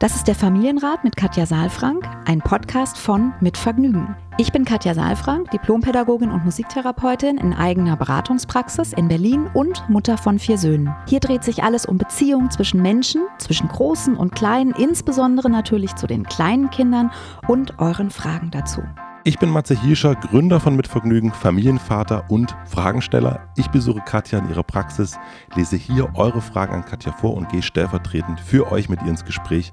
Das 0.00 0.16
ist 0.16 0.28
der 0.28 0.34
Familienrat 0.34 1.04
mit 1.04 1.14
Katja 1.14 1.44
Saalfrank, 1.44 2.08
ein 2.24 2.38
Podcast 2.38 2.96
von 2.96 3.34
Mit 3.42 3.58
Vergnügen. 3.58 4.16
Ich 4.38 4.50
bin 4.50 4.64
Katja 4.64 4.94
Saalfrank, 4.94 5.50
Diplompädagogin 5.50 6.30
und 6.30 6.42
Musiktherapeutin 6.42 7.36
in 7.36 7.52
eigener 7.52 7.98
Beratungspraxis 7.98 8.94
in 8.94 9.08
Berlin 9.08 9.50
und 9.52 9.86
Mutter 9.90 10.16
von 10.16 10.38
vier 10.38 10.56
Söhnen. 10.56 10.94
Hier 11.06 11.20
dreht 11.20 11.44
sich 11.44 11.62
alles 11.62 11.84
um 11.84 11.98
Beziehungen 11.98 12.50
zwischen 12.50 12.80
Menschen, 12.80 13.26
zwischen 13.36 13.68
Großen 13.68 14.16
und 14.16 14.34
Kleinen, 14.34 14.72
insbesondere 14.72 15.50
natürlich 15.50 15.94
zu 15.96 16.06
den 16.06 16.24
kleinen 16.24 16.70
Kindern 16.70 17.10
und 17.46 17.78
euren 17.78 18.10
Fragen 18.10 18.50
dazu. 18.50 18.80
Ich 19.22 19.38
bin 19.38 19.50
Matze 19.50 19.78
Hirscher, 19.78 20.14
Gründer 20.14 20.60
von 20.60 20.76
Mitvergnügen, 20.76 21.30
Familienvater 21.30 22.24
und 22.30 22.56
Fragensteller. 22.64 23.52
Ich 23.54 23.68
besuche 23.68 24.00
Katja 24.00 24.38
in 24.38 24.48
ihrer 24.48 24.62
Praxis, 24.62 25.18
lese 25.54 25.76
hier 25.76 26.08
eure 26.14 26.40
Fragen 26.40 26.72
an 26.72 26.86
Katja 26.86 27.12
vor 27.12 27.34
und 27.34 27.50
gehe 27.50 27.62
stellvertretend 27.62 28.40
für 28.40 28.72
euch 28.72 28.88
mit 28.88 29.02
ihr 29.02 29.08
ins 29.08 29.26
Gespräch 29.26 29.72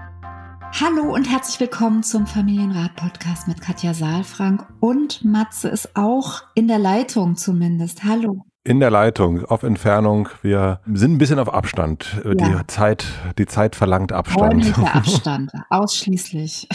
Hallo 0.79 1.13
und 1.13 1.29
herzlich 1.29 1.59
willkommen 1.59 2.01
zum 2.01 2.25
Familienrat-Podcast 2.25 3.47
mit 3.47 3.61
Katja 3.61 3.93
Saalfrank 3.93 4.65
und 4.79 5.23
Matze 5.23 5.67
ist 5.67 5.95
auch 5.95 6.43
in 6.55 6.67
der 6.67 6.79
Leitung 6.79 7.35
zumindest. 7.35 8.03
Hallo. 8.05 8.45
In 8.63 8.79
der 8.79 8.89
Leitung, 8.89 9.43
auf 9.45 9.63
Entfernung. 9.63 10.29
Wir 10.41 10.79
sind 10.91 11.13
ein 11.13 11.17
bisschen 11.17 11.39
auf 11.39 11.53
Abstand. 11.53 12.21
Ja. 12.23 12.33
Die, 12.33 12.67
Zeit, 12.67 13.05
die 13.37 13.45
Zeit 13.45 13.75
verlangt 13.75 14.11
Abstand. 14.13 14.53
Räumlicher 14.53 14.95
Abstand, 14.95 15.51
ausschließlich. 15.69 16.69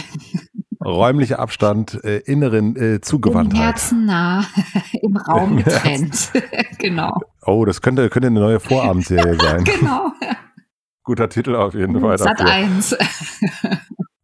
Räumlicher 0.85 1.39
Abstand, 1.39 2.05
äh, 2.05 2.19
inneren 2.19 2.77
äh, 2.77 3.01
Zugewandtheit. 3.01 3.59
Im 3.59 3.65
Herzen 3.65 4.05
nah, 4.05 4.45
im 5.03 5.17
Raum 5.17 5.57
getrennt. 5.57 6.33
genau. 6.79 7.19
Oh, 7.45 7.65
das 7.65 7.81
könnte, 7.81 8.09
könnte 8.11 8.29
eine 8.29 8.41
neue 8.41 8.61
Vorabendserie 8.61 9.37
sein. 9.41 9.65
genau. 9.65 10.13
Guter 11.07 11.29
Titel 11.29 11.55
auf 11.55 11.73
jeden 11.75 12.01
Fall. 12.01 12.19
Sat 12.19 12.41
1. 12.41 12.97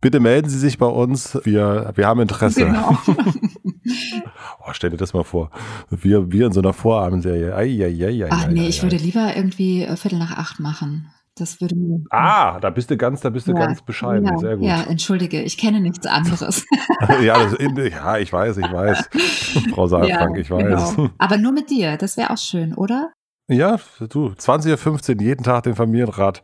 Bitte 0.00 0.18
melden 0.18 0.50
Sie 0.50 0.58
sich 0.58 0.78
bei 0.78 0.86
uns. 0.86 1.38
Wir, 1.44 1.92
wir 1.94 2.06
haben 2.08 2.18
Interesse. 2.20 2.66
Genau. 2.66 2.98
oh, 3.06 4.72
stell 4.72 4.90
dir 4.90 4.96
das 4.96 5.14
mal 5.14 5.22
vor. 5.22 5.52
Wir, 5.90 6.32
wir 6.32 6.46
in 6.46 6.52
so 6.52 6.60
einer 6.60 6.72
Vorabendserie. 6.72 7.54
Ai, 7.54 7.84
ai, 7.84 8.24
ai, 8.24 8.28
Ach 8.28 8.48
nee, 8.48 8.66
ich 8.66 8.82
würde 8.82 8.96
lieber 8.96 9.36
irgendwie 9.36 9.84
äh, 9.84 9.96
Viertel 9.96 10.18
nach 10.18 10.36
acht 10.36 10.58
machen. 10.58 11.08
Das 11.36 11.60
würde 11.60 11.76
mir. 11.76 12.00
Ah, 12.10 12.58
da 12.58 12.70
bist 12.70 12.90
du 12.90 12.96
ganz, 12.96 13.20
da 13.20 13.30
bist 13.30 13.46
du 13.46 13.52
ja, 13.52 13.58
ganz 13.58 13.80
bescheiden. 13.82 14.26
Ja, 14.26 14.38
Sehr 14.38 14.56
gut. 14.56 14.66
Ja, 14.66 14.82
entschuldige, 14.82 15.40
ich 15.40 15.56
kenne 15.56 15.80
nichts 15.80 16.04
anderes. 16.04 16.66
ja, 17.22 17.38
das, 17.38 17.56
ja, 17.90 18.18
ich 18.18 18.32
weiß, 18.32 18.56
ich 18.56 18.72
weiß. 18.72 19.08
Frau 19.72 19.86
Saalfrank, 19.86 20.34
ja, 20.34 20.42
ich 20.42 20.50
weiß. 20.50 20.96
Genau. 20.96 21.10
Aber 21.16 21.38
nur 21.38 21.52
mit 21.52 21.70
dir, 21.70 21.96
das 21.96 22.16
wäre 22.16 22.30
auch 22.30 22.38
schön, 22.38 22.74
oder? 22.74 23.12
Ja, 23.52 23.78
du, 24.00 24.28
20.15 24.28 25.16
Uhr 25.16 25.22
jeden 25.22 25.44
Tag 25.44 25.64
den 25.64 25.74
Familienrat. 25.74 26.42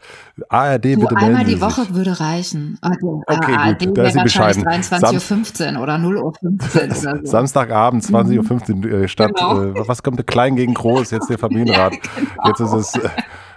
ARD, 0.48 0.84
du, 0.84 1.00
bitte 1.00 1.14
melden 1.14 1.18
Einmal 1.18 1.44
die 1.44 1.60
Woche 1.60 1.82
sich. 1.84 1.94
würde 1.94 2.20
reichen. 2.20 2.78
Also, 2.80 3.22
okay, 3.26 3.54
ARD 3.54 3.86
gut, 3.86 3.98
da 3.98 4.02
ist 4.04 4.12
sie 4.14 4.22
bescheiden. 4.22 4.64
23.15 4.64 5.76
Uhr 5.76 5.82
oder 5.82 5.96
0.15 5.96 6.88
Uhr. 6.88 6.94
So. 6.94 7.10
Samstagabend, 7.24 8.04
20.15 8.04 8.84
Uhr 8.84 8.92
äh, 8.92 9.08
statt, 9.08 9.32
genau. 9.34 9.62
äh, 9.62 9.88
was 9.88 10.02
kommt 10.02 10.24
klein 10.26 10.56
gegen 10.56 10.74
groß, 10.74 11.10
jetzt 11.10 11.30
der 11.30 11.38
Familienrat. 11.38 11.94
ja, 11.94 12.00
genau. 12.16 12.48
Jetzt 12.48 12.60
ist 12.60 12.72
es, 12.72 12.94
äh, 13.02 13.08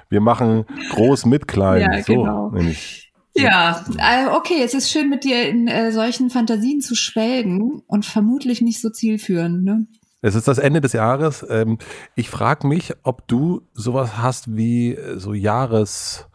wir 0.09 0.21
machen 0.21 0.65
groß 0.91 1.25
mit 1.25 1.47
klein. 1.47 1.81
Ja, 1.81 2.03
so, 2.03 2.13
genau. 2.13 2.49
nämlich. 2.51 3.11
Ja, 3.33 3.85
äh, 3.97 4.27
okay, 4.27 4.61
es 4.63 4.73
ist 4.73 4.91
schön 4.91 5.09
mit 5.09 5.23
dir 5.23 5.47
in 5.47 5.67
äh, 5.67 5.91
solchen 5.91 6.29
Fantasien 6.29 6.81
zu 6.81 6.95
schwelgen 6.95 7.81
und 7.87 8.05
vermutlich 8.05 8.61
nicht 8.61 8.81
so 8.81 8.89
zielführend, 8.89 9.63
ne? 9.63 9.87
Es 10.21 10.35
ist 10.35 10.47
das 10.47 10.59
Ende 10.59 10.81
des 10.81 10.93
Jahres. 10.93 11.45
Ähm, 11.49 11.79
ich 12.15 12.29
frage 12.29 12.67
mich, 12.67 12.93
ob 13.03 13.27
du 13.27 13.63
sowas 13.73 14.17
hast 14.17 14.55
wie 14.55 14.93
äh, 14.93 15.17
so 15.19 15.33
Jahrespläne, 15.33 16.29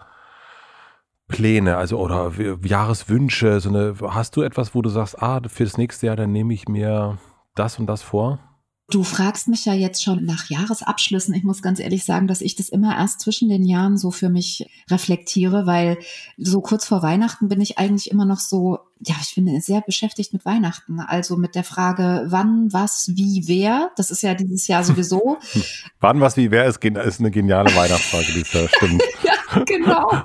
also 1.76 1.98
oder 1.98 2.32
Jahreswünsche. 2.64 3.60
So 3.60 3.69
eine, 3.69 3.94
hast 4.02 4.36
du 4.36 4.42
etwas, 4.42 4.74
wo 4.74 4.82
du 4.82 4.91
sagst, 4.91 5.22
ah, 5.22 5.41
für 5.48 5.64
das 5.64 5.78
nächste 5.78 6.06
Jahr, 6.06 6.16
dann 6.16 6.32
nehme 6.32 6.52
ich 6.52 6.66
mir 6.69 7.19
das 7.54 7.78
und 7.78 7.86
das 7.86 8.02
vor? 8.02 8.41
Du 8.88 9.02
fragst 9.02 9.48
mich 9.48 9.64
ja 9.64 9.74
jetzt 9.74 10.03
schon 10.03 10.24
nach 10.24 10.48
Jahresabschlüssen. 10.48 11.34
Ich 11.34 11.42
muss 11.42 11.60
ganz 11.60 11.80
ehrlich 11.80 12.04
sagen, 12.04 12.28
dass 12.28 12.41
ich 12.41 12.54
das 12.54 12.68
immer 12.68 12.97
erst 12.97 13.20
zwischen 13.20 13.48
den 13.48 13.64
Jahren 13.64 13.97
so 13.97 14.12
für 14.12 14.28
mich 14.28 14.68
reflektiere, 14.88 15.66
weil 15.66 15.98
so 16.38 16.60
kurz 16.60 16.86
vor 16.86 17.03
Weihnachten 17.03 17.48
bin 17.48 17.60
ich 17.60 17.78
eigentlich 17.78 18.12
immer 18.12 18.24
noch 18.24 18.38
so, 18.38 18.78
ja, 19.01 19.15
ich 19.21 19.34
bin 19.34 19.61
sehr 19.61 19.83
beschäftigt 19.83 20.33
mit 20.33 20.45
Weihnachten. 20.45 21.01
Also 21.01 21.37
mit 21.37 21.55
der 21.55 21.65
Frage, 21.65 22.27
wann, 22.29 22.73
was, 22.73 23.11
wie, 23.15 23.45
wer. 23.47 23.91
Das 23.97 24.11
ist 24.11 24.23
ja 24.23 24.34
dieses 24.34 24.67
Jahr 24.69 24.84
sowieso. 24.84 25.39
wann, 26.01 26.21
was, 26.21 26.37
wie, 26.37 26.51
wer 26.51 26.65
ist, 26.65 26.83
ist 26.83 27.21
eine 27.21 27.31
geniale 27.31 27.75
Weihnachtsfrage, 27.75 28.33
die 28.33 28.41
ist 28.41 28.55
ja 28.55 28.67
stimmt. 28.69 29.03
ja, 29.23 29.62
genau. 29.65 30.25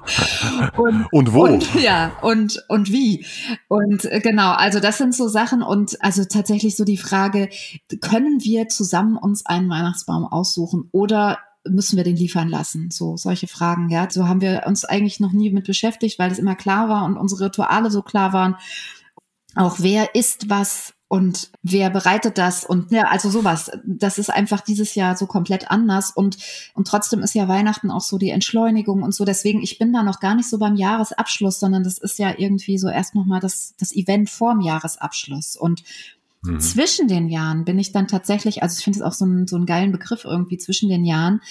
Und, 0.77 1.05
und 1.11 1.33
wo? 1.33 1.43
Und, 1.43 1.75
ja, 1.75 2.13
und, 2.21 2.63
und 2.69 2.91
wie. 2.91 3.25
Und 3.67 4.05
äh, 4.05 4.21
genau, 4.21 4.51
also 4.51 4.79
das 4.79 4.97
sind 4.97 5.13
so 5.13 5.27
Sachen 5.27 5.63
und 5.63 6.01
also 6.01 6.23
tatsächlich 6.23 6.77
so 6.77 6.85
die 6.85 6.97
Frage, 6.97 7.49
können 7.99 8.41
wir 8.41 8.69
zusammen 8.69 9.17
uns 9.17 9.45
einen 9.45 9.69
Weihnachtsbaum 9.69 10.25
aussuchen 10.25 10.87
oder 10.91 11.39
müssen 11.67 11.97
wir 11.97 12.03
den 12.03 12.15
liefern 12.15 12.49
lassen? 12.49 12.89
So, 12.91 13.17
solche 13.17 13.47
Fragen, 13.47 13.89
ja. 13.89 14.09
So 14.09 14.27
haben 14.27 14.41
wir 14.41 14.63
uns 14.65 14.85
eigentlich 14.85 15.19
noch 15.19 15.31
nie 15.31 15.51
mit 15.51 15.65
beschäftigt, 15.65 16.19
weil 16.19 16.31
es 16.31 16.39
immer 16.39 16.55
klar 16.55 16.89
war 16.89 17.05
und 17.05 17.17
unsere 17.17 17.45
Rituale 17.45 17.91
so 17.91 18.01
klar 18.01 18.33
waren. 18.33 18.55
Auch 19.55 19.77
wer 19.79 20.15
isst 20.15 20.49
was 20.49 20.93
und 21.11 21.51
wer 21.61 21.89
bereitet 21.89 22.37
das 22.37 22.63
und 22.63 22.89
ja, 22.91 23.09
also 23.09 23.29
sowas. 23.29 23.69
Das 23.85 24.17
ist 24.17 24.29
einfach 24.29 24.61
dieses 24.61 24.95
Jahr 24.95 25.17
so 25.17 25.25
komplett 25.27 25.69
anders 25.69 26.11
und 26.11 26.37
und 26.73 26.87
trotzdem 26.87 27.21
ist 27.21 27.35
ja 27.35 27.49
Weihnachten 27.49 27.91
auch 27.91 27.99
so 27.99 28.17
die 28.17 28.29
Entschleunigung 28.29 29.03
und 29.03 29.13
so. 29.13 29.25
Deswegen 29.25 29.61
ich 29.61 29.77
bin 29.77 29.91
da 29.91 30.03
noch 30.03 30.21
gar 30.21 30.35
nicht 30.35 30.49
so 30.49 30.57
beim 30.57 30.77
Jahresabschluss, 30.77 31.59
sondern 31.59 31.83
das 31.83 31.97
ist 31.97 32.17
ja 32.17 32.33
irgendwie 32.37 32.77
so 32.77 32.87
erst 32.87 33.13
noch 33.13 33.25
mal 33.25 33.41
das 33.41 33.73
das 33.77 33.93
Event 33.93 34.29
vorm 34.29 34.61
Jahresabschluss 34.61 35.57
und 35.57 35.83
mhm. 36.43 36.59
Zwischen 36.59 37.07
den 37.07 37.29
Jahren 37.29 37.65
bin 37.65 37.79
ich 37.79 37.91
dann 37.91 38.07
tatsächlich, 38.07 38.63
also 38.63 38.77
ich 38.77 38.83
finde 38.83 38.99
es 38.99 39.03
auch 39.03 39.13
so, 39.13 39.25
ein, 39.25 39.47
so 39.47 39.55
einen 39.55 39.65
geilen 39.65 39.91
Begriff 39.91 40.25
irgendwie 40.25 40.57
zwischen 40.57 40.89
den 40.89 41.05
Jahren. 41.05 41.41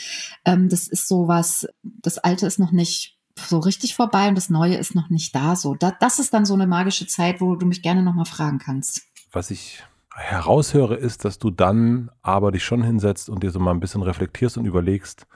Ähm, 0.45 0.69
das 0.69 0.89
ist 0.89 1.09
so 1.09 1.28
was, 1.28 1.67
das 1.83 2.19
Alte 2.19 2.47
ist 2.47 2.59
noch 2.59 2.73
nicht 2.73 3.19
so 3.37 3.59
richtig 3.59 3.95
vorbei 3.95 4.28
und 4.28 4.34
das 4.34 4.51
Neue 4.51 4.77
ist 4.77 4.95
noch 4.95 5.09
nicht 5.09 5.34
da. 5.34 5.56
So, 5.56 5.75
da, 5.75 5.93
das 5.99 6.19
ist 6.19 6.34
dann 6.34 6.45
so 6.45 6.55
eine 6.55 6.67
magische 6.67 7.06
Zeit, 7.06 7.41
wo 7.41 7.56
du 7.56 7.67
mich 7.67 7.83
gerne 7.83 8.03
noch 8.03 8.15
mal 8.15 8.25
fragen 8.25 8.59
kannst 8.59 9.11
was 9.33 9.51
ich 9.51 9.83
heraushöre, 10.15 10.97
ist, 10.97 11.25
dass 11.25 11.39
du 11.39 11.51
dann 11.51 12.11
aber 12.22 12.53
dich 12.53 12.65
schon 12.65 12.83
hinsetzt 12.83 13.31
und 13.31 13.43
dir 13.43 13.51
so 13.51 13.61
mal 13.61 13.71
ein 13.71 13.81
bisschen 13.81 14.03
reflektierst 14.03 14.59
und 14.59 14.67
überlegst, 14.67 15.27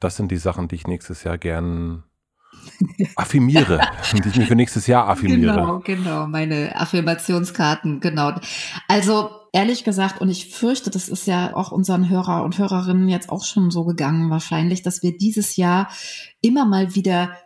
das 0.00 0.16
sind 0.16 0.30
die 0.30 0.36
Sachen, 0.36 0.68
die 0.68 0.76
ich 0.76 0.86
nächstes 0.86 1.24
Jahr 1.24 1.38
gern 1.38 2.04
affirmiere, 3.16 3.80
die 4.12 4.28
ich 4.28 4.36
mir 4.36 4.46
für 4.46 4.56
nächstes 4.56 4.86
Jahr 4.86 5.08
affirmiere. 5.08 5.54
Genau, 5.54 5.80
genau, 5.80 6.26
meine 6.26 6.74
Affirmationskarten, 6.76 8.00
genau. 8.00 8.32
Also 8.88 9.30
ehrlich 9.52 9.84
gesagt, 9.84 10.20
und 10.20 10.28
ich 10.28 10.54
fürchte, 10.54 10.90
das 10.90 11.08
ist 11.08 11.26
ja 11.26 11.54
auch 11.54 11.72
unseren 11.72 12.08
Hörer 12.08 12.42
und 12.42 12.58
Hörerinnen 12.58 13.08
jetzt 13.08 13.30
auch 13.30 13.44
schon 13.44 13.70
so 13.70 13.84
gegangen 13.84 14.30
wahrscheinlich, 14.30 14.82
dass 14.82 15.02
wir 15.02 15.16
dieses 15.16 15.56
Jahr 15.56 15.88
immer 16.40 16.64
mal 16.64 16.94
wieder 16.94 17.36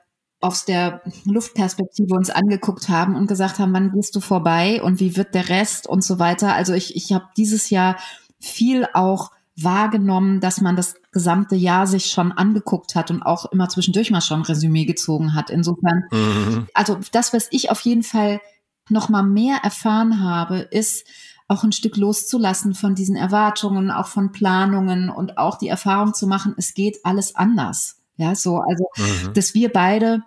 aus 0.40 0.64
der 0.64 1.02
Luftperspektive 1.24 2.14
uns 2.14 2.30
angeguckt 2.30 2.88
haben 2.88 3.16
und 3.16 3.26
gesagt 3.26 3.58
haben, 3.58 3.72
wann 3.72 3.90
gehst 3.92 4.14
du 4.14 4.20
vorbei 4.20 4.80
und 4.82 5.00
wie 5.00 5.16
wird 5.16 5.34
der 5.34 5.48
Rest 5.48 5.88
und 5.88 6.04
so 6.04 6.18
weiter. 6.18 6.54
Also 6.54 6.74
ich, 6.74 6.94
ich 6.94 7.12
habe 7.12 7.26
dieses 7.36 7.70
Jahr 7.70 7.96
viel 8.40 8.86
auch 8.94 9.32
wahrgenommen, 9.62 10.40
dass 10.40 10.60
man 10.60 10.76
das 10.76 10.94
gesamte 11.12 11.56
Jahr 11.56 11.86
sich 11.86 12.06
schon 12.06 12.32
angeguckt 12.32 12.94
hat 12.94 13.10
und 13.10 13.22
auch 13.22 13.46
immer 13.46 13.68
zwischendurch 13.68 14.10
mal 14.10 14.20
schon 14.20 14.42
Resümee 14.42 14.84
gezogen 14.84 15.34
hat. 15.34 15.50
Insofern, 15.50 16.04
mhm. 16.10 16.68
also 16.74 16.98
das, 17.12 17.32
was 17.32 17.48
ich 17.50 17.70
auf 17.70 17.80
jeden 17.80 18.02
Fall 18.02 18.40
noch 18.88 19.08
mal 19.08 19.22
mehr 19.22 19.58
erfahren 19.62 20.22
habe, 20.22 20.58
ist 20.58 21.06
auch 21.48 21.64
ein 21.64 21.72
Stück 21.72 21.96
loszulassen 21.96 22.74
von 22.74 22.94
diesen 22.94 23.16
Erwartungen, 23.16 23.90
auch 23.90 24.08
von 24.08 24.32
Planungen 24.32 25.08
und 25.08 25.38
auch 25.38 25.58
die 25.58 25.68
Erfahrung 25.68 26.14
zu 26.14 26.26
machen, 26.26 26.54
es 26.56 26.74
geht 26.74 26.98
alles 27.04 27.34
anders. 27.34 27.96
Ja, 28.16 28.34
so, 28.34 28.58
also, 28.58 28.88
mhm. 28.96 29.32
dass 29.32 29.54
wir 29.54 29.72
beide 29.72 30.22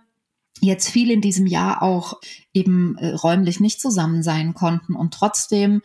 jetzt 0.61 0.89
viel 0.89 1.11
in 1.11 1.21
diesem 1.21 1.45
Jahr 1.45 1.81
auch 1.81 2.19
eben 2.53 2.97
äh, 2.97 3.13
räumlich 3.13 3.59
nicht 3.59 3.81
zusammen 3.81 4.23
sein 4.23 4.53
konnten 4.53 4.95
und 4.95 5.13
trotzdem 5.13 5.81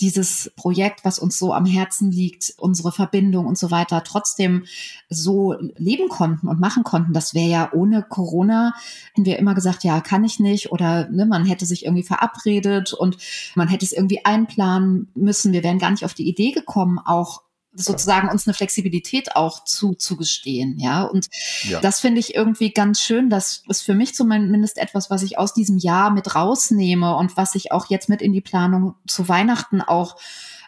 dieses 0.00 0.52
Projekt, 0.56 1.04
was 1.04 1.18
uns 1.18 1.38
so 1.38 1.52
am 1.52 1.66
Herzen 1.66 2.10
liegt, 2.10 2.54
unsere 2.58 2.92
Verbindung 2.92 3.46
und 3.46 3.58
so 3.58 3.70
weiter, 3.70 4.02
trotzdem 4.04 4.64
so 5.08 5.54
leben 5.76 6.08
konnten 6.08 6.48
und 6.48 6.60
machen 6.60 6.84
konnten. 6.84 7.12
Das 7.12 7.34
wäre 7.34 7.48
ja 7.48 7.70
ohne 7.72 8.02
Corona, 8.02 8.74
hätten 9.12 9.26
wir 9.26 9.38
immer 9.38 9.54
gesagt, 9.54 9.84
ja, 9.84 10.00
kann 10.00 10.24
ich 10.24 10.40
nicht 10.40 10.72
oder 10.72 11.08
ne, 11.08 11.26
man 11.26 11.44
hätte 11.44 11.66
sich 11.66 11.84
irgendwie 11.84 12.04
verabredet 12.04 12.92
und 12.92 13.16
man 13.54 13.68
hätte 13.68 13.84
es 13.84 13.92
irgendwie 13.92 14.24
einplanen 14.24 15.08
müssen. 15.14 15.52
Wir 15.52 15.62
wären 15.62 15.78
gar 15.78 15.90
nicht 15.90 16.04
auf 16.04 16.14
die 16.14 16.28
Idee 16.28 16.52
gekommen, 16.52 16.98
auch 16.98 17.42
sozusagen 17.72 18.28
uns 18.28 18.46
eine 18.46 18.54
Flexibilität 18.54 19.36
auch 19.36 19.64
zuzugestehen, 19.64 20.78
ja. 20.78 21.02
Und 21.02 21.28
ja. 21.64 21.80
das 21.80 22.00
finde 22.00 22.20
ich 22.20 22.34
irgendwie 22.34 22.72
ganz 22.72 23.00
schön. 23.00 23.30
Das 23.30 23.62
ist 23.68 23.82
für 23.82 23.94
mich 23.94 24.14
zumindest 24.14 24.78
etwas, 24.78 25.10
was 25.10 25.22
ich 25.22 25.38
aus 25.38 25.54
diesem 25.54 25.78
Jahr 25.78 26.10
mit 26.10 26.34
rausnehme 26.34 27.16
und 27.16 27.36
was 27.36 27.54
ich 27.54 27.70
auch 27.72 27.90
jetzt 27.90 28.08
mit 28.08 28.22
in 28.22 28.32
die 28.32 28.40
Planung 28.40 28.94
zu 29.06 29.28
Weihnachten 29.28 29.80
auch 29.80 30.16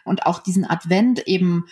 und 0.05 0.25
auch 0.25 0.39
diesen 0.39 0.69
Advent 0.69 1.27
eben 1.27 1.65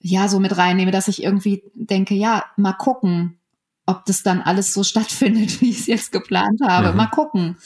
ja 0.00 0.28
so 0.28 0.40
mit 0.40 0.56
reinnehme, 0.56 0.90
dass 0.90 1.08
ich 1.08 1.22
irgendwie 1.22 1.62
denke, 1.74 2.14
ja, 2.14 2.44
mal 2.56 2.72
gucken, 2.72 3.38
ob 3.86 4.04
das 4.04 4.22
dann 4.22 4.40
alles 4.42 4.74
so 4.74 4.82
stattfindet, 4.84 5.60
wie 5.60 5.70
ich 5.70 5.80
es 5.80 5.86
jetzt 5.86 6.12
geplant 6.12 6.60
habe. 6.62 6.90
Mhm. 6.90 6.96
Mal 6.96 7.06
gucken. 7.06 7.56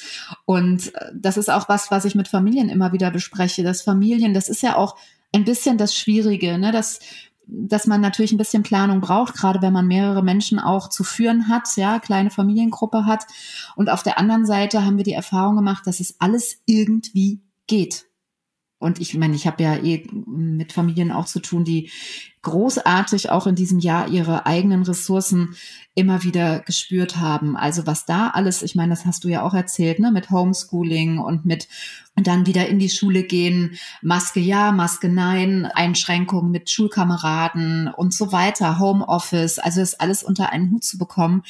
Und 0.45 0.95
äh, 0.95 1.13
das 1.15 1.37
ist 1.37 1.51
auch 1.51 1.69
was, 1.69 1.91
was 1.91 2.05
ich 2.05 2.15
mit 2.15 2.29
Familien 2.29 2.69
immer 2.69 2.93
wieder 2.93 3.11
bespreche. 3.11 3.63
Dass 3.63 3.83
Familien, 3.83 4.35
das 4.35 4.49
ist 4.49 4.63
ja 4.63 4.77
auch 4.77 4.97
ein 5.33 5.45
bisschen 5.45 5.79
das 5.79 5.95
Schwierige, 5.95 6.59
ne? 6.59 6.73
dass, 6.73 7.01
dass 7.47 7.87
man 7.87 8.01
natürlich 8.01 8.33
ein 8.33 8.39
bisschen 8.39 8.63
Planung 8.63 9.01
braucht, 9.01 9.35
gerade 9.35 9.63
wenn 9.63 9.73
man 9.73 9.87
mehrere 9.87 10.23
Menschen 10.23 10.59
auch 10.59 10.89
zu 10.89 11.05
führen 11.05 11.49
hat, 11.49 11.69
ja, 11.77 11.99
kleine 11.99 12.31
Familiengruppe 12.31 13.07
hat. 13.07 13.27
Und 13.77 13.91
auf 13.91 14.03
der 14.03 14.19
anderen 14.19 14.47
Seite 14.47 14.85
haben 14.85 14.97
wir 14.97 15.05
die 15.05 15.13
Erfahrung 15.13 15.57
gemacht, 15.57 15.87
dass 15.87 16.01
es 16.01 16.21
alles 16.21 16.63
irgendwie 16.67 17.41
geht. 17.67 18.07
Und 18.79 19.01
ich 19.01 19.15
meine, 19.17 19.35
ich 19.35 19.47
habe 19.47 19.63
ja 19.63 19.77
eh 19.77 20.07
mit 20.13 20.73
Familien 20.73 21.11
auch 21.11 21.27
zu 21.27 21.41
tun, 21.41 21.65
die 21.65 21.91
großartig 22.47 23.31
auch 23.31 23.49
in 23.49 23.57
diesem 23.57 23.81
Jahr 23.81 24.07
ihre 24.07 24.47
eigenen 24.47 24.85
Ressourcen 24.85 25.57
immer 25.97 26.23
wieder 26.23 26.61
gespürt 26.61 27.17
haben. 27.17 27.57
Also 27.57 27.87
was 27.87 28.05
da 28.05 28.29
alles, 28.29 28.63
ich 28.63 28.77
meine, 28.77 28.91
das 28.91 29.05
hast 29.05 29.25
du 29.25 29.29
ja 29.29 29.43
auch 29.43 29.55
erzählt, 29.55 29.99
ne, 29.99 30.13
mit 30.13 30.31
Homeschooling 30.31 31.19
und 31.19 31.45
mit 31.45 31.67
dann 32.17 32.47
wieder 32.47 32.67
in 32.67 32.79
die 32.79 32.89
Schule 32.89 33.25
gehen, 33.25 33.77
Maske 34.01 34.41
ja, 34.41 34.73
Maske 34.73 35.09
nein, 35.09 35.67
Einschränkungen 35.67 36.51
mit 36.51 36.71
Schulkameraden 36.71 37.89
und 37.89 38.15
so 38.15 38.33
weiter, 38.33 38.79
Homeoffice, 38.79 39.59
also 39.59 39.81
das 39.81 40.01
alles 40.01 40.23
unter 40.23 40.51
einen 40.51 40.71
Hut 40.71 40.83
zu 40.83 40.97
bekommen. 40.97 41.43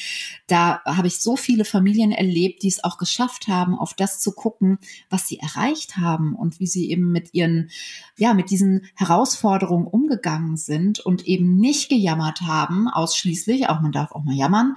Da 0.48 0.80
habe 0.84 1.06
ich 1.06 1.18
so 1.18 1.36
viele 1.36 1.64
Familien 1.64 2.10
erlebt, 2.10 2.64
die 2.64 2.68
es 2.68 2.82
auch 2.82 2.98
geschafft 2.98 3.46
haben, 3.46 3.78
auf 3.78 3.94
das 3.94 4.18
zu 4.18 4.32
gucken, 4.32 4.78
was 5.08 5.28
sie 5.28 5.38
erreicht 5.38 5.98
haben 5.98 6.34
und 6.34 6.58
wie 6.58 6.66
sie 6.66 6.90
eben 6.90 7.12
mit 7.12 7.32
ihren, 7.32 7.70
ja, 8.16 8.34
mit 8.34 8.50
diesen 8.50 8.86
Herausforderungen 8.96 9.86
umgegangen 9.86 10.56
sind 10.56 10.85
und 11.04 11.26
eben 11.26 11.56
nicht 11.56 11.90
gejammert 11.90 12.40
haben, 12.42 12.88
ausschließlich, 12.88 13.68
auch 13.68 13.80
man 13.80 13.92
darf 13.92 14.12
auch 14.12 14.24
mal 14.24 14.34
jammern, 14.34 14.74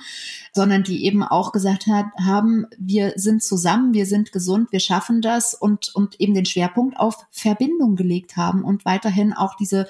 sondern 0.54 0.84
die 0.84 1.06
eben 1.06 1.24
auch 1.24 1.52
gesagt 1.52 1.88
hat, 1.88 2.06
haben, 2.20 2.66
wir 2.78 3.14
sind 3.16 3.42
zusammen, 3.42 3.94
wir 3.94 4.06
sind 4.06 4.32
gesund, 4.32 4.72
wir 4.72 4.80
schaffen 4.80 5.22
das 5.22 5.54
und 5.54 5.70
und, 5.70 5.96
und 5.96 6.20
eben 6.20 6.34
den 6.34 6.46
Schwerpunkt 6.46 7.00
auf 7.00 7.26
Verbindung 7.32 7.96
gelegt 7.96 8.38
haben 8.38 8.64
und 8.64 8.86
weiterhin 8.86 9.34
auch 9.34 9.56
diese 9.56 9.88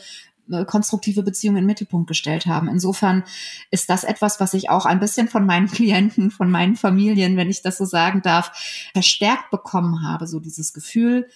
äh, 0.51 0.65
konstruktive 0.65 1.23
Beziehung 1.23 1.55
in 1.55 1.63
den 1.63 1.67
Mittelpunkt 1.67 2.07
gestellt 2.07 2.45
haben. 2.45 2.67
Insofern 2.67 3.23
ist 3.71 3.89
das 3.89 4.03
etwas, 4.03 4.39
was 4.39 4.53
ich 4.53 4.69
auch 4.69 4.85
ein 4.85 4.99
bisschen 4.99 5.27
von 5.27 5.45
meinen 5.45 5.67
Klienten, 5.71 6.31
von 6.31 6.51
meinen 6.51 6.75
Familien, 6.75 7.37
wenn 7.37 7.49
ich 7.49 7.61
das 7.61 7.77
so 7.77 7.85
sagen 7.85 8.21
darf, 8.21 8.51
verstärkt 8.93 9.51
bekommen 9.51 10.03
habe. 10.03 10.27
So 10.27 10.39
dieses 10.39 10.73
Gefühl, 10.73 11.27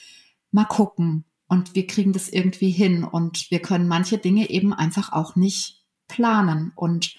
mal 0.51 0.65
gucken 0.65 1.25
und 1.53 1.75
wir 1.75 1.85
kriegen 1.85 2.13
das 2.13 2.29
irgendwie 2.29 2.71
hin. 2.71 3.03
Und 3.03 3.51
wir 3.51 3.61
können 3.61 3.87
manche 3.87 4.17
Dinge 4.17 4.49
eben 4.49 4.73
einfach 4.73 5.13
auch 5.13 5.35
nicht 5.35 5.83
planen. 6.07 6.71
Und 6.75 7.15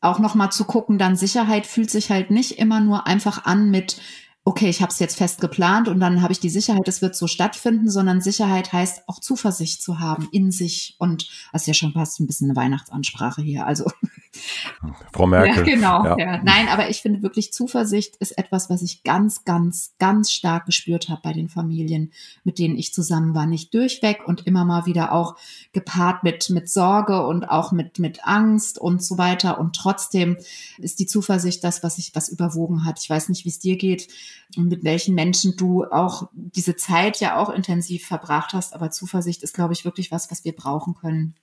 auch 0.00 0.18
noch 0.18 0.34
mal 0.34 0.50
zu 0.50 0.64
gucken, 0.64 0.98
dann 0.98 1.16
Sicherheit 1.16 1.64
fühlt 1.64 1.88
sich 1.88 2.10
halt 2.10 2.32
nicht 2.32 2.58
immer 2.58 2.80
nur 2.80 3.06
einfach 3.06 3.44
an 3.44 3.70
mit 3.70 4.00
okay, 4.46 4.68
ich 4.68 4.82
habe 4.82 4.92
es 4.92 4.98
jetzt 4.98 5.16
fest 5.16 5.40
geplant 5.40 5.88
und 5.88 6.00
dann 6.00 6.20
habe 6.20 6.32
ich 6.32 6.38
die 6.38 6.50
Sicherheit, 6.50 6.86
es 6.86 7.00
wird 7.00 7.16
so 7.16 7.26
stattfinden, 7.26 7.88
sondern 7.88 8.20
Sicherheit 8.20 8.74
heißt 8.74 9.08
auch 9.08 9.18
Zuversicht 9.18 9.82
zu 9.82 10.00
haben 10.00 10.28
in 10.32 10.50
sich 10.50 10.96
und 10.98 11.30
das 11.52 11.62
ist 11.62 11.68
ja 11.68 11.74
schon 11.74 11.94
fast 11.94 12.20
ein 12.20 12.26
bisschen 12.26 12.50
eine 12.50 12.56
Weihnachtsansprache 12.56 13.40
hier. 13.40 13.66
Also 13.66 13.90
Frau 15.12 15.26
Merkel. 15.26 15.56
Ja, 15.56 15.74
genau. 15.74 16.04
Ja. 16.04 16.18
Ja. 16.18 16.42
Nein, 16.42 16.68
aber 16.68 16.90
ich 16.90 17.00
finde 17.00 17.22
wirklich 17.22 17.54
Zuversicht 17.54 18.16
ist 18.16 18.36
etwas, 18.36 18.68
was 18.68 18.82
ich 18.82 19.02
ganz, 19.02 19.44
ganz, 19.44 19.94
ganz 19.98 20.30
stark 20.30 20.66
gespürt 20.66 21.08
habe 21.08 21.20
bei 21.22 21.32
den 21.32 21.48
Familien, 21.48 22.12
mit 22.42 22.58
denen 22.58 22.76
ich 22.76 22.92
zusammen 22.92 23.34
war. 23.34 23.46
Nicht 23.46 23.72
durchweg 23.72 24.26
und 24.26 24.46
immer 24.46 24.64
mal 24.64 24.84
wieder 24.84 25.12
auch 25.12 25.36
gepaart 25.72 26.22
mit, 26.22 26.50
mit 26.50 26.68
Sorge 26.68 27.26
und 27.26 27.44
auch 27.44 27.72
mit, 27.72 27.98
mit 27.98 28.26
Angst 28.26 28.78
und 28.78 29.02
so 29.02 29.16
weiter. 29.16 29.58
Und 29.58 29.76
trotzdem 29.76 30.36
ist 30.78 30.98
die 30.98 31.06
Zuversicht 31.06 31.62
das, 31.64 31.82
was 31.82 31.98
ich, 31.98 32.14
was 32.14 32.28
überwogen 32.28 32.84
hat. 32.84 32.98
Ich 33.00 33.08
weiß 33.08 33.28
nicht, 33.28 33.44
wie 33.44 33.50
es 33.50 33.60
dir 33.60 33.76
geht 33.76 34.08
mit 34.56 34.84
welchen 34.84 35.14
Menschen 35.14 35.56
du 35.56 35.84
auch 35.84 36.28
diese 36.32 36.76
Zeit 36.76 37.20
ja 37.20 37.36
auch 37.38 37.50
intensiv 37.50 38.06
verbracht 38.06 38.52
hast. 38.52 38.74
Aber 38.74 38.90
Zuversicht 38.90 39.42
ist, 39.42 39.54
glaube 39.54 39.72
ich, 39.72 39.84
wirklich 39.84 40.10
was, 40.10 40.30
was 40.30 40.44
wir 40.44 40.52
brauchen 40.52 40.94
können. 40.94 41.34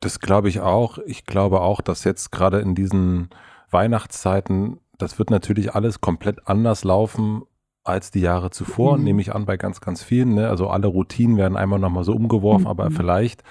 Das 0.00 0.20
glaube 0.20 0.48
ich 0.48 0.60
auch. 0.60 0.98
Ich 1.06 1.26
glaube 1.26 1.60
auch, 1.60 1.80
dass 1.80 2.04
jetzt 2.04 2.30
gerade 2.30 2.60
in 2.60 2.74
diesen 2.74 3.30
Weihnachtszeiten, 3.70 4.78
das 4.96 5.18
wird 5.18 5.30
natürlich 5.30 5.74
alles 5.74 6.00
komplett 6.00 6.46
anders 6.46 6.84
laufen 6.84 7.42
als 7.84 8.10
die 8.10 8.20
Jahre 8.20 8.50
zuvor, 8.50 8.98
mhm. 8.98 9.04
nehme 9.04 9.22
ich 9.22 9.34
an 9.34 9.46
bei 9.46 9.56
ganz, 9.56 9.80
ganz 9.80 10.02
vielen. 10.02 10.34
Ne? 10.34 10.48
Also 10.48 10.68
alle 10.68 10.86
Routinen 10.86 11.36
werden 11.36 11.56
einmal 11.56 11.78
nochmal 11.78 12.04
so 12.04 12.12
umgeworfen, 12.12 12.64
mhm. 12.64 12.70
aber 12.70 12.90
vielleicht, 12.90 13.42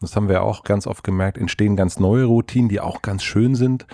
das 0.00 0.14
haben 0.14 0.28
wir 0.28 0.42
auch 0.42 0.64
ganz 0.64 0.86
oft 0.86 1.02
gemerkt, 1.02 1.38
entstehen 1.38 1.76
ganz 1.76 1.98
neue 1.98 2.24
Routinen, 2.24 2.68
die 2.68 2.80
auch 2.80 3.00
ganz 3.02 3.22
schön 3.22 3.54
sind. 3.54 3.86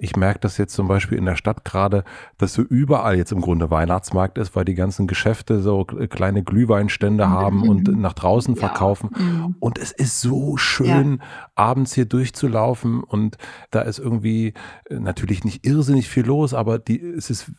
Ich 0.00 0.16
merke 0.16 0.40
das 0.40 0.58
jetzt 0.58 0.74
zum 0.74 0.88
Beispiel 0.88 1.18
in 1.18 1.24
der 1.24 1.36
Stadt 1.36 1.64
gerade, 1.64 2.04
dass 2.36 2.54
so 2.54 2.62
überall 2.62 3.16
jetzt 3.16 3.32
im 3.32 3.40
Grunde 3.40 3.70
Weihnachtsmarkt 3.70 4.38
ist, 4.38 4.54
weil 4.56 4.64
die 4.64 4.74
ganzen 4.74 5.06
Geschäfte 5.06 5.60
so 5.60 5.84
kleine 5.84 6.42
Glühweinstände 6.42 7.26
mhm. 7.26 7.30
haben 7.30 7.68
und 7.68 7.88
nach 7.98 8.14
draußen 8.14 8.54
ja. 8.54 8.60
verkaufen. 8.60 9.10
Mhm. 9.16 9.56
Und 9.60 9.78
es 9.78 9.92
ist 9.92 10.20
so 10.20 10.56
schön, 10.56 11.18
ja. 11.20 11.24
abends 11.54 11.94
hier 11.94 12.06
durchzulaufen 12.06 13.02
und 13.02 13.36
da 13.70 13.82
ist 13.82 13.98
irgendwie 13.98 14.54
äh, 14.88 14.98
natürlich 14.98 15.44
nicht 15.44 15.66
irrsinnig 15.66 16.08
viel 16.08 16.24
los, 16.24 16.54
aber 16.54 16.78
die, 16.78 17.00
es 17.00 17.30
ist 17.30 17.52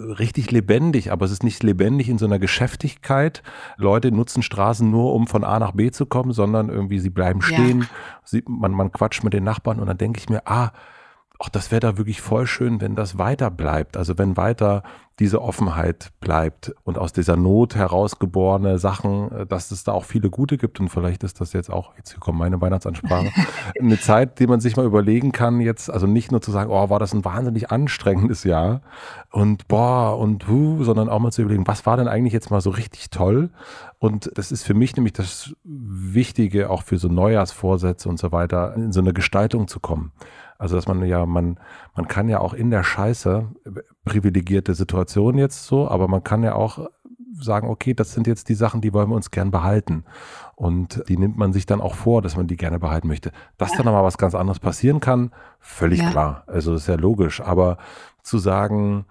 richtig 0.00 0.50
lebendig, 0.50 1.12
aber 1.12 1.26
es 1.26 1.32
ist 1.32 1.44
nicht 1.44 1.62
lebendig 1.62 2.08
in 2.08 2.18
so 2.18 2.26
einer 2.26 2.38
Geschäftigkeit. 2.38 3.42
Leute 3.76 4.12
nutzen 4.12 4.42
Straßen 4.42 4.90
nur, 4.90 5.14
um 5.14 5.26
von 5.26 5.44
A 5.44 5.58
nach 5.58 5.72
B 5.72 5.90
zu 5.90 6.06
kommen, 6.06 6.32
sondern 6.32 6.68
irgendwie 6.68 6.98
sie 6.98 7.10
bleiben 7.10 7.42
stehen, 7.42 7.80
ja. 7.80 7.86
sie, 8.24 8.42
man, 8.46 8.72
man 8.72 8.92
quatscht 8.92 9.24
mit 9.24 9.32
den 9.32 9.44
Nachbarn 9.44 9.80
und 9.80 9.86
dann 9.86 9.98
denke 9.98 10.18
ich 10.18 10.28
mir, 10.28 10.42
ah, 10.46 10.72
ach, 11.42 11.48
das 11.48 11.70
wäre 11.70 11.80
da 11.80 11.98
wirklich 11.98 12.20
voll 12.20 12.46
schön, 12.46 12.80
wenn 12.80 12.94
das 12.94 13.18
weiter 13.18 13.50
bleibt. 13.50 13.96
Also 13.96 14.18
wenn 14.18 14.36
weiter 14.36 14.82
diese 15.20 15.42
Offenheit 15.42 16.12
bleibt 16.20 16.74
und 16.84 16.96
aus 16.96 17.12
dieser 17.12 17.36
Not 17.36 17.74
herausgeborene 17.74 18.78
Sachen, 18.78 19.30
äh, 19.32 19.46
dass 19.46 19.70
es 19.70 19.84
da 19.84 19.92
auch 19.92 20.04
viele 20.04 20.30
gute 20.30 20.56
gibt. 20.56 20.80
Und 20.80 20.88
vielleicht 20.88 21.22
ist 21.22 21.40
das 21.40 21.52
jetzt 21.52 21.70
auch, 21.70 21.94
jetzt 21.96 22.18
kommt 22.20 22.38
meine 22.38 22.60
Weihnachtsansprache, 22.60 23.30
eine 23.80 24.00
Zeit, 24.00 24.38
die 24.38 24.46
man 24.46 24.60
sich 24.60 24.76
mal 24.76 24.86
überlegen 24.86 25.32
kann, 25.32 25.60
jetzt, 25.60 25.90
also 25.90 26.06
nicht 26.06 26.30
nur 26.30 26.40
zu 26.40 26.50
sagen, 26.50 26.70
oh, 26.70 26.88
war 26.88 26.98
das 26.98 27.12
ein 27.12 27.24
wahnsinnig 27.24 27.70
anstrengendes 27.70 28.44
Jahr 28.44 28.80
und 29.30 29.68
boah 29.68 30.18
und 30.18 30.48
hu, 30.48 30.84
sondern 30.84 31.08
auch 31.08 31.18
mal 31.18 31.32
zu 31.32 31.42
überlegen, 31.42 31.66
was 31.66 31.84
war 31.84 31.98
denn 31.98 32.08
eigentlich 32.08 32.32
jetzt 32.32 32.50
mal 32.50 32.62
so 32.62 32.70
richtig 32.70 33.10
toll? 33.10 33.50
Und 33.98 34.30
das 34.36 34.50
ist 34.50 34.62
für 34.62 34.74
mich 34.74 34.96
nämlich 34.96 35.12
das 35.12 35.54
Wichtige, 35.64 36.70
auch 36.70 36.82
für 36.82 36.96
so 36.96 37.08
Neujahrsvorsätze 37.08 38.08
und 38.08 38.18
so 38.18 38.32
weiter, 38.32 38.74
in 38.74 38.92
so 38.92 39.00
eine 39.00 39.12
Gestaltung 39.12 39.68
zu 39.68 39.80
kommen. 39.80 40.12
Also, 40.60 40.76
dass 40.76 40.86
man 40.86 41.02
ja, 41.06 41.24
man, 41.24 41.58
man 41.96 42.06
kann 42.06 42.28
ja 42.28 42.38
auch 42.40 42.52
in 42.52 42.70
der 42.70 42.82
Scheiße 42.82 43.48
privilegierte 44.04 44.74
Situation 44.74 45.38
jetzt 45.38 45.64
so, 45.64 45.88
aber 45.88 46.06
man 46.06 46.22
kann 46.22 46.42
ja 46.42 46.54
auch 46.54 46.86
sagen, 47.32 47.70
okay, 47.70 47.94
das 47.94 48.12
sind 48.12 48.26
jetzt 48.26 48.50
die 48.50 48.54
Sachen, 48.54 48.82
die 48.82 48.92
wollen 48.92 49.08
wir 49.08 49.16
uns 49.16 49.30
gern 49.30 49.50
behalten. 49.50 50.04
Und 50.56 51.02
die 51.08 51.16
nimmt 51.16 51.38
man 51.38 51.54
sich 51.54 51.64
dann 51.64 51.80
auch 51.80 51.94
vor, 51.94 52.20
dass 52.20 52.36
man 52.36 52.46
die 52.46 52.58
gerne 52.58 52.78
behalten 52.78 53.08
möchte. 53.08 53.32
Dass 53.56 53.70
ja. 53.70 53.78
dann 53.78 53.88
aber 53.88 54.04
was 54.04 54.18
ganz 54.18 54.34
anderes 54.34 54.58
passieren 54.58 55.00
kann, 55.00 55.30
völlig 55.60 56.00
ja. 56.00 56.10
klar. 56.10 56.44
Also 56.46 56.74
das 56.74 56.82
ist 56.82 56.88
ja 56.88 56.96
logisch. 56.96 57.40
Aber 57.40 57.78
zu 58.22 58.36
sagen, 58.36 59.06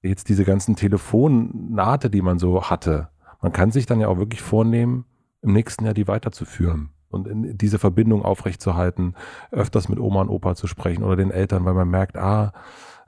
jetzt 0.00 0.30
diese 0.30 0.46
ganzen 0.46 0.74
Telefonate, 0.74 2.08
die 2.08 2.22
man 2.22 2.38
so 2.38 2.62
hatte, 2.70 3.10
man 3.42 3.52
kann 3.52 3.72
sich 3.72 3.84
dann 3.84 4.00
ja 4.00 4.08
auch 4.08 4.16
wirklich 4.16 4.40
vornehmen, 4.40 5.04
im 5.42 5.52
nächsten 5.52 5.84
Jahr 5.84 5.92
die 5.92 6.08
weiterzuführen 6.08 6.94
und 7.14 7.28
diese 7.60 7.78
Verbindung 7.78 8.22
aufrechtzuerhalten, 8.22 9.14
öfters 9.50 9.88
mit 9.88 9.98
Oma 9.98 10.20
und 10.22 10.28
Opa 10.28 10.54
zu 10.54 10.66
sprechen 10.66 11.04
oder 11.04 11.16
den 11.16 11.30
Eltern, 11.30 11.64
weil 11.64 11.74
man 11.74 11.88
merkt, 11.88 12.16
ah, 12.16 12.52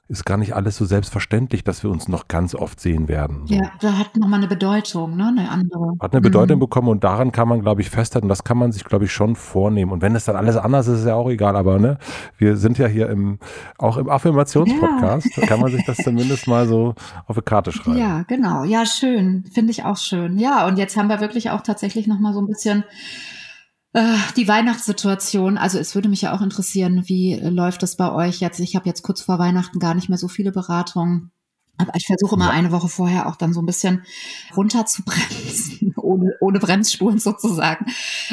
ist 0.09 0.25
gar 0.25 0.37
nicht 0.37 0.55
alles 0.55 0.77
so 0.77 0.85
selbstverständlich, 0.85 1.65
dass 1.65 1.83
wir 1.83 1.91
uns 1.91 2.07
noch 2.07 2.29
ganz 2.29 2.55
oft 2.55 2.79
sehen 2.79 3.09
werden. 3.09 3.47
So. 3.47 3.55
Ja, 3.55 3.73
da 3.81 3.99
hat 3.99 4.17
nochmal 4.17 4.39
eine 4.39 4.47
Bedeutung, 4.47 5.17
ne? 5.17 5.35
eine 5.37 5.51
andere. 5.51 5.95
Hat 6.01 6.13
eine 6.13 6.21
Bedeutung 6.21 6.57
mhm. 6.57 6.61
bekommen 6.61 6.89
und 6.89 7.03
daran 7.03 7.33
kann 7.33 7.49
man, 7.49 7.61
glaube 7.61 7.81
ich, 7.81 7.91
festhalten, 7.91 8.29
das 8.29 8.45
kann 8.45 8.57
man 8.57 8.71
sich, 8.71 8.85
glaube 8.85 9.07
ich, 9.07 9.13
schon 9.13 9.35
vornehmen. 9.35 9.91
Und 9.91 10.03
wenn 10.03 10.15
es 10.15 10.25
dann 10.25 10.37
alles 10.37 10.57
anders 10.57 10.87
ist, 10.87 11.01
ist 11.01 11.07
ja 11.07 11.17
auch 11.17 11.29
egal, 11.29 11.57
aber 11.57 11.81
ne, 11.81 11.99
wir 12.39 12.57
sind 12.57 12.79
ja 12.79 12.87
hier 12.87 13.11
im, 13.11 13.41
auch 13.79 13.97
im 13.97 14.09
Affirmationspodcast, 14.09 15.37
ja. 15.37 15.41
da 15.41 15.47
kann 15.47 15.61
man 15.61 15.73
sich 15.73 15.85
das 15.85 15.97
zumindest 16.05 16.47
mal 16.47 16.69
so 16.69 16.95
auf 17.27 17.37
eine 17.37 17.43
Karte 17.43 17.73
schreiben. 17.73 17.99
Ja, 17.99 18.23
genau. 18.29 18.63
Ja, 18.63 18.87
schön. 18.87 19.45
Finde 19.53 19.73
ich 19.73 19.85
auch 19.85 19.97
schön. 19.97 20.39
Ja, 20.39 20.69
und 20.69 20.79
jetzt 20.79 20.97
haben 20.97 21.09
wir 21.09 21.21
wirklich 21.21 21.51
auch 21.51 21.63
tatsächlich 21.63 22.07
nochmal 22.07 22.33
so 22.33 22.41
ein 22.41 22.47
bisschen 22.47 22.85
die 24.37 24.47
Weihnachtssituation, 24.47 25.57
also 25.57 25.79
es 25.79 25.95
würde 25.95 26.09
mich 26.09 26.23
ja 26.23 26.37
auch 26.37 26.43
interessieren, 26.43 27.05
wie 27.07 27.37
läuft 27.37 27.83
das 27.83 27.97
bei 27.97 28.13
euch 28.13 28.41
jetzt? 28.41 28.61
Ich 28.61 28.77
habe 28.77 28.87
jetzt 28.87 29.03
kurz 29.03 29.23
vor 29.23 29.39
Weihnachten 29.39 29.79
gar 29.79 29.95
nicht 29.95 30.09
mehr 30.09 30.19
so 30.19 30.29
viele 30.29 30.53
Beratungen. 30.53 31.31
Aber 31.79 31.95
ich 31.95 32.07
versuche 32.07 32.37
immer 32.37 32.47
ja. 32.47 32.53
eine 32.53 32.73
Woche 32.73 32.89
vorher 32.89 33.27
auch 33.27 33.37
dann 33.37 33.53
so 33.53 33.61
ein 33.61 33.67
bisschen 33.67 34.03
runter 34.57 34.87
zu 34.87 35.03
bremsen, 35.03 35.95
ohne, 35.97 36.33
ohne 36.41 36.59
Bremsspuren 36.59 37.19
sozusagen. 37.19 37.87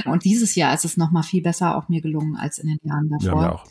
Und 0.06 0.24
dieses 0.24 0.56
Jahr 0.56 0.74
ist 0.74 0.86
es 0.86 0.98
nochmal 0.98 1.24
viel 1.24 1.42
besser 1.42 1.78
auch 1.78 1.90
mir 1.90 2.02
gelungen 2.02 2.36
als 2.38 2.58
in 2.58 2.68
den 2.68 2.80
Jahren 2.84 3.10
davor. 3.10 3.42
Ja, 3.42 3.52
auch. 3.54 3.66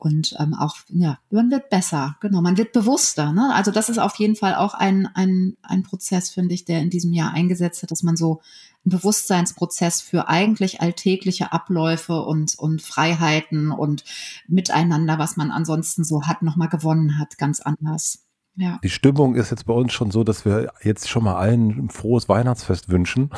Und 0.00 0.34
ähm, 0.38 0.54
auch, 0.54 0.76
ja, 0.88 1.18
man 1.30 1.50
wird 1.50 1.68
besser, 1.68 2.16
genau, 2.20 2.40
man 2.40 2.56
wird 2.56 2.72
bewusster. 2.72 3.34
Ne? 3.34 3.54
Also 3.54 3.70
das 3.70 3.90
ist 3.90 3.98
auf 3.98 4.14
jeden 4.16 4.34
Fall 4.34 4.54
auch 4.54 4.72
ein, 4.72 5.06
ein, 5.14 5.58
ein 5.62 5.82
Prozess, 5.82 6.30
finde 6.30 6.54
ich, 6.54 6.64
der 6.64 6.80
in 6.80 6.88
diesem 6.88 7.12
Jahr 7.12 7.34
eingesetzt 7.34 7.82
hat, 7.82 7.90
dass 7.90 8.02
man 8.02 8.16
so 8.16 8.40
ein 8.86 8.90
Bewusstseinsprozess 8.90 10.00
für 10.00 10.28
eigentlich 10.28 10.80
alltägliche 10.80 11.52
Abläufe 11.52 12.22
und, 12.22 12.58
und 12.58 12.82
Freiheiten 12.82 13.72
und 13.72 14.04
Miteinander, 14.48 15.18
was 15.18 15.36
man 15.36 15.50
ansonsten 15.50 16.04
so 16.04 16.22
hat, 16.22 16.42
nochmal 16.42 16.68
gewonnen 16.68 17.18
hat, 17.18 17.36
ganz 17.38 17.60
anders. 17.60 18.26
Ja. 18.56 18.78
Die 18.82 18.90
Stimmung 18.90 19.36
ist 19.36 19.50
jetzt 19.50 19.64
bei 19.64 19.72
uns 19.72 19.92
schon 19.92 20.10
so, 20.10 20.24
dass 20.24 20.44
wir 20.44 20.72
jetzt 20.82 21.08
schon 21.08 21.24
mal 21.24 21.36
allen 21.36 21.86
ein 21.86 21.88
frohes 21.88 22.28
Weihnachtsfest 22.28 22.90
wünschen. 22.90 23.30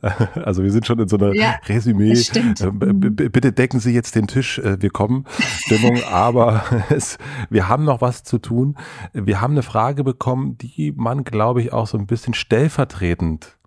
also 0.34 0.62
wir 0.62 0.70
sind 0.70 0.86
schon 0.86 0.98
in 0.98 1.08
so 1.08 1.16
einer 1.16 1.34
ja, 1.34 1.56
Resümee. 1.66 2.12
Äh, 2.12 2.92
bitte 2.92 3.52
decken 3.52 3.80
Sie 3.80 3.92
jetzt 3.92 4.14
den 4.14 4.28
Tisch, 4.28 4.58
äh, 4.58 4.80
wir 4.80 4.90
kommen. 4.90 5.26
Stimmung, 5.38 6.00
aber 6.10 6.64
es, 6.90 7.18
wir 7.50 7.68
haben 7.68 7.84
noch 7.84 8.00
was 8.00 8.22
zu 8.22 8.38
tun. 8.38 8.78
Wir 9.12 9.40
haben 9.40 9.52
eine 9.52 9.62
Frage 9.62 10.04
bekommen, 10.04 10.56
die 10.56 10.92
man, 10.96 11.24
glaube 11.24 11.60
ich, 11.60 11.72
auch 11.72 11.86
so 11.86 11.98
ein 11.98 12.06
bisschen 12.06 12.32
stellvertretend 12.32 13.58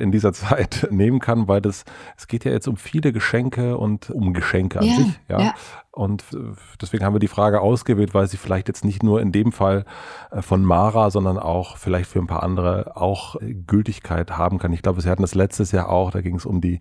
in 0.00 0.12
dieser 0.12 0.32
Zeit 0.32 0.88
nehmen 0.90 1.20
kann, 1.20 1.48
weil 1.48 1.60
das, 1.60 1.84
es 2.16 2.28
geht 2.28 2.44
ja 2.44 2.52
jetzt 2.52 2.68
um 2.68 2.76
viele 2.76 3.12
Geschenke 3.12 3.76
und 3.76 4.10
um 4.10 4.32
Geschenke 4.32 4.80
an 4.80 4.86
ja, 4.86 4.96
sich, 4.96 5.20
ja. 5.28 5.40
ja. 5.40 5.54
Und 5.92 6.22
äh, 6.32 6.38
deswegen 6.80 7.04
haben 7.04 7.14
wir 7.14 7.20
die 7.20 7.28
Frage 7.28 7.60
ausgewählt, 7.60 8.14
weil 8.14 8.28
sie 8.28 8.36
vielleicht 8.36 8.68
jetzt 8.68 8.84
nicht 8.84 9.02
nur 9.02 9.20
in 9.20 9.32
dem 9.32 9.50
Fall 9.50 9.84
äh, 10.30 10.40
von 10.40 10.64
Mara, 10.64 11.10
sondern 11.10 11.38
auch 11.38 11.76
vielleicht 11.76 12.08
für 12.08 12.20
ein 12.20 12.28
paar 12.28 12.44
andere 12.44 12.96
auch 12.96 13.40
äh, 13.40 13.54
Gültigkeit 13.54 14.38
haben 14.38 14.58
kann. 14.58 14.72
Ich 14.72 14.82
glaube, 14.82 15.00
sie 15.00 15.10
hatten 15.10 15.22
das 15.22 15.34
letztes 15.34 15.72
Jahr 15.72 15.88
auch, 15.88 16.12
da 16.12 16.20
ging 16.20 16.36
es 16.36 16.46
um 16.46 16.60
die 16.60 16.78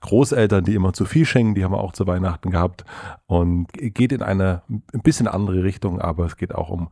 Großeltern, 0.00 0.64
die 0.64 0.74
immer 0.74 0.92
zu 0.92 1.04
viel 1.04 1.26
schenken, 1.26 1.54
die 1.54 1.64
haben 1.64 1.72
wir 1.72 1.80
auch 1.80 1.92
zu 1.92 2.06
Weihnachten 2.06 2.50
gehabt 2.50 2.84
und 3.26 3.66
geht 3.72 4.12
in 4.12 4.22
eine 4.22 4.62
ein 4.68 5.02
bisschen 5.02 5.26
andere 5.26 5.64
Richtung, 5.64 6.00
aber 6.00 6.26
es 6.26 6.36
geht 6.36 6.54
auch 6.54 6.68
um 6.68 6.88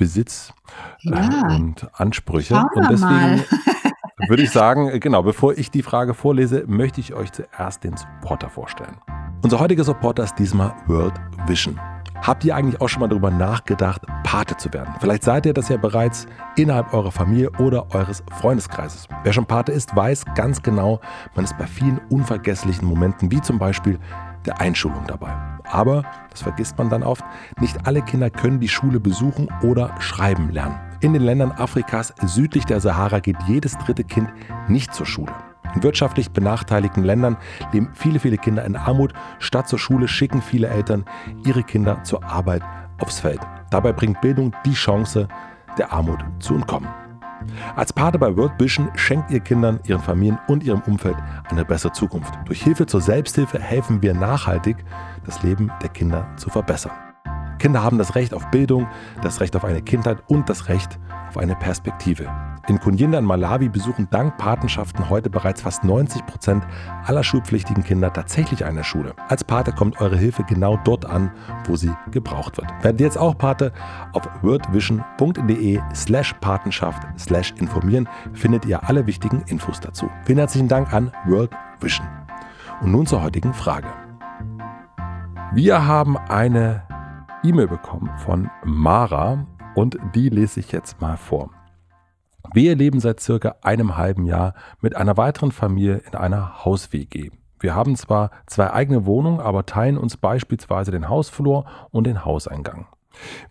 Besitz 0.00 0.54
ja. 1.00 1.54
und 1.54 1.86
Ansprüche. 1.92 2.54
Und 2.74 2.90
deswegen 2.90 3.44
würde 4.28 4.42
ich 4.42 4.50
sagen, 4.50 4.88
äh, 4.88 4.98
genau, 4.98 5.22
bevor 5.22 5.56
ich 5.56 5.70
die 5.70 5.82
Frage 5.82 6.14
vorlese, 6.14 6.64
möchte 6.66 7.00
ich 7.00 7.14
euch 7.14 7.32
zuerst 7.32 7.84
den 7.84 7.96
Supporter 7.96 8.48
vorstellen. 8.48 8.96
Unser 9.42 9.60
heutiger 9.60 9.84
Supporter 9.84 10.24
ist 10.24 10.34
diesmal 10.38 10.74
World 10.86 11.14
Vision. 11.46 11.78
Habt 12.22 12.44
ihr 12.44 12.54
eigentlich 12.54 12.80
auch 12.82 12.88
schon 12.88 13.00
mal 13.00 13.08
darüber 13.08 13.30
nachgedacht, 13.30 14.02
Pate 14.24 14.56
zu 14.56 14.70
werden? 14.74 14.94
Vielleicht 15.00 15.24
seid 15.24 15.46
ihr 15.46 15.54
das 15.54 15.70
ja 15.70 15.78
bereits 15.78 16.26
innerhalb 16.56 16.92
eurer 16.92 17.10
Familie 17.10 17.50
oder 17.58 17.86
eures 17.94 18.22
Freundeskreises. 18.38 19.08
Wer 19.22 19.32
schon 19.32 19.46
Pate 19.46 19.72
ist, 19.72 19.96
weiß 19.96 20.24
ganz 20.34 20.62
genau, 20.62 21.00
man 21.34 21.46
ist 21.46 21.56
bei 21.56 21.66
vielen 21.66 21.98
unvergesslichen 22.10 22.86
Momenten, 22.86 23.30
wie 23.30 23.40
zum 23.40 23.58
Beispiel 23.58 23.98
der 24.44 24.60
Einschulung 24.60 25.04
dabei. 25.06 25.32
Aber, 25.64 26.02
das 26.30 26.42
vergisst 26.42 26.76
man 26.76 26.90
dann 26.90 27.02
oft, 27.02 27.24
nicht 27.58 27.86
alle 27.86 28.02
Kinder 28.02 28.28
können 28.28 28.60
die 28.60 28.68
Schule 28.68 29.00
besuchen 29.00 29.48
oder 29.62 29.94
schreiben 30.00 30.50
lernen. 30.50 30.89
In 31.02 31.14
den 31.14 31.22
Ländern 31.22 31.52
Afrikas 31.52 32.12
südlich 32.26 32.66
der 32.66 32.80
Sahara 32.80 33.20
geht 33.20 33.38
jedes 33.48 33.78
dritte 33.78 34.04
Kind 34.04 34.28
nicht 34.68 34.92
zur 34.92 35.06
Schule. 35.06 35.32
In 35.74 35.82
wirtschaftlich 35.82 36.30
benachteiligten 36.30 37.04
Ländern 37.04 37.38
leben 37.72 37.88
viele, 37.94 38.18
viele 38.18 38.36
Kinder 38.36 38.64
in 38.66 38.76
Armut. 38.76 39.14
Statt 39.38 39.66
zur 39.66 39.78
Schule 39.78 40.08
schicken 40.08 40.42
viele 40.42 40.68
Eltern 40.68 41.06
ihre 41.46 41.62
Kinder 41.62 42.02
zur 42.04 42.22
Arbeit 42.24 42.62
aufs 42.98 43.20
Feld. 43.20 43.40
Dabei 43.70 43.92
bringt 43.92 44.20
Bildung 44.20 44.54
die 44.66 44.74
Chance, 44.74 45.28
der 45.78 45.90
Armut 45.90 46.22
zu 46.38 46.54
entkommen. 46.54 46.90
Als 47.76 47.94
Pate 47.94 48.18
bei 48.18 48.36
World 48.36 48.52
Vision 48.58 48.90
schenkt 48.94 49.30
ihr 49.30 49.40
Kindern, 49.40 49.80
ihren 49.84 50.02
Familien 50.02 50.38
und 50.48 50.62
ihrem 50.62 50.82
Umfeld 50.82 51.16
eine 51.48 51.64
bessere 51.64 51.92
Zukunft. 51.92 52.34
Durch 52.44 52.62
Hilfe 52.62 52.84
zur 52.84 53.00
Selbsthilfe 53.00 53.58
helfen 53.58 54.02
wir 54.02 54.12
nachhaltig, 54.12 54.76
das 55.24 55.42
Leben 55.42 55.72
der 55.80 55.88
Kinder 55.88 56.26
zu 56.36 56.50
verbessern. 56.50 56.92
Kinder 57.60 57.82
haben 57.82 57.98
das 57.98 58.14
Recht 58.16 58.34
auf 58.34 58.50
Bildung, 58.50 58.88
das 59.22 59.40
Recht 59.40 59.54
auf 59.54 59.64
eine 59.64 59.82
Kindheit 59.82 60.22
und 60.26 60.48
das 60.48 60.68
Recht 60.68 60.98
auf 61.28 61.36
eine 61.36 61.54
Perspektive. 61.54 62.28
In 62.66 62.80
Kunyinda 62.80 63.18
in 63.18 63.24
Malawi 63.24 63.68
besuchen 63.68 64.08
dank 64.10 64.36
Patenschaften 64.38 65.08
heute 65.10 65.28
bereits 65.28 65.62
fast 65.62 65.84
90 65.84 66.24
Prozent 66.26 66.64
aller 67.04 67.22
schulpflichtigen 67.22 67.84
Kinder 67.84 68.12
tatsächlich 68.12 68.64
eine 68.64 68.82
Schule. 68.82 69.14
Als 69.28 69.44
Pate 69.44 69.72
kommt 69.72 70.00
eure 70.00 70.16
Hilfe 70.16 70.42
genau 70.44 70.78
dort 70.84 71.04
an, 71.04 71.30
wo 71.66 71.76
sie 71.76 71.92
gebraucht 72.10 72.56
wird. 72.56 72.68
Werdet 72.82 73.00
ihr 73.00 73.06
jetzt 73.06 73.18
auch 73.18 73.36
Pate? 73.36 73.72
Auf 74.12 74.22
worldvision.de 74.42 75.80
slash 75.94 76.32
Patenschaft 76.40 77.02
slash 77.18 77.52
informieren 77.58 78.08
findet 78.32 78.64
ihr 78.64 78.88
alle 78.88 79.06
wichtigen 79.06 79.42
Infos 79.46 79.80
dazu. 79.80 80.08
Vielen 80.24 80.38
herzlichen 80.38 80.68
Dank 80.68 80.92
an 80.92 81.12
World 81.26 81.50
Vision. 81.80 82.06
Und 82.80 82.92
nun 82.92 83.06
zur 83.06 83.22
heutigen 83.22 83.52
Frage. 83.52 83.88
Wir 85.52 85.86
haben 85.86 86.16
eine 86.16 86.84
E-Mail 87.42 87.68
bekommen 87.68 88.10
von 88.18 88.50
Mara 88.64 89.46
und 89.74 89.96
die 90.14 90.28
lese 90.28 90.60
ich 90.60 90.72
jetzt 90.72 91.00
mal 91.00 91.16
vor. 91.16 91.48
Wir 92.52 92.76
leben 92.76 93.00
seit 93.00 93.20
circa 93.20 93.56
einem 93.62 93.96
halben 93.96 94.26
Jahr 94.26 94.52
mit 94.82 94.94
einer 94.94 95.16
weiteren 95.16 95.50
Familie 95.50 96.02
in 96.06 96.14
einer 96.16 96.66
Haus-WG. 96.66 97.30
Wir 97.58 97.74
haben 97.74 97.96
zwar 97.96 98.30
zwei 98.46 98.70
eigene 98.70 99.06
Wohnungen, 99.06 99.40
aber 99.40 99.64
teilen 99.64 99.96
uns 99.96 100.18
beispielsweise 100.18 100.90
den 100.90 101.08
Hausflur 101.08 101.64
und 101.90 102.06
den 102.06 102.26
Hauseingang. 102.26 102.88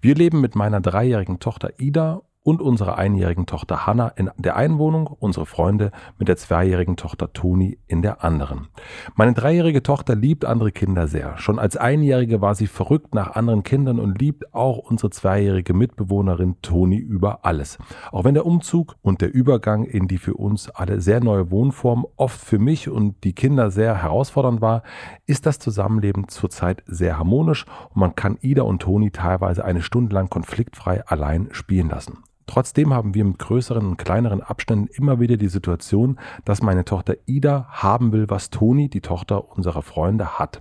Wir 0.01 0.13
leben 0.13 0.39
mit 0.39 0.55
meiner 0.55 0.81
dreijährigen 0.81 1.39
Tochter 1.39 1.79
Ida 1.79 2.21
und 2.49 2.63
unserer 2.63 2.97
einjährigen 2.97 3.45
Tochter 3.45 3.85
Hannah 3.85 4.07
in 4.07 4.31
der 4.39 4.55
einen 4.55 4.79
Wohnung, 4.79 5.05
unsere 5.05 5.45
Freunde 5.45 5.91
mit 6.17 6.27
der 6.29 6.35
zweijährigen 6.35 6.97
Tochter 6.97 7.31
Toni 7.31 7.77
in 7.85 8.01
der 8.01 8.23
anderen. 8.23 8.69
Meine 9.13 9.33
dreijährige 9.33 9.83
Tochter 9.83 10.15
liebt 10.15 10.45
andere 10.45 10.71
Kinder 10.71 11.07
sehr. 11.07 11.37
Schon 11.37 11.59
als 11.59 11.77
Einjährige 11.77 12.41
war 12.41 12.55
sie 12.55 12.65
verrückt 12.65 13.13
nach 13.13 13.35
anderen 13.35 13.61
Kindern 13.61 13.99
und 13.99 14.19
liebt 14.19 14.51
auch 14.55 14.79
unsere 14.79 15.11
zweijährige 15.11 15.75
Mitbewohnerin 15.75 16.55
Toni 16.63 16.97
über 16.97 17.45
alles. 17.45 17.77
Auch 18.11 18.23
wenn 18.23 18.33
der 18.33 18.47
Umzug 18.47 18.95
und 19.03 19.21
der 19.21 19.31
Übergang 19.31 19.83
in 19.83 20.07
die 20.07 20.17
für 20.17 20.33
uns 20.33 20.71
alle 20.71 21.01
sehr 21.01 21.23
neue 21.23 21.51
Wohnform 21.51 22.07
oft 22.15 22.39
für 22.39 22.57
mich 22.57 22.89
und 22.89 23.23
die 23.23 23.33
Kinder 23.33 23.69
sehr 23.69 24.01
herausfordernd 24.01 24.59
war, 24.59 24.81
ist 25.27 25.45
das 25.45 25.59
Zusammenleben 25.59 26.29
zurzeit 26.29 26.81
sehr 26.87 27.19
harmonisch 27.19 27.67
und 27.91 27.97
man 27.97 28.15
kann 28.15 28.39
Ida 28.41 28.63
und 28.63 28.81
Toni 28.81 29.11
teilweise 29.11 29.63
eine 29.63 29.83
Stunde 29.83 30.15
lang 30.15 30.31
konfliktfrei 30.31 31.05
allein 31.05 31.49
spielen 31.51 31.89
lassen. 31.89 32.23
Trotzdem 32.49 32.95
haben 32.95 33.13
wir 33.13 33.23
mit 33.25 33.37
größeren 33.37 33.85
und 33.85 33.97
kleineren 33.97 34.41
Abständen 34.41 34.87
immer 34.87 35.19
wieder 35.19 35.37
die 35.37 35.49
Situation, 35.49 36.17
dass 36.45 36.63
meine 36.63 36.83
Tochter 36.83 37.13
Ida 37.27 37.67
haben 37.69 38.11
will, 38.11 38.27
was 38.27 38.49
Toni, 38.49 38.89
die 38.89 39.01
Tochter 39.01 39.55
unserer 39.55 39.83
Freunde, 39.83 40.39
hat. 40.39 40.59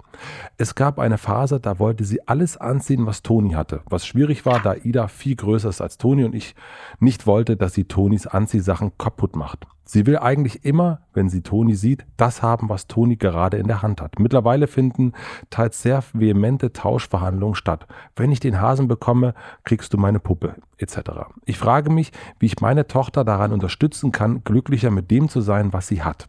Es 0.59 0.75
gab 0.75 0.99
eine 0.99 1.16
Phase, 1.16 1.61
da 1.61 1.78
wollte 1.78 2.04
sie 2.04 2.28
alles 2.28 2.59
anziehen, 2.59 3.07
was 3.07 3.23
Toni 3.23 3.52
hatte, 3.52 3.80
was 3.87 4.07
schwierig 4.07 4.45
war, 4.45 4.61
da 4.61 4.75
Ida 4.75 5.09
viel 5.09 5.35
größer 5.35 5.71
ist 5.71 5.80
als 5.80 5.97
Toni 5.97 6.25
und 6.25 6.35
ich 6.35 6.54
nicht 7.00 7.26
wollte, 7.26 7.57
dass 7.57 7.73
sie 7.73 7.85
Tonis 7.85 8.26
Anziehsachen 8.26 8.92
kaputt 8.99 9.35
macht. 9.35 9.66
Sie 9.90 10.04
will 10.04 10.18
eigentlich 10.18 10.66
immer, 10.66 11.00
wenn 11.14 11.30
sie 11.30 11.40
Toni 11.40 11.75
sieht, 11.75 12.04
das 12.18 12.42
haben, 12.42 12.68
was 12.68 12.88
Toni 12.88 13.16
gerade 13.16 13.57
in 13.57 13.68
der 13.68 13.80
Hand 13.80 14.02
hat. 14.02 14.18
Mittlerweile 14.18 14.66
finden 14.66 15.14
teils 15.49 15.80
sehr 15.80 16.04
vehemente 16.12 16.75
Tauschverhandlungen 16.75 17.54
statt. 17.54 17.87
Wenn 18.14 18.30
ich 18.30 18.38
den 18.38 18.61
Hasen 18.61 18.87
bekomme, 18.87 19.33
kriegst 19.64 19.95
du 19.95 19.97
meine 19.97 20.21
Puppe, 20.21 20.57
etc. 20.76 20.99
Ich 21.47 21.57
frage 21.57 21.88
mich, 21.88 22.12
wie 22.38 22.45
ich 22.45 22.61
meine 22.61 22.87
Tochter 22.87 23.25
daran 23.25 23.50
unterstützen 23.50 24.12
kann, 24.12 24.45
glücklicher 24.45 24.90
mit 24.90 25.11
dem 25.11 25.30
zu 25.30 25.40
sein, 25.40 25.73
was 25.73 25.88
sie 25.88 26.02
hat. 26.02 26.28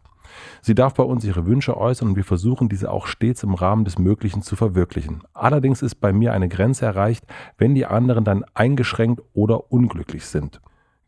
Sie 0.62 0.74
darf 0.74 0.94
bei 0.94 1.02
uns 1.02 1.22
ihre 1.26 1.44
Wünsche 1.44 1.76
äußern 1.76 2.08
und 2.08 2.16
wir 2.16 2.24
versuchen 2.24 2.70
diese 2.70 2.90
auch 2.90 3.06
stets 3.06 3.42
im 3.42 3.52
Rahmen 3.52 3.84
des 3.84 3.98
Möglichen 3.98 4.40
zu 4.40 4.56
verwirklichen. 4.56 5.22
Allerdings 5.34 5.82
ist 5.82 5.96
bei 5.96 6.14
mir 6.14 6.32
eine 6.32 6.48
Grenze 6.48 6.86
erreicht, 6.86 7.26
wenn 7.58 7.74
die 7.74 7.84
anderen 7.84 8.24
dann 8.24 8.42
eingeschränkt 8.54 9.20
oder 9.34 9.70
unglücklich 9.70 10.24
sind. 10.24 10.62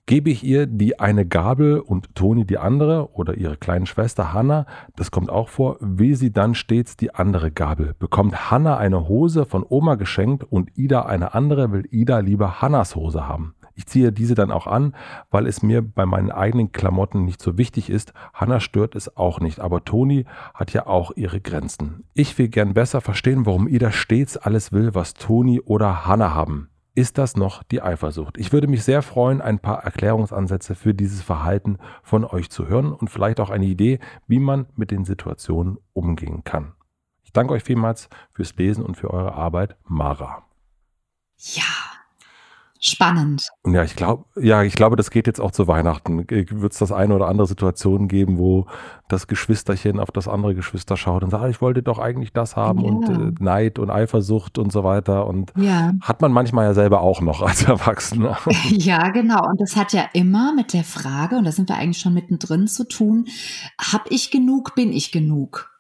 Gebe 0.06 0.30
ich 0.30 0.42
ihr 0.42 0.66
die 0.66 0.98
eine 0.98 1.24
Gabel 1.24 1.78
und 1.78 2.16
Toni 2.16 2.44
die 2.44 2.58
andere 2.58 3.12
oder 3.12 3.34
ihre 3.34 3.56
kleine 3.56 3.86
Schwester 3.86 4.32
Hanna, 4.32 4.66
das 4.96 5.12
kommt 5.12 5.30
auch 5.30 5.48
vor, 5.48 5.76
will 5.80 6.16
sie 6.16 6.32
dann 6.32 6.56
stets 6.56 6.96
die 6.96 7.14
andere 7.14 7.52
Gabel. 7.52 7.94
Bekommt 7.98 8.50
Hanna 8.50 8.76
eine 8.76 9.06
Hose 9.08 9.44
von 9.44 9.64
Oma 9.66 9.94
geschenkt 9.94 10.42
und 10.42 10.76
Ida 10.76 11.02
eine 11.02 11.34
andere, 11.34 11.70
will 11.70 11.86
Ida 11.92 12.18
lieber 12.18 12.60
Hannas 12.60 12.96
Hose 12.96 13.28
haben. 13.28 13.54
Ich 13.74 13.86
ziehe 13.86 14.12
diese 14.12 14.34
dann 14.34 14.50
auch 14.50 14.66
an, 14.66 14.94
weil 15.30 15.46
es 15.46 15.62
mir 15.62 15.82
bei 15.82 16.04
meinen 16.04 16.30
eigenen 16.32 16.72
Klamotten 16.72 17.24
nicht 17.24 17.40
so 17.40 17.56
wichtig 17.56 17.88
ist. 17.88 18.12
Hanna 18.34 18.58
stört 18.58 18.96
es 18.96 19.16
auch 19.16 19.38
nicht, 19.38 19.60
aber 19.60 19.84
Toni 19.84 20.26
hat 20.52 20.72
ja 20.72 20.86
auch 20.88 21.12
ihre 21.14 21.40
Grenzen. 21.40 22.04
Ich 22.12 22.36
will 22.38 22.48
gern 22.48 22.74
besser 22.74 23.00
verstehen, 23.00 23.46
warum 23.46 23.68
Ida 23.68 23.92
stets 23.92 24.36
alles 24.36 24.72
will, 24.72 24.94
was 24.94 25.14
Toni 25.14 25.60
oder 25.60 26.06
Hanna 26.06 26.34
haben. 26.34 26.68
Ist 26.94 27.16
das 27.16 27.36
noch 27.36 27.62
die 27.62 27.80
Eifersucht? 27.80 28.36
Ich 28.36 28.52
würde 28.52 28.66
mich 28.66 28.84
sehr 28.84 29.00
freuen, 29.00 29.40
ein 29.40 29.58
paar 29.58 29.82
Erklärungsansätze 29.82 30.74
für 30.74 30.92
dieses 30.92 31.22
Verhalten 31.22 31.78
von 32.02 32.26
euch 32.26 32.50
zu 32.50 32.68
hören 32.68 32.92
und 32.92 33.08
vielleicht 33.08 33.40
auch 33.40 33.48
eine 33.48 33.64
Idee, 33.64 33.98
wie 34.26 34.38
man 34.38 34.66
mit 34.76 34.90
den 34.90 35.06
Situationen 35.06 35.78
umgehen 35.94 36.44
kann. 36.44 36.74
Ich 37.22 37.32
danke 37.32 37.54
euch 37.54 37.62
vielmals 37.62 38.10
fürs 38.32 38.54
Lesen 38.56 38.84
und 38.84 38.98
für 38.98 39.10
eure 39.10 39.32
Arbeit, 39.32 39.76
Mara. 39.84 40.44
Ja, 41.38 41.62
spannend. 42.84 43.48
Und 43.62 43.74
ja, 43.74 43.84
ich 43.84 43.94
glaube, 43.94 44.24
ja, 44.36 44.62
ich 44.62 44.74
glaube, 44.74 44.96
das 44.96 45.10
geht 45.10 45.28
jetzt 45.28 45.40
auch 45.40 45.52
zu 45.52 45.68
Weihnachten. 45.68 46.28
Wird 46.28 46.72
es 46.72 46.78
das 46.78 46.90
eine 46.90 47.14
oder 47.14 47.28
andere 47.28 47.46
Situation 47.46 48.08
geben, 48.08 48.38
wo 48.38 48.66
das 49.08 49.28
Geschwisterchen 49.28 50.00
auf 50.00 50.10
das 50.10 50.26
andere 50.26 50.54
Geschwister 50.54 50.96
schaut 50.96 51.22
und 51.22 51.30
sagt, 51.30 51.44
ah, 51.44 51.48
ich 51.48 51.60
wollte 51.60 51.82
doch 51.82 51.98
eigentlich 51.98 52.32
das 52.32 52.56
haben 52.56 52.80
ja. 52.80 52.86
und 52.86 53.08
äh, 53.08 53.42
Neid 53.42 53.78
und 53.78 53.90
Eifersucht 53.90 54.58
und 54.58 54.72
so 54.72 54.82
weiter. 54.82 55.28
Und 55.28 55.52
ja. 55.56 55.92
hat 56.00 56.20
man 56.20 56.32
manchmal 56.32 56.66
ja 56.66 56.74
selber 56.74 57.02
auch 57.02 57.20
noch 57.20 57.42
als 57.42 57.64
Erwachsener. 57.64 58.38
Ja, 58.72 59.10
genau. 59.10 59.44
Und 59.46 59.60
das 59.60 59.76
hat 59.76 59.92
ja 59.92 60.04
immer 60.12 60.54
mit 60.54 60.72
der 60.72 60.84
Frage, 60.84 61.36
und 61.36 61.44
da 61.44 61.52
sind 61.52 61.68
wir 61.68 61.76
eigentlich 61.76 61.98
schon 61.98 62.14
mittendrin 62.14 62.66
zu 62.66 62.86
tun, 62.86 63.26
habe 63.78 64.04
ich 64.08 64.30
genug, 64.30 64.74
bin 64.74 64.92
ich 64.92 65.12
genug? 65.12 65.71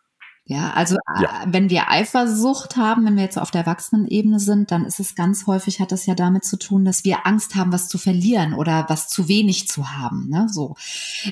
Ja, 0.44 0.72
also 0.72 0.96
ja. 1.20 1.44
Äh, 1.44 1.46
wenn 1.52 1.70
wir 1.70 1.88
Eifersucht 1.88 2.76
haben, 2.76 3.04
wenn 3.04 3.16
wir 3.16 3.22
jetzt 3.22 3.38
auf 3.38 3.52
der 3.52 3.60
Erwachsenenebene 3.62 4.40
sind, 4.40 4.72
dann 4.72 4.84
ist 4.84 4.98
es 4.98 5.14
ganz 5.14 5.46
häufig, 5.46 5.80
hat 5.80 5.92
das 5.92 6.06
ja 6.06 6.14
damit 6.14 6.44
zu 6.44 6.58
tun, 6.58 6.84
dass 6.84 7.04
wir 7.04 7.26
Angst 7.26 7.54
haben, 7.54 7.72
was 7.72 7.88
zu 7.88 7.96
verlieren 7.96 8.52
oder 8.54 8.86
was 8.88 9.08
zu 9.08 9.28
wenig 9.28 9.68
zu 9.68 9.90
haben. 9.92 10.28
Ne? 10.28 10.48
So, 10.50 10.74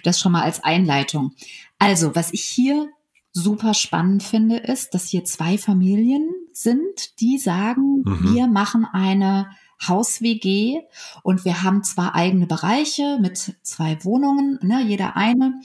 das 0.05 0.21
schon 0.21 0.33
mal 0.33 0.43
als 0.43 0.63
Einleitung. 0.63 1.33
Also, 1.79 2.15
was 2.15 2.33
ich 2.33 2.43
hier 2.43 2.89
super 3.33 3.75
spannend 3.75 4.23
finde, 4.23 4.59
ist, 4.59 4.95
dass 4.95 5.09
hier 5.09 5.25
zwei 5.25 5.59
Familien 5.59 6.29
sind, 6.53 7.21
die 7.21 7.39
sagen, 7.39 8.03
mhm. 8.05 8.35
wir 8.35 8.47
machen 8.47 8.87
eine 8.91 9.51
Haus-WG 9.87 10.81
und 11.23 11.45
wir 11.45 11.63
haben 11.63 11.83
zwar 11.83 12.15
eigene 12.15 12.47
Bereiche 12.47 13.19
mit 13.21 13.57
zwei 13.63 14.03
Wohnungen, 14.05 14.59
ne, 14.63 14.83
jeder 14.87 15.17
eine, 15.17 15.61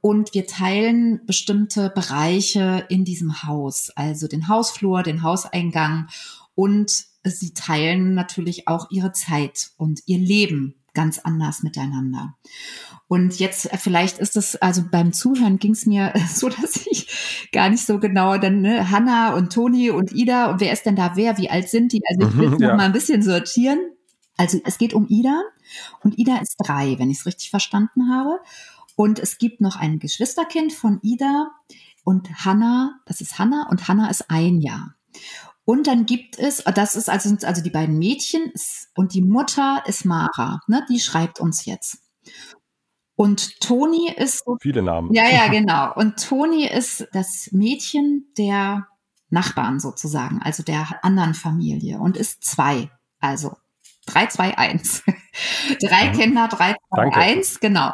und 0.00 0.34
wir 0.34 0.46
teilen 0.46 1.24
bestimmte 1.26 1.90
Bereiche 1.90 2.84
in 2.88 3.04
diesem 3.04 3.42
Haus, 3.44 3.90
also 3.90 4.28
den 4.28 4.48
Hausflur, 4.48 5.02
den 5.02 5.22
Hauseingang. 5.22 6.08
Und 6.54 7.06
sie 7.24 7.54
teilen 7.54 8.14
natürlich 8.14 8.68
auch 8.68 8.90
ihre 8.90 9.12
Zeit 9.12 9.70
und 9.76 10.02
ihr 10.06 10.18
Leben 10.18 10.74
ganz 10.92 11.18
anders 11.18 11.62
miteinander. 11.62 12.36
Und 13.06 13.38
jetzt 13.38 13.72
äh, 13.72 13.76
vielleicht 13.76 14.18
ist 14.18 14.36
es, 14.36 14.56
also 14.56 14.82
beim 14.90 15.12
Zuhören 15.12 15.58
ging 15.58 15.72
es 15.72 15.86
mir 15.86 16.12
so, 16.28 16.48
dass 16.48 16.86
ich 16.86 17.48
gar 17.52 17.68
nicht 17.68 17.84
so 17.84 17.98
genau 17.98 18.38
dann, 18.38 18.60
ne, 18.60 18.90
Hanna 18.90 19.34
und 19.34 19.52
Toni 19.52 19.90
und 19.90 20.12
Ida 20.12 20.50
und 20.50 20.60
wer 20.60 20.72
ist 20.72 20.86
denn 20.86 20.96
da 20.96 21.16
wer, 21.16 21.38
wie 21.38 21.50
alt 21.50 21.68
sind 21.68 21.92
die? 21.92 22.02
Also 22.08 22.28
ich 22.28 22.36
will 22.38 22.50
mhm, 22.50 22.58
ja. 22.58 22.68
noch 22.68 22.76
mal 22.76 22.84
ein 22.84 22.92
bisschen 22.92 23.22
sortieren. 23.22 23.78
Also 24.36 24.60
es 24.64 24.78
geht 24.78 24.94
um 24.94 25.06
Ida 25.08 25.42
und 26.02 26.18
Ida 26.18 26.38
ist 26.38 26.56
drei, 26.58 26.98
wenn 26.98 27.10
ich 27.10 27.18
es 27.18 27.26
richtig 27.26 27.50
verstanden 27.50 28.10
habe. 28.10 28.40
Und 28.96 29.18
es 29.18 29.38
gibt 29.38 29.60
noch 29.60 29.76
ein 29.76 29.98
Geschwisterkind 29.98 30.72
von 30.72 31.00
Ida 31.02 31.50
und 32.04 32.44
Hanna, 32.44 33.00
das 33.06 33.20
ist 33.20 33.38
Hanna 33.38 33.66
und 33.70 33.88
Hanna 33.88 34.08
ist 34.08 34.30
ein 34.30 34.60
Jahr. 34.60 34.94
Und 35.64 35.86
dann 35.86 36.04
gibt 36.04 36.38
es, 36.38 36.62
das 36.74 36.94
ist 36.94 37.08
also, 37.08 37.34
also 37.46 37.62
die 37.62 37.70
beiden 37.70 37.98
Mädchen 37.98 38.52
und 38.94 39.14
die 39.14 39.22
Mutter 39.22 39.82
ist 39.86 40.04
Mara, 40.04 40.60
ne, 40.66 40.84
die 40.88 41.00
schreibt 41.00 41.40
uns 41.40 41.64
jetzt. 41.64 41.98
Und 43.16 43.60
Toni 43.60 44.12
ist. 44.16 44.44
Viele 44.60 44.82
Namen. 44.82 45.12
Ja, 45.12 45.28
ja, 45.28 45.48
genau. 45.48 45.94
Und 45.94 46.22
Toni 46.22 46.66
ist 46.66 47.06
das 47.12 47.50
Mädchen 47.52 48.32
der 48.36 48.86
Nachbarn 49.30 49.80
sozusagen, 49.80 50.40
also 50.42 50.62
der 50.62 51.00
anderen 51.02 51.34
Familie 51.34 51.98
und 51.98 52.16
ist 52.16 52.44
zwei. 52.44 52.90
Also 53.20 53.56
3, 54.06 54.26
2, 54.26 54.58
1. 54.58 55.02
Drei 55.80 56.10
mhm. 56.10 56.12
Kinder, 56.12 56.48
3, 56.48 56.74
2, 56.94 57.12
1, 57.12 57.60
genau. 57.60 57.92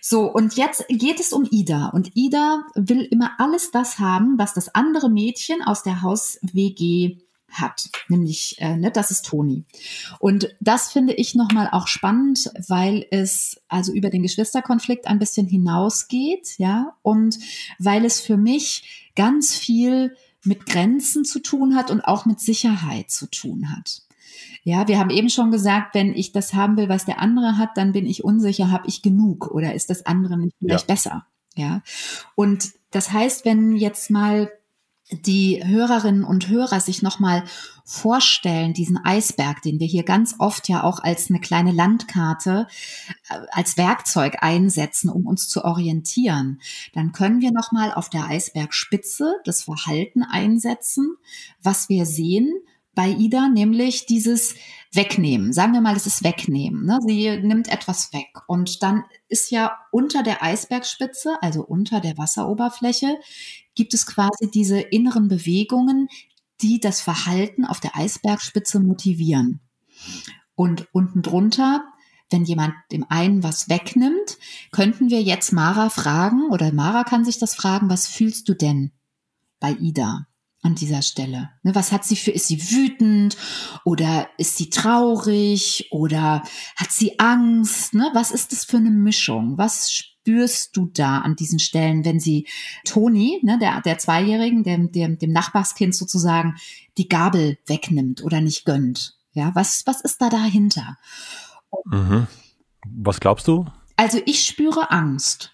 So, 0.00 0.26
und 0.26 0.56
jetzt 0.56 0.86
geht 0.88 1.20
es 1.20 1.32
um 1.32 1.46
Ida. 1.50 1.88
Und 1.88 2.16
Ida 2.16 2.64
will 2.74 3.02
immer 3.10 3.32
alles 3.38 3.70
das 3.70 3.98
haben, 3.98 4.38
was 4.38 4.54
das 4.54 4.74
andere 4.74 5.08
Mädchen 5.08 5.62
aus 5.62 5.82
der 5.82 6.02
Haus-WG 6.02 7.18
hat, 7.52 7.90
nämlich, 8.08 8.56
äh, 8.58 8.76
ne, 8.76 8.90
das 8.90 9.10
ist 9.10 9.26
Toni. 9.26 9.64
Und 10.18 10.54
das 10.60 10.90
finde 10.90 11.12
ich 11.14 11.34
nochmal 11.34 11.68
auch 11.72 11.86
spannend, 11.86 12.50
weil 12.68 13.06
es 13.10 13.60
also 13.68 13.92
über 13.92 14.10
den 14.10 14.22
Geschwisterkonflikt 14.22 15.06
ein 15.06 15.18
bisschen 15.18 15.46
hinausgeht, 15.46 16.58
ja, 16.58 16.96
und 17.02 17.38
weil 17.78 18.04
es 18.04 18.20
für 18.20 18.36
mich 18.36 19.10
ganz 19.14 19.54
viel 19.54 20.16
mit 20.44 20.66
Grenzen 20.66 21.24
zu 21.24 21.38
tun 21.38 21.76
hat 21.76 21.90
und 21.90 22.00
auch 22.02 22.26
mit 22.26 22.40
Sicherheit 22.40 23.10
zu 23.10 23.26
tun 23.26 23.70
hat. 23.70 24.02
Ja, 24.64 24.86
wir 24.88 24.98
haben 24.98 25.10
eben 25.10 25.28
schon 25.28 25.50
gesagt, 25.50 25.94
wenn 25.94 26.14
ich 26.14 26.32
das 26.32 26.54
haben 26.54 26.76
will, 26.76 26.88
was 26.88 27.04
der 27.04 27.20
andere 27.20 27.58
hat, 27.58 27.76
dann 27.76 27.92
bin 27.92 28.06
ich 28.06 28.24
unsicher, 28.24 28.70
habe 28.70 28.88
ich 28.88 29.02
genug 29.02 29.48
oder 29.50 29.74
ist 29.74 29.90
das 29.90 30.06
andere 30.06 30.36
nicht 30.38 30.56
vielleicht 30.58 30.88
ja. 30.88 30.94
besser? 30.94 31.26
Ja. 31.56 31.82
Und 32.34 32.72
das 32.90 33.12
heißt, 33.12 33.44
wenn 33.44 33.76
jetzt 33.76 34.10
mal 34.10 34.50
die 35.12 35.62
Hörerinnen 35.64 36.24
und 36.24 36.48
Hörer 36.48 36.80
sich 36.80 37.02
nochmal 37.02 37.44
vorstellen, 37.84 38.72
diesen 38.72 38.96
Eisberg, 38.96 39.62
den 39.62 39.80
wir 39.80 39.86
hier 39.86 40.04
ganz 40.04 40.36
oft 40.38 40.68
ja 40.68 40.82
auch 40.82 41.02
als 41.02 41.30
eine 41.30 41.40
kleine 41.40 41.72
Landkarte, 41.72 42.66
äh, 43.28 43.38
als 43.50 43.76
Werkzeug 43.76 44.36
einsetzen, 44.40 45.10
um 45.10 45.26
uns 45.26 45.48
zu 45.48 45.64
orientieren, 45.64 46.60
dann 46.94 47.12
können 47.12 47.40
wir 47.40 47.52
nochmal 47.52 47.92
auf 47.92 48.08
der 48.08 48.26
Eisbergspitze 48.26 49.34
das 49.44 49.62
Verhalten 49.62 50.22
einsetzen, 50.22 51.16
was 51.60 51.88
wir 51.88 52.06
sehen 52.06 52.52
bei 52.94 53.08
Ida, 53.08 53.48
nämlich 53.48 54.06
dieses 54.06 54.54
Wegnehmen. 54.92 55.52
Sagen 55.52 55.72
wir 55.72 55.80
mal, 55.80 55.96
es 55.96 56.06
ist 56.06 56.22
Wegnehmen. 56.24 56.84
Ne? 56.84 56.98
Sie 57.06 57.38
nimmt 57.38 57.68
etwas 57.68 58.12
weg 58.12 58.28
und 58.46 58.82
dann 58.82 59.04
ist 59.28 59.50
ja 59.50 59.78
unter 59.90 60.22
der 60.22 60.42
Eisbergspitze, 60.42 61.38
also 61.40 61.62
unter 61.62 62.00
der 62.00 62.18
Wasseroberfläche, 62.18 63.18
gibt 63.74 63.94
es 63.94 64.06
quasi 64.06 64.50
diese 64.52 64.80
inneren 64.80 65.28
Bewegungen, 65.28 66.08
die 66.60 66.80
das 66.80 67.00
Verhalten 67.00 67.64
auf 67.64 67.80
der 67.80 67.96
Eisbergspitze 67.96 68.80
motivieren. 68.80 69.60
Und 70.54 70.86
unten 70.92 71.22
drunter, 71.22 71.84
wenn 72.30 72.44
jemand 72.44 72.74
dem 72.92 73.04
einen 73.08 73.42
was 73.42 73.68
wegnimmt, 73.68 74.38
könnten 74.70 75.10
wir 75.10 75.22
jetzt 75.22 75.52
Mara 75.52 75.90
fragen 75.90 76.50
oder 76.50 76.72
Mara 76.72 77.04
kann 77.04 77.24
sich 77.24 77.38
das 77.38 77.54
fragen, 77.54 77.90
was 77.90 78.06
fühlst 78.06 78.48
du 78.48 78.54
denn 78.54 78.92
bei 79.60 79.72
Ida? 79.72 80.26
an 80.62 80.76
dieser 80.76 81.02
Stelle? 81.02 81.50
Ne, 81.62 81.74
was 81.74 81.92
hat 81.92 82.04
sie 82.04 82.16
für, 82.16 82.30
ist 82.30 82.46
sie 82.46 82.70
wütend 82.70 83.36
oder 83.84 84.28
ist 84.38 84.56
sie 84.56 84.70
traurig 84.70 85.88
oder 85.90 86.42
hat 86.76 86.92
sie 86.92 87.18
Angst? 87.18 87.94
Ne? 87.94 88.08
Was 88.14 88.30
ist 88.30 88.52
das 88.52 88.64
für 88.64 88.76
eine 88.78 88.90
Mischung? 88.90 89.58
Was 89.58 90.04
spürst 90.22 90.76
du 90.76 90.86
da 90.86 91.18
an 91.18 91.36
diesen 91.36 91.58
Stellen, 91.58 92.04
wenn 92.04 92.20
sie 92.20 92.46
Toni, 92.84 93.40
ne, 93.42 93.58
der, 93.58 93.80
der 93.80 93.98
Zweijährigen, 93.98 94.62
dem, 94.62 94.92
dem, 94.92 95.18
dem 95.18 95.32
Nachbarskind 95.32 95.94
sozusagen 95.94 96.54
die 96.96 97.08
Gabel 97.08 97.58
wegnimmt 97.66 98.22
oder 98.22 98.40
nicht 98.40 98.64
gönnt? 98.64 99.16
Ja, 99.32 99.50
was, 99.54 99.84
was 99.86 100.00
ist 100.00 100.22
da 100.22 100.28
dahinter? 100.28 100.96
Mhm. 101.86 102.26
Was 102.86 103.20
glaubst 103.20 103.48
du? 103.48 103.66
Also 103.96 104.20
ich 104.26 104.44
spüre 104.44 104.90
Angst. 104.90 105.52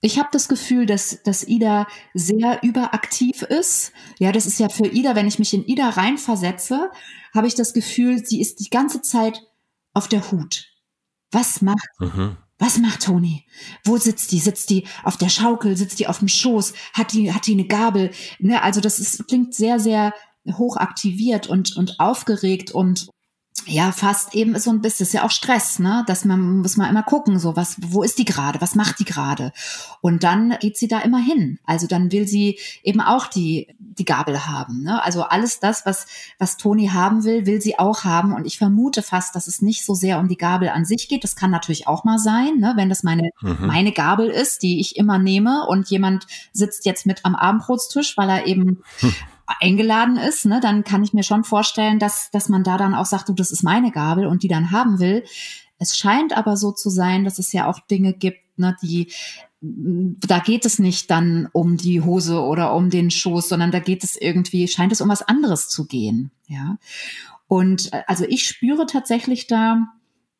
Ich 0.00 0.18
habe 0.18 0.28
das 0.30 0.48
Gefühl, 0.48 0.86
dass, 0.86 1.22
dass 1.24 1.46
Ida 1.46 1.88
sehr 2.14 2.60
überaktiv 2.62 3.42
ist. 3.42 3.92
Ja, 4.20 4.30
das 4.30 4.46
ist 4.46 4.60
ja 4.60 4.68
für 4.68 4.86
Ida, 4.86 5.16
wenn 5.16 5.26
ich 5.26 5.40
mich 5.40 5.52
in 5.54 5.66
Ida 5.66 5.88
reinversetze, 5.88 6.90
habe 7.34 7.48
ich 7.48 7.56
das 7.56 7.72
Gefühl, 7.72 8.24
sie 8.24 8.40
ist 8.40 8.60
die 8.60 8.70
ganze 8.70 9.02
Zeit 9.02 9.42
auf 9.94 10.06
der 10.06 10.30
Hut. 10.30 10.68
Was 11.32 11.62
macht, 11.62 11.88
mhm. 11.98 12.36
Was 12.58 12.78
macht 12.78 13.04
Toni? 13.04 13.44
Wo 13.84 13.96
sitzt 13.96 14.32
die? 14.32 14.40
Sitzt 14.40 14.70
die 14.70 14.86
auf 15.04 15.16
der 15.16 15.28
Schaukel? 15.28 15.76
Sitzt 15.76 16.00
die 16.00 16.08
auf 16.08 16.18
dem 16.18 16.28
Schoß? 16.28 16.72
Hat 16.92 17.12
die, 17.12 17.32
hat 17.32 17.46
die 17.46 17.52
eine 17.52 17.66
Gabel? 17.66 18.10
Ne, 18.40 18.62
also 18.62 18.80
das 18.80 18.98
ist, 18.98 19.26
klingt 19.28 19.54
sehr, 19.54 19.78
sehr 19.78 20.12
hoch 20.56 20.76
aktiviert 20.76 21.46
und, 21.46 21.76
und 21.76 22.00
aufgeregt 22.00 22.70
und 22.72 23.08
ja, 23.66 23.92
fast 23.92 24.34
eben 24.34 24.58
so 24.58 24.70
ein 24.70 24.80
bisschen, 24.80 25.04
das 25.04 25.08
ist 25.08 25.14
ja 25.14 25.24
auch 25.24 25.30
Stress, 25.30 25.78
ne? 25.78 26.04
Dass 26.06 26.24
man 26.24 26.58
muss 26.60 26.76
man 26.76 26.88
immer 26.88 27.02
gucken, 27.02 27.38
so 27.38 27.54
was, 27.54 27.76
wo 27.80 28.02
ist 28.02 28.18
die 28.18 28.24
gerade, 28.24 28.60
was 28.60 28.74
macht 28.74 28.98
die 28.98 29.04
gerade? 29.04 29.52
Und 30.00 30.24
dann 30.24 30.56
geht 30.60 30.78
sie 30.78 30.88
da 30.88 31.00
immer 31.00 31.18
hin. 31.18 31.58
Also 31.64 31.86
dann 31.86 32.10
will 32.10 32.26
sie 32.26 32.58
eben 32.82 33.00
auch 33.00 33.26
die 33.26 33.68
die 33.78 34.04
Gabel 34.04 34.46
haben, 34.46 34.82
ne? 34.82 35.02
Also 35.02 35.22
alles 35.22 35.60
das, 35.60 35.84
was 35.84 36.06
was 36.38 36.56
Toni 36.56 36.88
haben 36.88 37.24
will, 37.24 37.46
will 37.46 37.60
sie 37.60 37.78
auch 37.78 38.04
haben. 38.04 38.32
Und 38.32 38.46
ich 38.46 38.58
vermute 38.58 39.02
fast, 39.02 39.34
dass 39.34 39.48
es 39.48 39.60
nicht 39.60 39.84
so 39.84 39.94
sehr 39.94 40.18
um 40.18 40.28
die 40.28 40.38
Gabel 40.38 40.70
an 40.70 40.84
sich 40.84 41.08
geht. 41.08 41.24
Das 41.24 41.36
kann 41.36 41.50
natürlich 41.50 41.86
auch 41.86 42.04
mal 42.04 42.18
sein, 42.18 42.58
ne? 42.58 42.72
Wenn 42.76 42.88
das 42.88 43.02
meine 43.02 43.30
mhm. 43.42 43.66
meine 43.66 43.92
Gabel 43.92 44.28
ist, 44.28 44.62
die 44.62 44.80
ich 44.80 44.96
immer 44.96 45.18
nehme 45.18 45.66
und 45.68 45.90
jemand 45.90 46.26
sitzt 46.52 46.86
jetzt 46.86 47.06
mit 47.06 47.24
am 47.24 47.34
Abendbrotstisch, 47.34 48.16
weil 48.16 48.30
er 48.30 48.46
eben 48.46 48.82
eingeladen 49.60 50.16
ist, 50.16 50.44
ne, 50.44 50.60
dann 50.60 50.84
kann 50.84 51.02
ich 51.02 51.12
mir 51.12 51.22
schon 51.22 51.44
vorstellen, 51.44 51.98
dass, 51.98 52.30
dass 52.30 52.48
man 52.48 52.64
da 52.64 52.76
dann 52.76 52.94
auch 52.94 53.06
sagt, 53.06 53.28
du, 53.28 53.32
das 53.32 53.50
ist 53.50 53.62
meine 53.62 53.90
Gabel 53.90 54.26
und 54.26 54.42
die 54.42 54.48
dann 54.48 54.70
haben 54.70 55.00
will. 55.00 55.24
Es 55.78 55.96
scheint 55.96 56.36
aber 56.36 56.56
so 56.56 56.72
zu 56.72 56.90
sein, 56.90 57.24
dass 57.24 57.38
es 57.38 57.52
ja 57.52 57.66
auch 57.66 57.80
Dinge 57.80 58.12
gibt, 58.12 58.58
ne, 58.58 58.76
die 58.82 59.12
da 59.60 60.38
geht 60.38 60.64
es 60.64 60.78
nicht 60.78 61.10
dann 61.10 61.48
um 61.52 61.76
die 61.76 62.00
Hose 62.00 62.40
oder 62.42 62.74
um 62.74 62.90
den 62.90 63.10
Schoß, 63.10 63.48
sondern 63.48 63.72
da 63.72 63.80
geht 63.80 64.04
es 64.04 64.16
irgendwie, 64.16 64.68
scheint 64.68 64.92
es 64.92 65.00
um 65.00 65.08
was 65.08 65.22
anderes 65.22 65.68
zu 65.68 65.86
gehen, 65.86 66.30
ja. 66.46 66.78
Und 67.48 67.92
äh, 67.92 68.02
also 68.06 68.24
ich 68.28 68.46
spüre 68.46 68.86
tatsächlich 68.86 69.46
da 69.46 69.88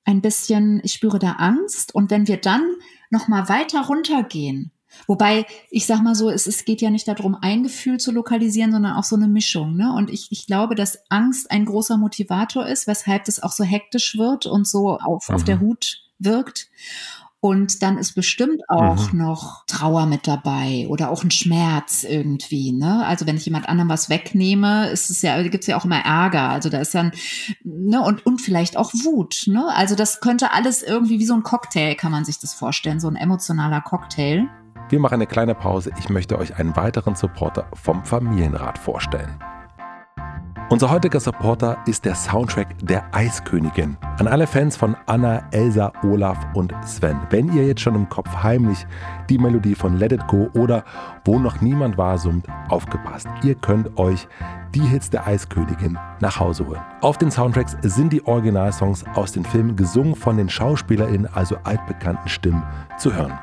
ein 0.05 0.21
bisschen, 0.21 0.81
ich 0.85 0.93
spüre 0.93 1.19
da 1.19 1.33
Angst 1.33 1.95
und 1.95 2.11
wenn 2.11 2.29
wir 2.29 2.37
dann 2.37 2.63
noch 3.11 3.29
mal 3.29 3.49
weiter 3.49 3.87
runtergehen, 3.87 4.71
Wobei, 5.07 5.47
ich 5.71 5.87
sag 5.87 6.03
mal 6.03 6.15
so, 6.15 6.31
es, 6.31 6.47
es 6.47 6.65
geht 6.65 6.81
ja 6.81 6.91
nicht 6.91 7.09
darum, 7.09 7.37
ein 7.41 7.63
Gefühl 7.63 7.99
zu 7.99 8.13
lokalisieren, 8.13 8.73
sondern 8.73 8.97
auch 8.97 9.05
so 9.05 9.17
eine 9.17 9.29
Mischung. 9.29 9.77
Ne? 9.77 9.93
Und 9.93 10.11
ich, 10.11 10.29
ich 10.31 10.47
glaube, 10.47 10.75
dass 10.75 10.99
Angst 11.09 11.51
ein 11.51 11.65
großer 11.65 11.97
Motivator 11.97 12.67
ist, 12.67 12.87
weshalb 12.87 13.29
es 13.29 13.43
auch 13.43 13.53
so 13.53 13.65
hektisch 13.65 14.19
wird 14.19 14.47
und 14.47 14.67
so 14.67 14.99
auf, 14.99 15.29
mhm. 15.29 15.35
auf 15.35 15.45
der 15.45 15.57
mhm. 15.57 15.61
Hut 15.61 16.03
wirkt. 16.19 16.69
Und 17.41 17.85
dann 17.85 17.99
ist 17.99 18.15
bestimmt 18.17 18.63
auch 18.69 19.13
mhm. 19.13 19.21
noch 19.21 19.65
Trauer 19.67 20.07
mit 20.07 20.27
dabei 20.27 20.87
oder 20.89 21.09
auch 21.09 21.23
ein 21.23 21.31
Schmerz 21.31 22.03
irgendwie. 22.03 22.73
Ne? 22.73 23.07
Also 23.07 23.27
wenn 23.27 23.37
ich 23.37 23.45
jemand 23.45 23.69
anderem 23.69 23.89
was 23.89 24.11
wegnehme, 24.11 24.89
ist 24.91 25.09
es 25.09 25.23
ja, 25.23 25.41
gibt 25.45 25.63
es 25.63 25.69
ja 25.69 25.77
auch 25.77 25.85
immer 25.85 26.01
Ärger. 26.01 26.49
Also 26.49 26.69
da 26.69 26.81
ist 26.81 26.97
dann, 26.97 27.13
ne, 27.63 28.03
und, 28.03 28.27
und 28.27 28.41
vielleicht 28.41 28.77
auch 28.77 28.93
Wut. 28.93 29.45
Ne? 29.47 29.65
Also 29.73 29.95
das 29.95 30.21
könnte 30.21 30.53
alles 30.53 30.83
irgendwie 30.83 31.21
wie 31.21 31.27
so 31.27 31.35
ein 31.35 31.45
Cocktail, 31.45 31.95
kann 31.95 32.11
man 32.11 32.25
sich 32.25 32.41
das 32.41 32.55
vorstellen, 32.55 32.99
so 32.99 33.07
ein 33.07 33.15
emotionaler 33.15 33.83
Cocktail. 33.83 34.49
Wir 34.91 35.01
machen 35.01 35.15
eine 35.15 35.27
kleine 35.27 35.55
Pause. 35.55 35.91
Ich 35.99 36.09
möchte 36.09 36.39
euch 36.39 36.59
einen 36.59 36.75
weiteren 36.75 37.15
Supporter 37.15 37.67
vom 37.75 38.05
Familienrat 38.05 38.79
vorstellen. 38.79 39.39
Unser 40.71 40.91
heutiger 40.91 41.21
Supporter 41.21 41.79
ist 41.87 42.05
der 42.05 42.15
Soundtrack 42.15 42.69
der 42.83 43.05
Eiskönigin. 43.15 43.97
An 44.19 44.29
alle 44.29 44.47
Fans 44.47 44.77
von 44.77 44.97
Anna, 45.07 45.43
Elsa, 45.51 45.93
Olaf 46.03 46.39
und 46.55 46.75
Sven. 46.87 47.19
Wenn 47.31 47.53
ihr 47.55 47.67
jetzt 47.67 47.81
schon 47.81 47.95
im 47.95 48.09
Kopf 48.09 48.29
heimlich 48.43 48.87
die 49.29 49.39
Melodie 49.39 49.75
von 49.75 49.99
Let 49.99 50.13
It 50.13 50.27
Go 50.27 50.49
oder 50.55 50.85
Wo 51.25 51.39
noch 51.39 51.61
niemand 51.61 51.97
war 51.99 52.17
summt, 52.17 52.47
aufgepasst. 52.69 53.29
Ihr 53.43 53.55
könnt 53.55 53.99
euch 53.99 54.27
die 54.75 54.81
Hits 54.81 55.11
der 55.11 55.27
Eiskönigin 55.27 55.99
nach 56.21 56.39
Hause 56.39 56.67
holen. 56.67 56.81
Auf 57.01 57.19
den 57.19 57.31
Soundtracks 57.31 57.77
sind 57.83 58.13
die 58.13 58.27
Originalsongs 58.27 59.05
aus 59.15 59.33
den 59.33 59.45
Filmen 59.45 59.77
gesungen 59.77 60.15
von 60.15 60.37
den 60.39 60.49
SchauspielerInnen, 60.49 61.29
also 61.35 61.57
altbekannten 61.65 62.29
Stimmen, 62.29 62.63
zu 62.99 63.15
hören. 63.15 63.39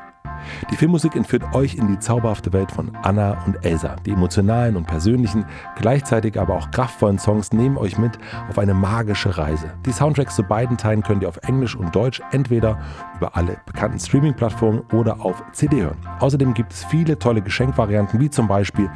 Die 0.70 0.76
Filmmusik 0.76 1.16
entführt 1.16 1.42
euch 1.54 1.74
in 1.74 1.88
die 1.88 1.98
zauberhafte 1.98 2.52
Welt 2.52 2.70
von 2.70 2.92
Anna 3.02 3.36
und 3.46 3.64
Elsa. 3.64 3.96
Die 4.04 4.12
emotionalen 4.12 4.76
und 4.76 4.86
persönlichen, 4.86 5.44
gleichzeitig 5.76 6.38
aber 6.38 6.54
auch 6.54 6.70
kraftvollen 6.70 7.18
Songs 7.18 7.52
nehmen 7.52 7.76
euch 7.76 7.98
mit 7.98 8.18
auf 8.48 8.58
eine 8.58 8.74
magische 8.74 9.36
Reise. 9.36 9.72
Die 9.84 9.92
Soundtracks 9.92 10.36
zu 10.36 10.42
beiden 10.42 10.76
Teilen 10.76 11.02
könnt 11.02 11.22
ihr 11.22 11.28
auf 11.28 11.38
Englisch 11.42 11.76
und 11.76 11.94
Deutsch 11.94 12.22
entweder 12.32 12.78
über 13.16 13.36
alle 13.36 13.56
bekannten 13.66 13.98
Streaming-Plattformen 13.98 14.82
oder 14.92 15.20
auf 15.20 15.42
CD 15.52 15.82
hören. 15.82 15.98
Außerdem 16.20 16.54
gibt 16.54 16.72
es 16.72 16.84
viele 16.84 17.18
tolle 17.18 17.42
Geschenkvarianten, 17.42 18.20
wie 18.20 18.30
zum 18.30 18.48
Beispiel 18.48 18.90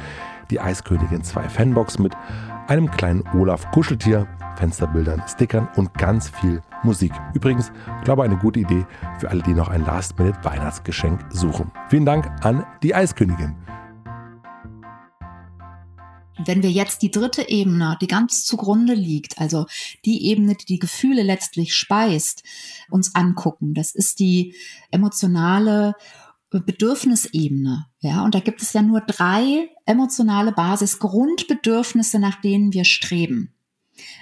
die 0.49 0.59
Eiskönigin 0.59 1.23
2 1.23 1.49
Fanbox 1.49 1.97
mit 1.97 2.15
einem 2.71 2.89
kleinen 2.89 3.27
Olaf 3.37 3.69
Kuscheltier, 3.71 4.29
Fensterbildern, 4.55 5.21
Stickern 5.27 5.67
und 5.75 5.93
ganz 5.93 6.29
viel 6.29 6.61
Musik. 6.83 7.11
Übrigens, 7.33 7.69
glaube 8.05 8.23
eine 8.23 8.37
gute 8.37 8.61
Idee 8.61 8.85
für 9.19 9.29
alle, 9.29 9.43
die 9.43 9.53
noch 9.53 9.67
ein 9.67 9.83
Last-Minute-Weihnachtsgeschenk 9.83 11.19
suchen. 11.31 11.69
Vielen 11.89 12.05
Dank 12.05 12.31
an 12.45 12.65
die 12.81 12.95
Eiskönigin. 12.95 13.57
Wenn 16.45 16.63
wir 16.63 16.71
jetzt 16.71 17.01
die 17.01 17.11
dritte 17.11 17.49
Ebene, 17.49 17.97
die 17.99 18.07
ganz 18.07 18.45
zugrunde 18.45 18.93
liegt, 18.93 19.37
also 19.37 19.65
die 20.05 20.27
Ebene, 20.27 20.55
die 20.55 20.65
die 20.65 20.79
Gefühle 20.79 21.23
letztlich 21.23 21.75
speist, 21.75 22.41
uns 22.89 23.13
angucken, 23.15 23.73
das 23.73 23.93
ist 23.93 24.19
die 24.19 24.55
emotionale 24.91 25.95
Bedürfnisebene. 26.51 27.87
Ja, 27.99 28.23
und 28.23 28.33
da 28.33 28.39
gibt 28.39 28.61
es 28.61 28.71
ja 28.71 28.81
nur 28.81 29.01
drei 29.01 29.69
emotionale 29.91 30.51
Basisgrundbedürfnisse, 30.51 32.19
nach 32.19 32.41
denen 32.41 32.73
wir 32.73 32.85
streben. 32.85 33.53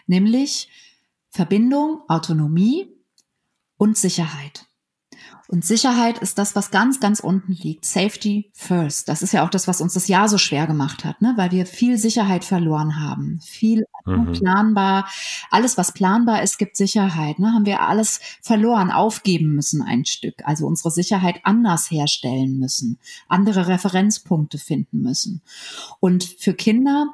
Nämlich 0.08 0.70
Verbindung, 1.30 2.02
Autonomie 2.08 2.88
und 3.78 3.98
Sicherheit. 3.98 4.69
Und 5.52 5.66
Sicherheit 5.66 6.20
ist 6.20 6.38
das, 6.38 6.56
was 6.56 6.70
ganz, 6.70 7.00
ganz 7.00 7.20
unten 7.20 7.54
liegt. 7.54 7.84
Safety 7.84 8.52
first. 8.54 9.10
Das 9.10 9.24
ist 9.24 9.32
ja 9.32 9.44
auch 9.44 9.50
das, 9.50 9.68
was 9.68 9.82
uns 9.82 9.96
das 9.96 10.08
Jahr 10.08 10.30
so 10.30 10.38
schwer 10.38 10.68
gemacht 10.68 11.04
hat, 11.04 11.24
ne? 11.24 11.34
weil 11.38 11.50
wir 11.50 11.66
viel 11.66 11.98
Sicherheit 11.98 12.46
verloren 12.46 13.00
haben. 13.00 13.40
Viel 13.42 13.86
mhm. 14.06 14.34
planbar. 14.34 15.10
Alles, 15.50 15.76
was 15.76 15.92
planbar 15.92 16.44
ist, 16.44 16.60
gibt 16.60 16.78
Sicherheit. 16.78 17.40
Ne? 17.40 17.52
Haben 17.52 17.66
wir 17.66 17.82
alles 17.82 18.20
verloren, 18.44 18.92
aufgeben 18.92 19.56
müssen 19.56 19.82
ein 19.82 20.06
Stück. 20.06 20.36
Also 20.44 20.68
unsere 20.68 20.92
Sicherheit 20.92 21.40
anders 21.46 21.90
herstellen 21.90 22.60
müssen. 22.60 23.00
Andere 23.28 23.68
Referenzpunkte 23.68 24.60
finden 24.60 25.02
müssen. 25.02 25.42
Und 26.00 26.26
für 26.26 26.54
Kinder 26.54 27.08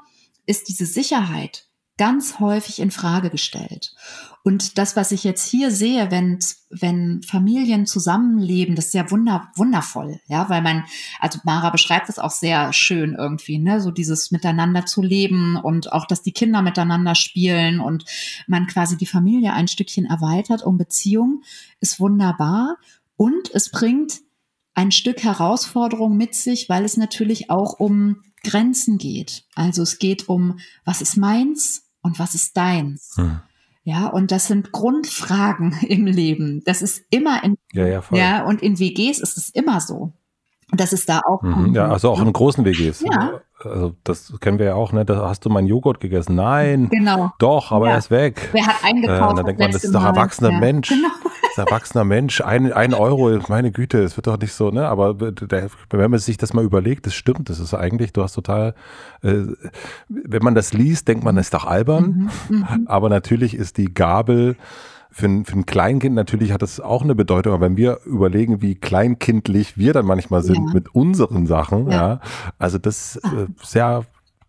ist 0.46 0.68
diese 0.68 0.86
Sicherheit 0.86 1.70
ganz 1.98 2.40
häufig 2.40 2.80
in 2.80 2.92
Frage 2.92 3.30
gestellt. 3.30 3.96
Und 4.44 4.78
das, 4.78 4.96
was 4.96 5.12
ich 5.12 5.24
jetzt 5.24 5.48
hier 5.50 5.72
sehe, 5.72 6.12
wenn, 6.12 6.40
wenn 6.70 7.24
Familien 7.24 7.86
zusammenleben, 7.86 8.76
das 8.76 8.88
ist 8.88 8.94
ja 8.94 9.10
wunder, 9.10 9.50
wundervoll, 9.56 10.20
ja, 10.28 10.50
weil 10.50 10.62
man, 10.62 10.84
also 11.20 11.40
Mara 11.46 11.70
beschreibt 11.70 12.10
das 12.10 12.20
auch 12.20 12.32
sehr 12.32 12.72
schön 12.74 13.16
irgendwie, 13.18 13.58
ne, 13.58 13.82
so 13.82 13.92
dieses 13.92 14.32
Miteinander 14.32 14.86
zu 14.86 15.02
leben 15.02 15.56
und 15.56 15.92
auch, 15.94 16.06
dass 16.06 16.22
die 16.22 16.34
Kinder 16.34 16.62
miteinander 16.62 17.16
spielen 17.16 17.80
und 17.80 18.06
man 18.46 18.68
quasi 18.68 18.98
die 18.98 19.08
Familie 19.08 19.54
ein 19.54 19.68
Stückchen 19.68 20.06
erweitert 20.06 20.64
um 20.64 20.78
Beziehung, 20.78 21.42
ist 21.80 22.00
wunderbar 22.00 22.78
und 23.16 23.50
es 23.54 23.72
bringt 23.72 24.20
ein 24.76 24.92
Stück 24.92 25.24
Herausforderung 25.24 26.18
mit 26.18 26.36
sich, 26.36 26.70
weil 26.70 26.84
es 26.84 26.98
natürlich 26.98 27.50
auch 27.50 27.80
um 27.80 28.22
Grenzen 28.44 28.98
geht. 28.98 29.46
Also 29.56 29.82
es 29.82 29.98
geht 29.98 30.30
um, 30.30 30.60
was 30.84 31.02
ist 31.02 31.18
meins, 31.18 31.85
und 32.06 32.20
was 32.20 32.36
ist 32.36 32.56
deins? 32.56 33.14
Hm. 33.16 33.40
Ja, 33.84 34.08
und 34.08 34.32
das 34.32 34.48
sind 34.48 34.72
Grundfragen 34.72 35.76
im 35.88 36.06
Leben. 36.06 36.62
Das 36.66 36.82
ist 36.82 37.04
immer 37.10 37.44
in, 37.44 37.58
ja, 37.74 37.88
ja, 37.88 38.02
voll. 38.02 38.20
ja, 38.20 38.46
und 38.46 38.62
in 38.62 38.80
WGs 38.80 39.20
ist 39.20 39.38
es 39.38 39.50
immer 39.50 39.82
so. 39.82 40.14
Und 40.72 40.82
das 40.82 40.94
ist 40.94 41.10
da 41.10 41.22
auch. 41.28 41.42
Mhm, 41.42 41.74
ja, 41.74 41.88
also 41.88 42.10
auch 42.12 42.22
in 42.22 42.32
großen 42.32 42.64
WGs. 42.64 43.02
Ja. 43.02 43.42
Also 43.64 43.96
das 44.04 44.34
kennen 44.40 44.60
wir 44.60 44.68
ja 44.68 44.76
auch, 44.76 44.92
ne? 44.92 45.06
Da 45.06 45.30
hast 45.30 45.46
du 45.46 45.50
meinen 45.50 45.68
Joghurt 45.68 46.00
gegessen. 46.00 46.36
Nein. 46.36 46.90
Genau. 46.90 47.32
Doch, 47.40 47.72
aber 47.72 47.88
ja. 47.88 47.94
er 47.94 47.98
ist 48.00 48.12
weg. 48.12 48.50
Wer 48.52 48.68
hat 48.68 48.84
eingekauft? 48.84 49.34
Äh, 49.34 49.36
dann 49.36 49.46
denkt 49.46 49.62
man, 49.62 49.72
das 49.72 49.84
ist 49.84 49.94
doch 49.94 50.04
erwachsener 50.04 50.52
ja. 50.52 50.60
Mensch. 50.60 50.90
Genau. 50.90 51.10
Ein 51.58 51.68
erwachsener 51.68 52.04
Mensch. 52.04 52.42
Ein, 52.42 52.72
ein 52.74 52.94
Euro, 52.94 53.40
meine 53.48 53.72
Güte, 53.72 54.04
es 54.04 54.18
wird 54.18 54.28
doch 54.28 54.40
nicht 54.40 54.54
so, 54.54 54.72
ne? 54.72 54.88
Aber 54.88 55.20
wenn 55.20 56.12
man 56.12 56.20
sich 56.20 56.38
das 56.38 56.54
mal 56.54 56.64
überlegt, 56.64 57.06
das 57.06 57.16
stimmt. 57.16 57.50
Das 57.50 57.60
ist 57.60 57.74
eigentlich, 57.74 58.14
du 58.14 58.24
hast 58.24 58.34
total, 58.34 58.76
äh, 59.22 59.44
wenn 60.10 60.44
man 60.44 60.56
das 60.56 60.74
liest, 60.74 61.08
denkt 61.08 61.24
man, 61.24 61.36
das 61.36 61.48
ist 61.48 61.54
doch 61.54 61.66
albern. 61.66 62.32
Mhm, 62.50 62.58
mhm. 62.58 62.88
aber 62.88 63.10
natürlich 63.10 63.56
ist 63.56 63.78
die 63.78 63.94
Gabel 63.94 64.56
für 65.16 65.28
ein, 65.28 65.46
für 65.46 65.54
ein 65.58 65.66
Kleinkind 65.66 66.14
natürlich 66.14 66.52
hat 66.52 66.62
das 66.62 66.82
auch 66.82 67.02
eine 67.02 67.16
Bedeutung, 67.16 67.54
aber 67.54 67.66
wenn 67.66 67.78
wir 67.78 68.00
überlegen, 68.06 68.62
wie 68.62 68.76
kleinkindlich 68.76 69.78
wir 69.78 69.94
dann 69.94 70.06
manchmal 70.06 70.44
sind 70.44 70.68
ja. 70.68 70.74
mit 70.74 70.94
unseren 70.94 71.48
Sachen, 71.48 71.90
ja, 71.90 71.98
ja 71.98 72.20
also 72.60 72.80
das 72.80 73.16
äh, 73.16 73.48
sehr 73.64 74.04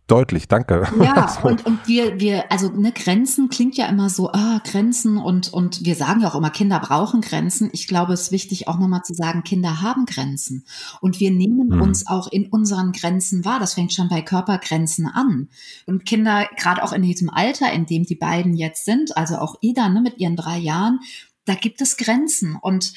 deutlich, 0.06 0.48
danke. 0.48 0.86
Ja, 1.02 1.36
und, 1.42 1.66
und 1.66 1.86
wir, 1.86 2.20
wir, 2.20 2.50
also 2.50 2.68
ne, 2.70 2.92
Grenzen 2.92 3.48
klingt 3.48 3.76
ja 3.76 3.86
immer 3.86 4.08
so, 4.08 4.30
ah, 4.32 4.60
Grenzen 4.64 5.18
und, 5.18 5.52
und 5.52 5.84
wir 5.84 5.94
sagen 5.94 6.20
ja 6.20 6.28
auch 6.28 6.34
immer, 6.34 6.50
Kinder 6.50 6.78
brauchen 6.80 7.20
Grenzen. 7.20 7.70
Ich 7.72 7.88
glaube, 7.88 8.12
es 8.12 8.22
ist 8.22 8.32
wichtig 8.32 8.68
auch 8.68 8.78
nochmal 8.78 9.02
zu 9.02 9.14
sagen, 9.14 9.42
Kinder 9.42 9.82
haben 9.82 10.06
Grenzen. 10.06 10.64
Und 11.00 11.20
wir 11.20 11.30
nehmen 11.30 11.72
hm. 11.72 11.82
uns 11.82 12.06
auch 12.06 12.30
in 12.30 12.46
unseren 12.46 12.92
Grenzen 12.92 13.44
wahr. 13.44 13.58
Das 13.58 13.74
fängt 13.74 13.92
schon 13.92 14.08
bei 14.08 14.22
Körpergrenzen 14.22 15.06
an. 15.06 15.48
Und 15.86 16.06
Kinder, 16.06 16.46
gerade 16.56 16.82
auch 16.82 16.92
in 16.92 17.02
diesem 17.02 17.30
Alter, 17.30 17.72
in 17.72 17.86
dem 17.86 18.04
die 18.04 18.16
beiden 18.16 18.54
jetzt 18.54 18.84
sind, 18.84 19.16
also 19.16 19.36
auch 19.36 19.56
Ida 19.60 19.88
ne, 19.88 20.00
mit 20.00 20.18
ihren 20.18 20.36
drei 20.36 20.58
Jahren, 20.58 21.00
da 21.46 21.54
gibt 21.54 21.80
es 21.80 21.96
Grenzen. 21.96 22.56
Und 22.60 22.92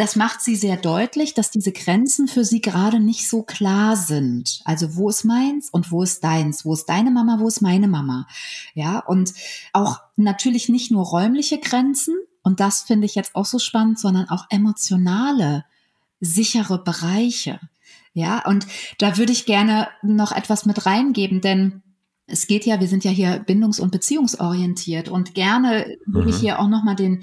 das 0.00 0.16
macht 0.16 0.40
sie 0.40 0.56
sehr 0.56 0.78
deutlich, 0.78 1.34
dass 1.34 1.50
diese 1.50 1.72
Grenzen 1.72 2.26
für 2.26 2.42
sie 2.42 2.62
gerade 2.62 3.00
nicht 3.00 3.28
so 3.28 3.42
klar 3.42 3.96
sind. 3.96 4.62
Also 4.64 4.96
wo 4.96 5.10
ist 5.10 5.24
meins 5.24 5.68
und 5.68 5.92
wo 5.92 6.02
ist 6.02 6.24
deins? 6.24 6.64
Wo 6.64 6.72
ist 6.72 6.86
deine 6.86 7.10
Mama? 7.10 7.36
Wo 7.38 7.46
ist 7.46 7.60
meine 7.60 7.86
Mama? 7.86 8.26
Ja, 8.72 9.00
und 9.00 9.34
auch 9.74 10.00
natürlich 10.16 10.70
nicht 10.70 10.90
nur 10.90 11.04
räumliche 11.04 11.58
Grenzen. 11.58 12.14
Und 12.42 12.60
das 12.60 12.80
finde 12.80 13.04
ich 13.04 13.14
jetzt 13.14 13.34
auch 13.34 13.44
so 13.44 13.58
spannend, 13.58 13.98
sondern 13.98 14.30
auch 14.30 14.46
emotionale, 14.48 15.66
sichere 16.18 16.82
Bereiche. 16.82 17.60
Ja, 18.14 18.42
und 18.46 18.66
da 18.96 19.18
würde 19.18 19.32
ich 19.32 19.44
gerne 19.44 19.88
noch 20.00 20.32
etwas 20.32 20.64
mit 20.64 20.86
reingeben, 20.86 21.42
denn 21.42 21.82
es 22.30 22.46
geht 22.46 22.66
ja, 22.66 22.80
wir 22.80 22.88
sind 22.88 23.04
ja 23.04 23.10
hier 23.10 23.44
bindungs- 23.44 23.80
und 23.80 23.92
beziehungsorientiert 23.92 25.08
und 25.08 25.34
gerne 25.34 25.96
mhm. 26.06 26.14
würde 26.14 26.30
ich 26.30 26.36
hier 26.36 26.58
auch 26.60 26.68
nochmal 26.68 26.96
den, 26.96 27.22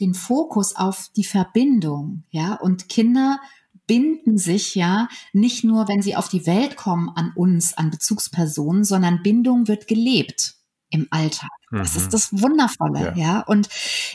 den 0.00 0.14
Fokus 0.14 0.76
auf 0.76 1.10
die 1.16 1.24
Verbindung, 1.24 2.24
ja, 2.30 2.54
und 2.54 2.88
Kinder 2.88 3.40
binden 3.86 4.36
sich 4.36 4.74
ja 4.74 5.08
nicht 5.32 5.64
nur, 5.64 5.88
wenn 5.88 6.02
sie 6.02 6.14
auf 6.14 6.28
die 6.28 6.46
Welt 6.46 6.76
kommen, 6.76 7.08
an 7.08 7.32
uns, 7.34 7.72
an 7.72 7.90
Bezugspersonen, 7.90 8.84
sondern 8.84 9.22
Bindung 9.22 9.66
wird 9.66 9.88
gelebt 9.88 10.57
im 10.90 11.06
Alltag. 11.10 11.50
Das 11.70 11.96
ist 11.96 12.06
mhm. 12.06 12.10
das 12.10 12.42
Wundervolle, 12.42 13.00
ja. 13.00 13.16
ja. 13.16 13.40
Und 13.40 13.68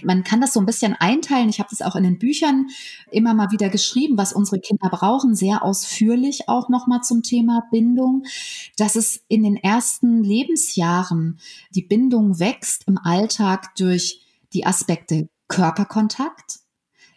man 0.04 0.24
kann 0.24 0.42
das 0.42 0.54
so 0.54 0.60
ein 0.60 0.66
bisschen 0.66 0.96
einteilen. 0.96 1.50
Ich 1.50 1.60
habe 1.60 1.70
das 1.70 1.82
auch 1.82 1.96
in 1.96 2.04
den 2.04 2.18
Büchern 2.18 2.68
immer 3.12 3.34
mal 3.34 3.52
wieder 3.52 3.70
geschrieben, 3.70 4.18
was 4.18 4.34
unsere 4.34 4.60
Kinder 4.60 4.90
brauchen, 4.90 5.36
sehr 5.36 5.64
ausführlich 5.64 6.50
auch 6.50 6.70
nochmal 6.70 7.02
zum 7.02 7.22
Thema 7.22 7.64
Bindung, 7.72 8.24
dass 8.78 8.96
es 8.96 9.24
in 9.28 9.44
den 9.44 9.56
ersten 9.56 10.24
Lebensjahren 10.24 11.40
die 11.76 11.84
Bindung 11.84 12.40
wächst 12.40 12.88
im 12.88 12.98
Alltag 12.98 13.76
durch 13.76 14.22
die 14.54 14.66
Aspekte 14.66 15.30
Körperkontakt, 15.48 16.63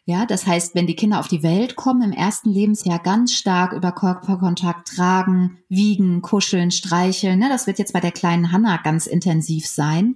ja, 0.08 0.24
das 0.24 0.46
heißt, 0.46 0.76
wenn 0.76 0.86
die 0.86 0.94
Kinder 0.94 1.18
auf 1.18 1.26
die 1.26 1.42
Welt 1.42 1.74
kommen, 1.74 2.00
im 2.00 2.12
ersten 2.12 2.48
Lebensjahr 2.48 3.00
ganz 3.00 3.32
stark 3.32 3.72
über 3.72 3.90
Körperkontakt 3.90 4.86
tragen, 4.86 5.58
wiegen, 5.68 6.22
kuscheln, 6.22 6.70
streicheln. 6.70 7.40
Ne? 7.40 7.48
Das 7.48 7.66
wird 7.66 7.80
jetzt 7.80 7.92
bei 7.92 7.98
der 7.98 8.12
kleinen 8.12 8.52
Hanna 8.52 8.76
ganz 8.76 9.08
intensiv 9.08 9.66
sein. 9.66 10.14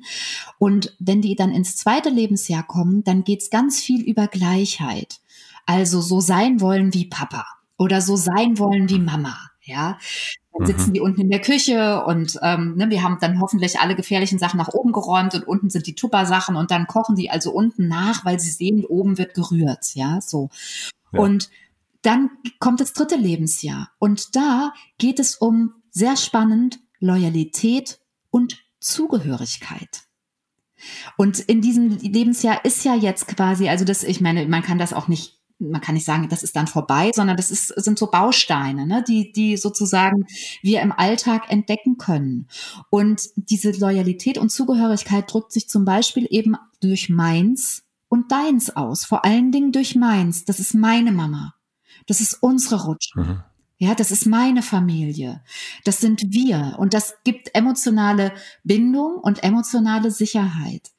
Und 0.58 0.96
wenn 1.00 1.22
die 1.22 1.34
dann 1.34 1.50
ins 1.50 1.74
zweite 1.74 2.08
Lebensjahr 2.08 2.62
kommen, 2.62 3.02
dann 3.02 3.24
geht's 3.24 3.50
ganz 3.50 3.80
viel 3.80 4.02
über 4.02 4.28
Gleichheit. 4.28 5.18
Also 5.66 6.00
so 6.00 6.20
sein 6.20 6.60
wollen 6.60 6.94
wie 6.94 7.06
Papa 7.06 7.44
oder 7.76 8.00
so 8.00 8.14
sein 8.14 8.60
wollen 8.60 8.88
wie 8.88 9.00
Mama. 9.00 9.36
Ja, 9.62 9.98
dann 10.52 10.66
sitzen 10.66 10.90
mhm. 10.90 10.94
die 10.94 11.00
unten 11.00 11.20
in 11.20 11.30
der 11.30 11.40
Küche 11.40 12.04
und 12.04 12.38
ähm, 12.42 12.74
ne, 12.76 12.90
wir 12.90 13.02
haben 13.02 13.18
dann 13.20 13.40
hoffentlich 13.40 13.78
alle 13.78 13.94
gefährlichen 13.94 14.38
Sachen 14.38 14.58
nach 14.58 14.68
oben 14.68 14.92
geräumt 14.92 15.34
und 15.34 15.46
unten 15.46 15.70
sind 15.70 15.86
die 15.86 15.94
Tupper-Sachen 15.94 16.56
und 16.56 16.70
dann 16.70 16.86
kochen 16.86 17.16
die 17.16 17.30
also 17.30 17.52
unten 17.52 17.88
nach, 17.88 18.24
weil 18.24 18.40
sie 18.40 18.50
sehen, 18.50 18.84
oben 18.84 19.18
wird 19.18 19.34
gerührt, 19.34 19.94
ja, 19.94 20.20
so. 20.20 20.50
Ja. 21.12 21.20
Und 21.20 21.50
dann 22.02 22.30
kommt 22.58 22.80
das 22.80 22.92
dritte 22.92 23.16
Lebensjahr 23.16 23.90
und 23.98 24.34
da 24.36 24.72
geht 24.98 25.20
es 25.20 25.36
um 25.36 25.74
sehr 25.90 26.16
spannend 26.16 26.80
Loyalität 26.98 28.00
und 28.30 28.58
Zugehörigkeit. 28.80 30.02
Und 31.16 31.40
in 31.40 31.60
diesem 31.60 31.98
Lebensjahr 31.98 32.64
ist 32.64 32.84
ja 32.84 32.94
jetzt 32.94 33.26
quasi, 33.28 33.68
also 33.68 33.84
das, 33.84 34.02
ich 34.02 34.20
meine, 34.20 34.46
man 34.46 34.62
kann 34.62 34.78
das 34.78 34.92
auch 34.92 35.08
nicht 35.08 35.39
man 35.60 35.80
kann 35.80 35.94
nicht 35.94 36.06
sagen, 36.06 36.28
das 36.28 36.42
ist 36.42 36.56
dann 36.56 36.66
vorbei, 36.66 37.12
sondern 37.14 37.36
das 37.36 37.50
ist, 37.50 37.68
sind 37.68 37.98
so 37.98 38.10
Bausteine, 38.10 38.86
ne, 38.86 39.04
die, 39.06 39.30
die 39.32 39.56
sozusagen 39.56 40.26
wir 40.62 40.80
im 40.80 40.92
Alltag 40.92 41.50
entdecken 41.50 41.98
können. 41.98 42.48
Und 42.88 43.28
diese 43.36 43.70
Loyalität 43.72 44.38
und 44.38 44.50
Zugehörigkeit 44.50 45.32
drückt 45.32 45.52
sich 45.52 45.68
zum 45.68 45.84
Beispiel 45.84 46.26
eben 46.30 46.56
durch 46.80 47.10
meins 47.10 47.82
und 48.08 48.32
deins 48.32 48.74
aus. 48.74 49.04
Vor 49.04 49.24
allen 49.24 49.52
Dingen 49.52 49.72
durch 49.72 49.94
meins. 49.94 50.44
Das 50.44 50.58
ist 50.58 50.74
meine 50.74 51.12
Mama. 51.12 51.54
Das 52.06 52.20
ist 52.20 52.34
unsere 52.42 52.84
Rutsche. 52.84 53.20
Mhm. 53.20 53.42
Ja, 53.78 53.94
das 53.94 54.10
ist 54.10 54.26
meine 54.26 54.62
Familie. 54.62 55.42
Das 55.84 56.00
sind 56.00 56.22
wir. 56.28 56.76
Und 56.78 56.92
das 56.92 57.14
gibt 57.24 57.54
emotionale 57.54 58.32
Bindung 58.62 59.14
und 59.14 59.42
emotionale 59.42 60.10
Sicherheit. 60.10 60.90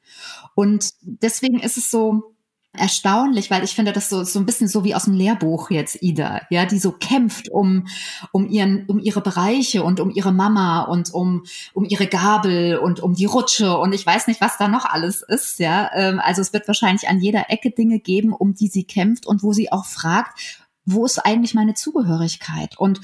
Und 0.54 0.92
deswegen 1.00 1.60
ist 1.60 1.76
es 1.76 1.90
so, 1.90 2.31
erstaunlich, 2.74 3.50
weil 3.50 3.64
ich 3.64 3.74
finde 3.74 3.92
das 3.92 4.08
so, 4.08 4.24
so 4.24 4.38
ein 4.38 4.46
bisschen 4.46 4.66
so 4.66 4.82
wie 4.82 4.94
aus 4.94 5.04
dem 5.04 5.12
Lehrbuch 5.12 5.70
jetzt 5.70 6.02
Ida, 6.02 6.40
ja, 6.48 6.64
die 6.64 6.78
so 6.78 6.92
kämpft 6.92 7.50
um, 7.50 7.86
um 8.32 8.48
ihren, 8.48 8.86
um 8.86 8.98
ihre 8.98 9.20
Bereiche 9.20 9.82
und 9.82 10.00
um 10.00 10.10
ihre 10.10 10.32
Mama 10.32 10.82
und 10.84 11.12
um, 11.12 11.44
um 11.74 11.84
ihre 11.84 12.06
Gabel 12.06 12.78
und 12.78 13.00
um 13.00 13.14
die 13.14 13.26
Rutsche 13.26 13.76
und 13.76 13.92
ich 13.92 14.06
weiß 14.06 14.26
nicht, 14.26 14.40
was 14.40 14.56
da 14.56 14.68
noch 14.68 14.86
alles 14.86 15.20
ist, 15.20 15.58
ja. 15.58 15.90
Ähm, 15.94 16.18
also 16.18 16.40
es 16.40 16.54
wird 16.54 16.66
wahrscheinlich 16.66 17.08
an 17.08 17.20
jeder 17.20 17.50
Ecke 17.50 17.70
Dinge 17.70 17.98
geben, 17.98 18.32
um 18.32 18.54
die 18.54 18.68
sie 18.68 18.84
kämpft 18.84 19.26
und 19.26 19.42
wo 19.42 19.52
sie 19.52 19.70
auch 19.70 19.84
fragt, 19.84 20.62
wo 20.86 21.04
ist 21.04 21.18
eigentlich 21.18 21.54
meine 21.54 21.74
Zugehörigkeit? 21.74 22.78
Und, 22.78 23.00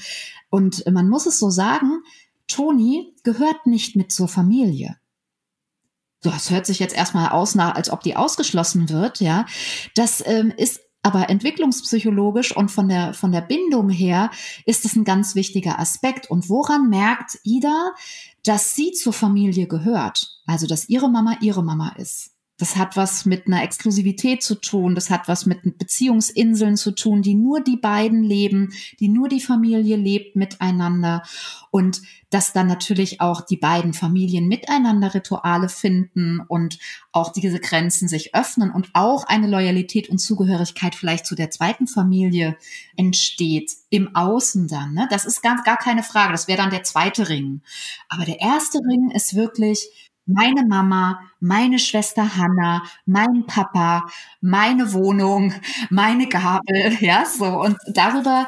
und 0.49 0.83
man 0.91 1.07
muss 1.07 1.27
es 1.27 1.39
so 1.39 1.51
sagen, 1.51 2.01
Toni 2.47 3.13
gehört 3.23 3.67
nicht 3.67 3.95
mit 3.95 4.11
zur 4.11 4.27
Familie 4.27 4.97
das 6.21 6.49
hört 6.49 6.65
sich 6.65 6.79
jetzt 6.79 6.95
erstmal 6.95 7.29
aus, 7.29 7.55
nach, 7.55 7.75
als 7.75 7.89
ob 7.89 8.01
die 8.01 8.15
ausgeschlossen 8.15 8.89
wird, 8.89 9.19
ja. 9.19 9.45
Das 9.95 10.23
ähm, 10.25 10.53
ist 10.55 10.81
aber 11.01 11.29
entwicklungspsychologisch 11.29 12.55
und 12.55 12.71
von 12.71 12.89
der, 12.89 13.13
von 13.13 13.31
der 13.31 13.41
Bindung 13.41 13.89
her 13.89 14.31
ist 14.65 14.83
es 14.85 14.95
ein 14.95 15.05
ganz 15.05 15.33
wichtiger 15.33 15.79
Aspekt. 15.79 16.29
Und 16.29 16.49
woran 16.49 16.89
merkt 16.89 17.39
Ida, 17.43 17.93
dass 18.43 18.75
sie 18.75 18.91
zur 18.91 19.13
Familie 19.13 19.67
gehört? 19.67 20.41
Also, 20.45 20.67
dass 20.67 20.89
ihre 20.89 21.09
Mama 21.09 21.37
ihre 21.41 21.63
Mama 21.63 21.93
ist. 21.97 22.31
Das 22.59 22.75
hat 22.75 22.97
was 22.97 23.25
mit 23.25 23.47
einer 23.47 23.63
Exklusivität 23.63 24.43
zu 24.43 24.55
tun, 24.55 24.93
das 24.93 25.09
hat 25.09 25.27
was 25.27 25.45
mit 25.45 25.79
Beziehungsinseln 25.79 26.75
zu 26.75 26.91
tun, 26.91 27.21
die 27.21 27.33
nur 27.33 27.61
die 27.61 27.77
beiden 27.77 28.21
leben, 28.21 28.73
die 28.99 29.07
nur 29.07 29.29
die 29.29 29.39
Familie 29.41 29.95
lebt 29.95 30.35
miteinander 30.35 31.23
und 31.71 32.01
dass 32.29 32.53
dann 32.53 32.67
natürlich 32.67 33.21
auch 33.21 33.41
die 33.41 33.57
beiden 33.57 33.93
Familien 33.93 34.47
miteinander 34.47 35.13
Rituale 35.13 35.69
finden 35.69 36.41
und 36.47 36.77
auch 37.11 37.31
diese 37.31 37.59
Grenzen 37.59 38.07
sich 38.07 38.35
öffnen 38.35 38.71
und 38.71 38.89
auch 38.93 39.23
eine 39.23 39.47
Loyalität 39.47 40.09
und 40.09 40.19
Zugehörigkeit 40.19 40.95
vielleicht 40.95 41.25
zu 41.25 41.35
der 41.35 41.49
zweiten 41.49 41.87
Familie 41.87 42.57
entsteht 42.97 43.71
im 43.89 44.15
Außen 44.15 44.67
dann. 44.67 44.93
Ne? 44.93 45.07
Das 45.09 45.25
ist 45.25 45.41
ganz 45.41 45.63
gar 45.63 45.77
keine 45.77 46.03
Frage. 46.03 46.33
Das 46.33 46.47
wäre 46.47 46.61
dann 46.61 46.69
der 46.69 46.83
zweite 46.83 47.29
Ring. 47.29 47.61
Aber 48.09 48.25
der 48.25 48.41
erste 48.41 48.79
Ring 48.79 49.11
ist 49.11 49.33
wirklich 49.33 50.09
meine 50.25 50.65
Mama, 50.65 51.19
meine 51.39 51.79
Schwester 51.79 52.35
Hanna, 52.37 52.83
mein 53.05 53.45
Papa, 53.47 54.07
meine 54.41 54.93
Wohnung, 54.93 55.53
meine 55.89 56.27
Gabel, 56.27 56.97
ja, 57.01 57.25
so. 57.25 57.45
Und 57.45 57.77
darüber 57.87 58.47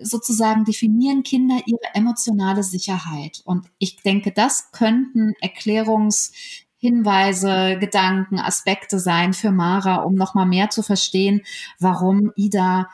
sozusagen 0.00 0.64
definieren 0.64 1.22
Kinder 1.22 1.60
ihre 1.66 1.94
emotionale 1.94 2.62
Sicherheit. 2.62 3.40
Und 3.44 3.66
ich 3.78 4.02
denke, 4.02 4.32
das 4.32 4.72
könnten 4.72 5.34
Erklärungshinweise, 5.40 7.78
Gedanken, 7.78 8.38
Aspekte 8.38 8.98
sein 8.98 9.32
für 9.32 9.52
Mara, 9.52 9.96
um 10.02 10.14
nochmal 10.14 10.46
mehr 10.46 10.70
zu 10.70 10.82
verstehen, 10.82 11.42
warum 11.78 12.32
Ida 12.36 12.88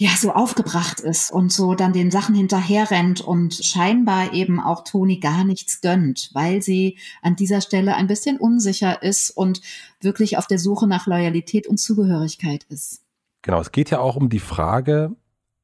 ja 0.00 0.08
so 0.16 0.32
aufgebracht 0.32 1.00
ist 1.00 1.30
und 1.30 1.52
so 1.52 1.74
dann 1.74 1.92
den 1.92 2.10
Sachen 2.10 2.34
hinterher 2.34 2.90
rennt 2.90 3.20
und 3.20 3.52
scheinbar 3.54 4.32
eben 4.32 4.58
auch 4.58 4.82
Toni 4.82 5.18
gar 5.18 5.44
nichts 5.44 5.82
gönnt, 5.82 6.30
weil 6.32 6.62
sie 6.62 6.96
an 7.20 7.36
dieser 7.36 7.60
Stelle 7.60 7.94
ein 7.94 8.06
bisschen 8.06 8.38
unsicher 8.38 9.02
ist 9.02 9.28
und 9.28 9.60
wirklich 10.00 10.38
auf 10.38 10.46
der 10.46 10.58
Suche 10.58 10.86
nach 10.86 11.06
Loyalität 11.06 11.66
und 11.66 11.76
Zugehörigkeit 11.76 12.64
ist. 12.70 13.02
Genau, 13.42 13.60
es 13.60 13.72
geht 13.72 13.90
ja 13.90 13.98
auch 13.98 14.16
um 14.16 14.30
die 14.30 14.40
Frage, 14.40 15.14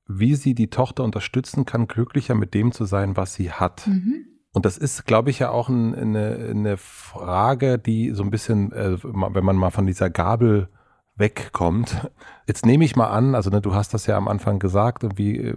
wie 0.07 0.35
sie 0.35 0.55
die 0.55 0.68
Tochter 0.68 1.03
unterstützen 1.03 1.64
kann, 1.64 1.88
glücklicher 1.88 2.35
mit 2.35 2.53
dem 2.53 2.72
zu 2.72 2.85
sein, 2.85 3.16
was 3.16 3.33
sie 3.33 3.53
hat. 3.53 3.87
Mhm. 3.87 4.27
Und 4.53 4.66
das 4.66 4.77
ist, 4.77 5.07
glaube 5.07 5.31
ich, 5.31 5.38
ja 5.38 5.49
auch 5.49 5.70
eine, 5.70 6.49
eine 6.51 6.77
Frage, 6.77 7.79
die 7.79 8.11
so 8.11 8.22
ein 8.22 8.31
bisschen, 8.31 8.70
äh, 8.72 8.99
wenn 9.03 9.44
man 9.44 9.57
mal 9.57 9.70
von 9.70 9.87
dieser 9.87 10.11
Gabel 10.11 10.68
wegkommt. 11.16 12.09
Jetzt 12.46 12.66
nehme 12.66 12.85
ich 12.85 12.94
mal 12.94 13.09
an, 13.09 13.35
also 13.35 13.50
ne, 13.50 13.61
du 13.61 13.74
hast 13.74 13.94
das 13.94 14.07
ja 14.07 14.16
am 14.16 14.29
Anfang 14.29 14.59
gesagt, 14.59 15.02
irgendwie 15.02 15.37
äh, 15.38 15.57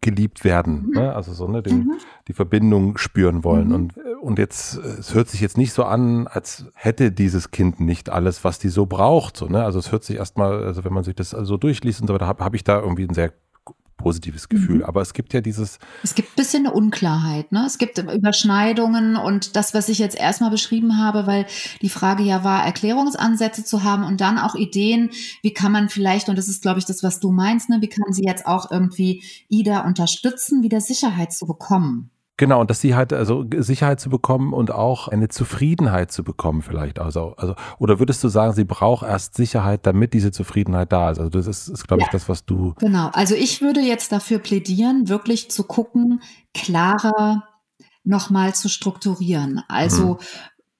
geliebt 0.00 0.44
werden, 0.44 0.86
mhm. 0.86 0.92
ne? 0.94 1.14
also 1.14 1.32
so 1.32 1.48
ne, 1.48 1.62
den, 1.62 1.78
mhm. 1.78 1.92
die 2.28 2.32
Verbindung 2.32 2.96
spüren 2.96 3.44
wollen. 3.44 3.68
Mhm. 3.68 3.74
Und, 3.74 3.96
und 4.22 4.38
jetzt, 4.38 4.76
es 4.76 5.14
hört 5.14 5.28
sich 5.28 5.40
jetzt 5.40 5.58
nicht 5.58 5.72
so 5.72 5.84
an, 5.84 6.28
als 6.28 6.66
hätte 6.74 7.10
dieses 7.10 7.50
Kind 7.50 7.80
nicht 7.80 8.08
alles, 8.08 8.44
was 8.44 8.58
die 8.58 8.68
so 8.68 8.86
braucht. 8.86 9.36
So, 9.36 9.46
ne? 9.46 9.64
Also 9.64 9.80
es 9.80 9.90
hört 9.90 10.04
sich 10.04 10.16
erstmal, 10.16 10.64
also 10.64 10.84
wenn 10.84 10.92
man 10.92 11.04
sich 11.04 11.16
das 11.16 11.30
so 11.30 11.36
also 11.36 11.56
durchliest 11.56 12.00
und 12.00 12.06
so 12.06 12.14
weiter, 12.14 12.26
habe 12.26 12.44
hab 12.44 12.54
ich 12.54 12.64
da 12.64 12.80
irgendwie 12.80 13.04
ein 13.04 13.14
sehr 13.14 13.32
positives 14.02 14.48
Gefühl. 14.48 14.76
Mhm. 14.76 14.84
Aber 14.84 15.00
es 15.00 15.14
gibt 15.14 15.32
ja 15.32 15.40
dieses. 15.40 15.78
Es 16.02 16.14
gibt 16.14 16.30
ein 16.30 16.36
bisschen 16.36 16.66
eine 16.66 16.74
Unklarheit, 16.74 17.52
ne? 17.52 17.64
Es 17.66 17.78
gibt 17.78 17.98
Überschneidungen 17.98 19.16
und 19.16 19.56
das, 19.56 19.74
was 19.74 19.88
ich 19.88 19.98
jetzt 19.98 20.16
erstmal 20.16 20.50
beschrieben 20.50 20.98
habe, 20.98 21.26
weil 21.26 21.46
die 21.80 21.88
Frage 21.88 22.22
ja 22.22 22.44
war, 22.44 22.64
Erklärungsansätze 22.64 23.64
zu 23.64 23.84
haben 23.84 24.04
und 24.04 24.20
dann 24.20 24.38
auch 24.38 24.54
Ideen, 24.54 25.10
wie 25.42 25.52
kann 25.52 25.72
man 25.72 25.88
vielleicht, 25.88 26.28
und 26.28 26.36
das 26.36 26.48
ist, 26.48 26.62
glaube 26.62 26.78
ich, 26.78 26.84
das, 26.84 27.02
was 27.02 27.20
du 27.20 27.30
meinst, 27.30 27.68
ne, 27.68 27.78
wie 27.80 27.88
kann 27.88 28.12
sie 28.12 28.24
jetzt 28.24 28.46
auch 28.46 28.70
irgendwie 28.70 29.22
Ida 29.48 29.80
unterstützen, 29.86 30.62
wieder 30.62 30.80
Sicherheit 30.80 31.32
zu 31.32 31.46
bekommen. 31.46 32.10
Genau, 32.42 32.60
und 32.60 32.70
dass 32.70 32.80
sie 32.80 32.96
halt, 32.96 33.12
also 33.12 33.44
Sicherheit 33.58 34.00
zu 34.00 34.10
bekommen 34.10 34.52
und 34.52 34.72
auch 34.72 35.06
eine 35.06 35.28
Zufriedenheit 35.28 36.10
zu 36.10 36.24
bekommen 36.24 36.60
vielleicht. 36.60 36.98
Also, 36.98 37.36
also, 37.36 37.54
oder 37.78 38.00
würdest 38.00 38.24
du 38.24 38.26
sagen, 38.26 38.52
sie 38.52 38.64
braucht 38.64 39.06
erst 39.06 39.36
Sicherheit, 39.36 39.86
damit 39.86 40.12
diese 40.12 40.32
Zufriedenheit 40.32 40.90
da 40.90 41.12
ist? 41.12 41.20
Also 41.20 41.30
das 41.30 41.46
ist, 41.46 41.68
ist 41.68 41.86
glaube 41.86 42.02
ich, 42.02 42.08
das, 42.08 42.28
was 42.28 42.44
du. 42.44 42.74
Genau, 42.80 43.10
also 43.12 43.36
ich 43.36 43.62
würde 43.62 43.78
jetzt 43.78 44.10
dafür 44.10 44.40
plädieren, 44.40 45.08
wirklich 45.08 45.52
zu 45.52 45.62
gucken, 45.62 46.20
klarer 46.52 47.44
nochmal 48.02 48.56
zu 48.56 48.68
strukturieren. 48.68 49.62
Also 49.68 50.18
hm. 50.18 50.26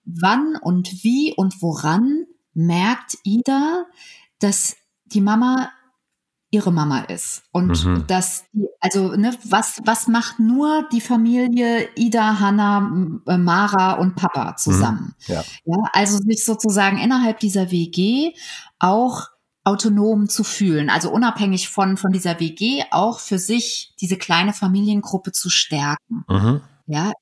wann 0.05 0.57
und 0.61 1.05
wie 1.05 1.33
und 1.37 1.63
woran 1.63 2.25
merkt 2.55 3.19
Ida, 3.23 3.87
dass 4.41 4.75
die 5.05 5.21
Mama 5.21 5.71
ihre 6.53 6.71
Mama 6.71 7.01
ist. 7.05 7.43
Und 7.51 7.85
mhm. 7.85 8.07
dass, 8.07 8.45
also, 8.79 9.17
ne, 9.17 9.37
was, 9.45 9.81
was 9.85 10.07
macht 10.07 10.39
nur 10.39 10.87
die 10.93 11.01
Familie 11.01 11.89
Ida, 11.97 12.39
Hanna, 12.39 13.19
äh, 13.27 13.39
Mara 13.39 13.95
und 13.95 14.15
Papa 14.15 14.57
zusammen? 14.57 15.17
Mhm. 15.27 15.35
Ja. 15.35 15.45
ja. 15.65 15.77
Also 15.93 16.19
sich 16.19 16.45
sozusagen 16.45 16.99
innerhalb 16.99 17.41
dieser 17.41 17.71
WG 17.71 18.35
auch 18.79 19.29
autonom 19.65 20.29
zu 20.29 20.45
fühlen, 20.45 20.91
also 20.91 21.11
unabhängig 21.11 21.69
von, 21.69 21.97
von 21.97 22.13
dieser 22.13 22.39
WG 22.39 22.83
auch 22.91 23.21
für 23.21 23.39
sich 23.39 23.95
diese 24.01 24.19
kleine 24.19 24.53
Familiengruppe 24.53 25.33
zu 25.33 25.49
stärken. 25.49 26.25
Mhm. 26.29 26.61
Ja, 26.87 27.13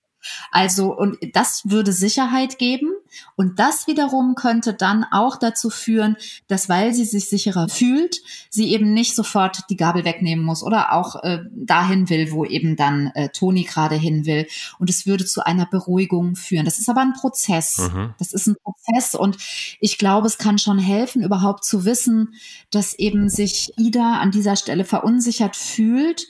also, 0.51 0.97
und 0.97 1.19
das 1.33 1.63
würde 1.65 1.93
Sicherheit 1.93 2.59
geben. 2.59 2.91
Und 3.37 3.59
das 3.59 3.87
wiederum 3.87 4.35
könnte 4.35 4.73
dann 4.73 5.05
auch 5.11 5.37
dazu 5.37 5.69
führen, 5.71 6.17
dass 6.47 6.69
weil 6.69 6.95
sie 6.95 7.05
sich 7.05 7.29
sicherer 7.29 7.69
fühlt, 7.69 8.21
sie 8.51 8.73
eben 8.73 8.93
nicht 8.93 9.17
sofort 9.17 9.65
die 9.69 9.77
Gabel 9.77 10.05
wegnehmen 10.05 10.45
muss 10.45 10.63
oder 10.63 10.93
auch 10.93 11.17
äh, 11.25 11.41
dahin 11.53 12.09
will, 12.09 12.31
wo 12.31 12.45
eben 12.45 12.77
dann 12.77 13.11
äh, 13.15 13.31
Toni 13.31 13.65
gerade 13.65 13.97
hin 13.97 14.27
will. 14.27 14.47
Und 14.79 14.91
es 14.91 15.07
würde 15.07 15.27
zu 15.27 15.45
einer 15.45 15.67
Beruhigung 15.67 16.37
führen. 16.37 16.65
Das 16.65 16.79
ist 16.79 16.89
aber 16.89 17.01
ein 17.01 17.15
Prozess. 17.15 17.79
Mhm. 17.79 18.15
Das 18.19 18.33
ist 18.33 18.47
ein 18.47 18.57
Prozess. 18.63 19.15
Und 19.15 19.39
ich 19.81 19.99
glaube, 19.99 20.27
es 20.27 20.39
kann 20.39 20.59
schon 20.59 20.79
helfen, 20.79 21.23
überhaupt 21.23 21.65
zu 21.65 21.85
wissen, 21.85 22.35
dass 22.71 22.95
eben 22.95 23.29
sich 23.29 23.73
Ida 23.77 24.19
an 24.21 24.31
dieser 24.31 24.57
Stelle 24.57 24.85
verunsichert 24.85 25.57
fühlt 25.57 26.29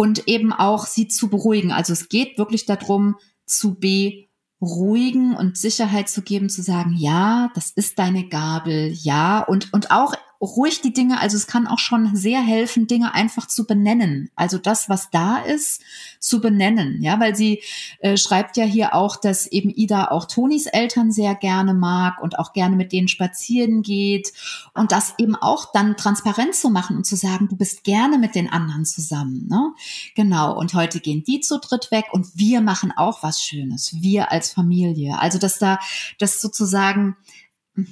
und 0.00 0.28
eben 0.28 0.52
auch 0.52 0.86
sie 0.86 1.08
zu 1.08 1.28
beruhigen. 1.28 1.72
Also 1.72 1.92
es 1.92 2.08
geht 2.08 2.38
wirklich 2.38 2.64
darum, 2.64 3.16
zu 3.50 3.76
beruhigen 3.78 5.36
und 5.36 5.58
Sicherheit 5.58 6.08
zu 6.08 6.22
geben, 6.22 6.48
zu 6.48 6.62
sagen, 6.62 6.94
ja, 6.96 7.50
das 7.54 7.70
ist 7.70 7.98
deine 7.98 8.28
Gabel, 8.28 8.92
ja, 8.92 9.40
und, 9.40 9.72
und 9.72 9.90
auch 9.90 10.14
ruhig 10.40 10.80
die 10.80 10.92
Dinge, 10.92 11.20
also 11.20 11.36
es 11.36 11.46
kann 11.46 11.66
auch 11.66 11.78
schon 11.78 12.16
sehr 12.16 12.40
helfen, 12.40 12.86
Dinge 12.86 13.14
einfach 13.14 13.46
zu 13.46 13.66
benennen. 13.66 14.30
Also 14.36 14.56
das, 14.56 14.88
was 14.88 15.10
da 15.10 15.38
ist, 15.38 15.82
zu 16.18 16.40
benennen. 16.40 17.02
Ja, 17.02 17.20
weil 17.20 17.36
sie 17.36 17.62
äh, 17.98 18.16
schreibt 18.16 18.56
ja 18.56 18.64
hier 18.64 18.94
auch, 18.94 19.16
dass 19.16 19.46
eben 19.46 19.68
Ida 19.68 20.08
auch 20.08 20.24
Tonis 20.24 20.66
Eltern 20.66 21.12
sehr 21.12 21.34
gerne 21.34 21.74
mag 21.74 22.22
und 22.22 22.38
auch 22.38 22.54
gerne 22.54 22.76
mit 22.76 22.92
denen 22.92 23.08
spazieren 23.08 23.82
geht 23.82 24.32
und 24.74 24.92
das 24.92 25.14
eben 25.18 25.36
auch 25.36 25.72
dann 25.72 25.96
transparent 25.96 26.54
zu 26.54 26.70
machen 26.70 26.96
und 26.96 27.04
zu 27.04 27.16
sagen, 27.16 27.48
du 27.48 27.56
bist 27.56 27.84
gerne 27.84 28.16
mit 28.16 28.34
den 28.34 28.50
anderen 28.50 28.86
zusammen. 28.86 29.46
Ne? 29.46 29.72
Genau. 30.14 30.58
Und 30.58 30.72
heute 30.72 31.00
gehen 31.00 31.22
die 31.22 31.40
zu 31.40 31.58
dritt 31.58 31.90
weg 31.90 32.06
und 32.12 32.26
wir 32.34 32.62
machen 32.62 32.92
auch 32.96 33.22
was 33.22 33.42
Schönes. 33.42 33.94
Wir 34.00 34.32
als 34.32 34.52
Familie. 34.52 35.18
Also 35.18 35.38
dass 35.38 35.58
da, 35.58 35.78
das 36.18 36.40
sozusagen 36.40 37.16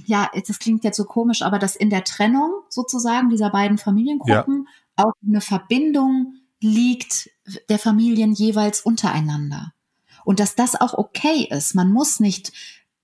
ja, 0.07 0.31
das 0.47 0.59
klingt 0.59 0.85
jetzt 0.85 0.97
so 0.97 1.05
komisch, 1.05 1.43
aber 1.43 1.59
dass 1.59 1.77
in 1.77 1.91
der 1.91 2.05
Trennung 2.05 2.53
sozusagen 2.69 3.31
dieser 3.31 3.51
beiden 3.51 3.79
Familiengruppen 3.79 4.67
ja. 4.99 5.05
auch 5.05 5.13
eine 5.27 5.41
Verbindung 5.41 6.35
liegt 6.61 7.31
der 7.69 7.79
Familien 7.79 8.33
jeweils 8.33 8.81
untereinander. 8.81 9.73
Und 10.25 10.41
dass 10.41 10.55
das 10.55 10.79
auch 10.79 10.95
okay 10.95 11.49
ist. 11.51 11.75
Man 11.75 11.91
muss 11.91 12.21
nicht 12.21 12.53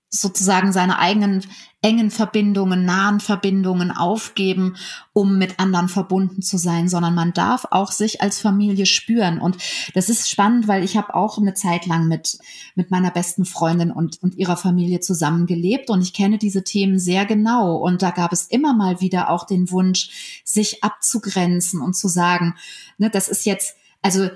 sozusagen 0.09 0.71
seine 0.71 0.99
eigenen 0.99 1.45
engen 1.85 2.09
Verbindungen, 2.09 2.83
nahen 2.83 3.19
Verbindungen 3.19 3.91
aufgeben, 3.91 4.75
um 5.13 5.37
mit 5.37 5.59
anderen 5.59 5.87
verbunden 5.87 6.41
zu 6.41 6.57
sein, 6.57 6.89
sondern 6.89 7.13
man 7.13 7.31
darf 7.31 7.67
auch 7.69 7.91
sich 7.91 8.23
als 8.23 8.41
Familie 8.41 8.87
spüren. 8.87 9.39
Und 9.39 9.57
das 9.93 10.09
ist 10.09 10.27
spannend, 10.27 10.67
weil 10.67 10.83
ich 10.83 10.97
habe 10.97 11.13
auch 11.13 11.37
eine 11.37 11.53
Zeit 11.53 11.85
lang 11.85 12.07
mit, 12.07 12.39
mit 12.73 12.89
meiner 12.89 13.11
besten 13.11 13.45
Freundin 13.45 13.91
und, 13.91 14.21
und 14.23 14.33
ihrer 14.33 14.57
Familie 14.57 14.99
zusammengelebt 14.99 15.91
und 15.91 16.01
ich 16.01 16.13
kenne 16.13 16.39
diese 16.39 16.63
Themen 16.63 16.97
sehr 16.97 17.27
genau. 17.27 17.75
Und 17.75 18.01
da 18.01 18.09
gab 18.09 18.33
es 18.33 18.47
immer 18.47 18.73
mal 18.73 18.99
wieder 18.99 19.29
auch 19.29 19.45
den 19.45 19.69
Wunsch, 19.69 20.41
sich 20.43 20.83
abzugrenzen 20.83 21.81
und 21.81 21.95
zu 21.95 22.07
sagen, 22.07 22.55
ne, 22.97 23.11
das 23.11 23.27
ist 23.27 23.45
jetzt, 23.45 23.75
also 24.01 24.29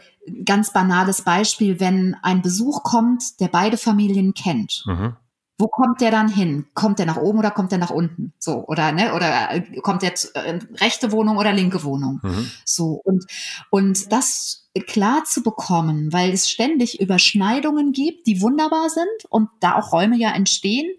ganz 0.45 0.71
banales 0.71 1.23
Beispiel, 1.23 1.79
wenn 1.79 2.15
ein 2.21 2.43
Besuch 2.43 2.83
kommt, 2.83 3.39
der 3.39 3.47
beide 3.47 3.77
Familien 3.77 4.35
kennt. 4.35 4.83
Mhm 4.85 5.15
wo 5.59 5.67
kommt 5.67 5.99
der 5.99 6.09
dann 6.09 6.29
hin? 6.29 6.65
Kommt 6.73 6.99
der 6.99 7.05
nach 7.05 7.17
oben 7.17 7.39
oder 7.39 7.51
kommt 7.51 7.73
der 7.73 7.79
nach 7.79 7.89
unten? 7.89 8.31
So, 8.39 8.65
oder, 8.65 8.93
ne, 8.93 9.13
oder 9.13 9.51
äh, 9.51 9.81
kommt 9.81 10.01
der 10.01 10.13
äh, 10.33 10.57
rechte 10.75 11.11
Wohnung 11.11 11.37
oder 11.37 11.51
linke 11.51 11.83
Wohnung? 11.83 12.21
Mhm. 12.23 12.49
So, 12.63 13.01
und, 13.03 13.25
und 13.69 14.11
das 14.11 14.69
klar 14.87 15.25
zu 15.25 15.43
bekommen, 15.43 16.13
weil 16.13 16.31
es 16.31 16.49
ständig 16.49 17.01
Überschneidungen 17.01 17.91
gibt, 17.91 18.25
die 18.25 18.41
wunderbar 18.41 18.89
sind 18.89 19.25
und 19.29 19.49
da 19.59 19.75
auch 19.75 19.91
Räume 19.91 20.15
ja 20.15 20.31
entstehen. 20.31 20.89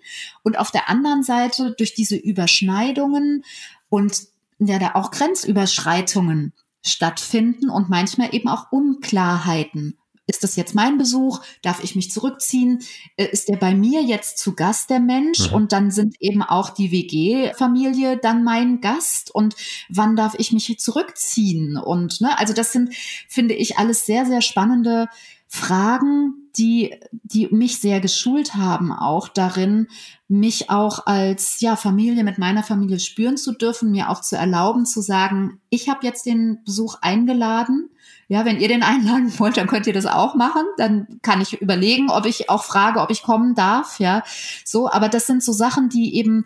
Und 0.42 0.58
auf 0.58 0.70
der 0.70 0.90
anderen 0.90 1.22
Seite 1.22 1.74
durch 1.78 1.94
diese 1.94 2.16
Überschneidungen 2.16 3.44
und 3.88 4.24
ja, 4.58 4.78
da 4.78 4.90
auch 4.94 5.10
Grenzüberschreitungen 5.10 6.52
stattfinden 6.84 7.70
und 7.70 7.88
manchmal 7.88 8.34
eben 8.34 8.48
auch 8.48 8.70
Unklarheiten 8.70 9.96
ist 10.30 10.44
das 10.44 10.56
jetzt 10.56 10.74
mein 10.74 10.96
Besuch? 10.96 11.40
Darf 11.60 11.82
ich 11.82 11.96
mich 11.96 12.10
zurückziehen? 12.10 12.78
Äh, 13.16 13.26
ist 13.26 13.48
der 13.48 13.56
bei 13.56 13.74
mir 13.74 14.02
jetzt 14.02 14.38
zu 14.38 14.54
Gast, 14.54 14.88
der 14.88 15.00
Mensch? 15.00 15.50
Mhm. 15.50 15.54
Und 15.54 15.72
dann 15.72 15.90
sind 15.90 16.16
eben 16.20 16.42
auch 16.42 16.70
die 16.70 16.92
WG-Familie 16.92 18.16
dann 18.16 18.44
mein 18.44 18.80
Gast. 18.80 19.34
Und 19.34 19.56
wann 19.88 20.16
darf 20.16 20.34
ich 20.38 20.52
mich 20.52 20.78
zurückziehen? 20.78 21.76
Und 21.76 22.20
ne, 22.20 22.38
also 22.38 22.54
das 22.54 22.72
sind, 22.72 22.94
finde 23.28 23.54
ich, 23.54 23.76
alles 23.76 24.06
sehr, 24.06 24.24
sehr 24.24 24.40
spannende 24.40 25.08
Fragen, 25.52 26.48
die, 26.56 26.94
die 27.10 27.48
mich 27.48 27.80
sehr 27.80 28.00
geschult 28.00 28.54
haben, 28.54 28.92
auch 28.92 29.28
darin, 29.28 29.88
mich 30.28 30.70
auch 30.70 31.06
als 31.06 31.60
ja, 31.60 31.74
Familie 31.76 32.22
mit 32.22 32.38
meiner 32.38 32.62
Familie 32.62 33.00
spüren 33.00 33.36
zu 33.36 33.52
dürfen, 33.52 33.90
mir 33.90 34.10
auch 34.10 34.20
zu 34.20 34.36
erlauben, 34.36 34.86
zu 34.86 35.00
sagen, 35.00 35.60
ich 35.68 35.88
habe 35.88 36.06
jetzt 36.06 36.24
den 36.24 36.62
Besuch 36.64 36.96
eingeladen 37.02 37.90
ja, 38.30 38.44
wenn 38.44 38.60
ihr 38.60 38.68
den 38.68 38.84
einladen 38.84 39.32
wollt, 39.40 39.56
dann 39.56 39.66
könnt 39.66 39.88
ihr 39.88 39.92
das 39.92 40.06
auch 40.06 40.36
machen. 40.36 40.62
Dann 40.76 41.18
kann 41.20 41.40
ich 41.40 41.60
überlegen, 41.60 42.10
ob 42.10 42.26
ich 42.26 42.48
auch 42.48 42.62
frage, 42.62 43.00
ob 43.00 43.10
ich 43.10 43.22
kommen 43.22 43.56
darf. 43.56 43.98
Ja, 43.98 44.22
so. 44.64 44.88
Aber 44.88 45.08
das 45.08 45.26
sind 45.26 45.42
so 45.42 45.52
Sachen, 45.52 45.88
die 45.88 46.14
eben 46.16 46.44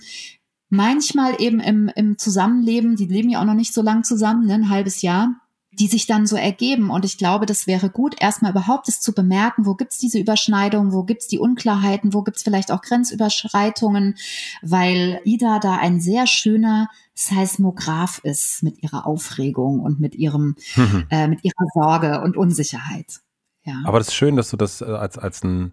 manchmal 0.71 1.41
eben 1.43 1.61
im, 1.61 1.91
im 1.95 2.17
Zusammenleben, 2.17 2.97
die 2.97 3.05
leben 3.05 3.29
ja 3.29 3.43
auch 3.43 3.45
noch 3.45 3.55
nicht 3.55 3.75
so 3.75 3.83
lang 3.83 4.03
zusammen, 4.03 4.47
ne, 4.47 4.55
ein 4.55 4.71
halbes 4.71 5.03
Jahr, 5.03 5.35
die 5.79 5.87
sich 5.87 6.07
dann 6.07 6.27
so 6.27 6.37
ergeben. 6.37 6.91
Und 6.91 7.05
ich 7.05 7.19
glaube, 7.19 7.47
das 7.47 7.67
wäre 7.67 7.91
gut, 7.91 8.15
erstmal 8.21 8.53
überhaupt 8.53 8.89
es 8.89 9.01
zu 9.01 9.13
bemerken, 9.13 9.67
wo 9.67 9.75
gibt's 9.75 9.99
diese 9.99 10.19
Überschneidungen, 10.19 10.93
wo 10.93 11.03
gibt's 11.05 11.27
die 11.27 11.39
Unklarheiten, 11.39 12.15
wo 12.15 12.23
gibt's 12.23 12.43
vielleicht 12.43 12.73
auch 12.73 12.83
Grenzüberschreitungen, 12.83 14.17
weil 14.63 15.21
Ida 15.25 15.59
da 15.59 15.77
ein 15.77 16.01
sehr 16.01 16.27
schöner 16.27 16.89
Seismograph 17.15 18.19
ist 18.25 18.63
mit 18.63 18.83
ihrer 18.83 19.07
Aufregung 19.07 19.81
und 19.81 20.01
mit 20.01 20.15
ihrem, 20.15 20.57
mhm. 20.75 21.07
äh, 21.11 21.29
mit 21.29 21.45
ihrer 21.45 21.67
Sorge 21.75 22.21
und 22.23 22.37
Unsicherheit. 22.37 23.21
Ja. 23.65 23.83
Aber 23.85 23.99
das 23.99 24.09
ist 24.09 24.15
schön, 24.15 24.37
dass 24.37 24.51
du 24.51 24.57
das 24.57 24.81
äh, 24.81 24.85
als, 24.85 25.17
als 25.17 25.43
ein 25.43 25.73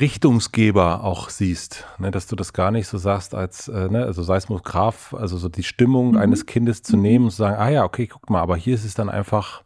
Richtungsgeber 0.00 1.04
auch 1.04 1.28
siehst, 1.30 1.84
ne, 1.98 2.10
dass 2.10 2.26
du 2.26 2.36
das 2.36 2.52
gar 2.52 2.70
nicht 2.70 2.88
so 2.88 2.98
sagst 2.98 3.34
als, 3.34 3.68
äh, 3.68 3.88
ne, 3.88 4.04
also 4.04 4.22
Seismograph, 4.22 5.14
also 5.14 5.36
so 5.36 5.48
die 5.48 5.62
Stimmung 5.62 6.12
mhm. 6.12 6.16
eines 6.16 6.46
Kindes 6.46 6.82
zu 6.82 6.96
nehmen 6.96 7.26
und 7.26 7.30
zu 7.30 7.38
sagen, 7.38 7.56
ah 7.56 7.68
ja, 7.68 7.84
okay, 7.84 8.06
guck 8.06 8.28
mal, 8.30 8.40
aber 8.40 8.56
hier 8.56 8.74
ist 8.74 8.84
es 8.84 8.94
dann 8.94 9.08
einfach 9.08 9.64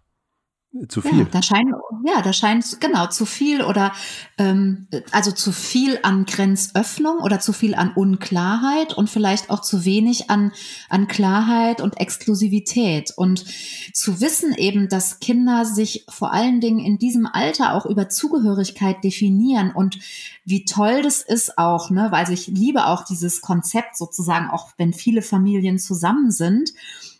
zu 0.88 1.00
viel. 1.00 1.20
Ja, 1.20 1.24
da 1.24 1.42
scheint, 1.42 1.70
ja, 2.04 2.20
da 2.20 2.32
scheint 2.32 2.80
genau 2.80 3.06
zu 3.06 3.24
viel 3.24 3.62
oder 3.62 3.92
ähm, 4.36 4.86
also 5.12 5.32
zu 5.32 5.50
viel 5.50 5.98
an 6.02 6.26
Grenzöffnung 6.26 7.18
oder 7.20 7.40
zu 7.40 7.54
viel 7.54 7.74
an 7.74 7.92
Unklarheit 7.94 8.92
und 8.92 9.08
vielleicht 9.08 9.50
auch 9.50 9.62
zu 9.62 9.86
wenig 9.86 10.28
an, 10.30 10.52
an 10.90 11.08
Klarheit 11.08 11.80
und 11.80 11.98
Exklusivität. 11.98 13.12
Und 13.16 13.46
zu 13.94 14.20
wissen 14.20 14.54
eben, 14.54 14.88
dass 14.90 15.20
Kinder 15.20 15.64
sich 15.64 16.04
vor 16.08 16.32
allen 16.32 16.60
Dingen 16.60 16.80
in 16.80 16.98
diesem 16.98 17.26
Alter 17.26 17.72
auch 17.72 17.86
über 17.86 18.10
Zugehörigkeit 18.10 19.02
definieren 19.02 19.72
und 19.72 19.98
wie 20.44 20.64
toll 20.64 21.02
das 21.02 21.22
ist 21.22 21.58
auch, 21.58 21.90
ne, 21.90 22.08
weil 22.10 22.30
ich 22.32 22.46
liebe 22.46 22.86
auch 22.86 23.04
dieses 23.04 23.40
Konzept 23.40 23.96
sozusagen, 23.96 24.50
auch 24.50 24.68
wenn 24.76 24.92
viele 24.92 25.22
Familien 25.22 25.78
zusammen 25.78 26.30
sind 26.30 26.72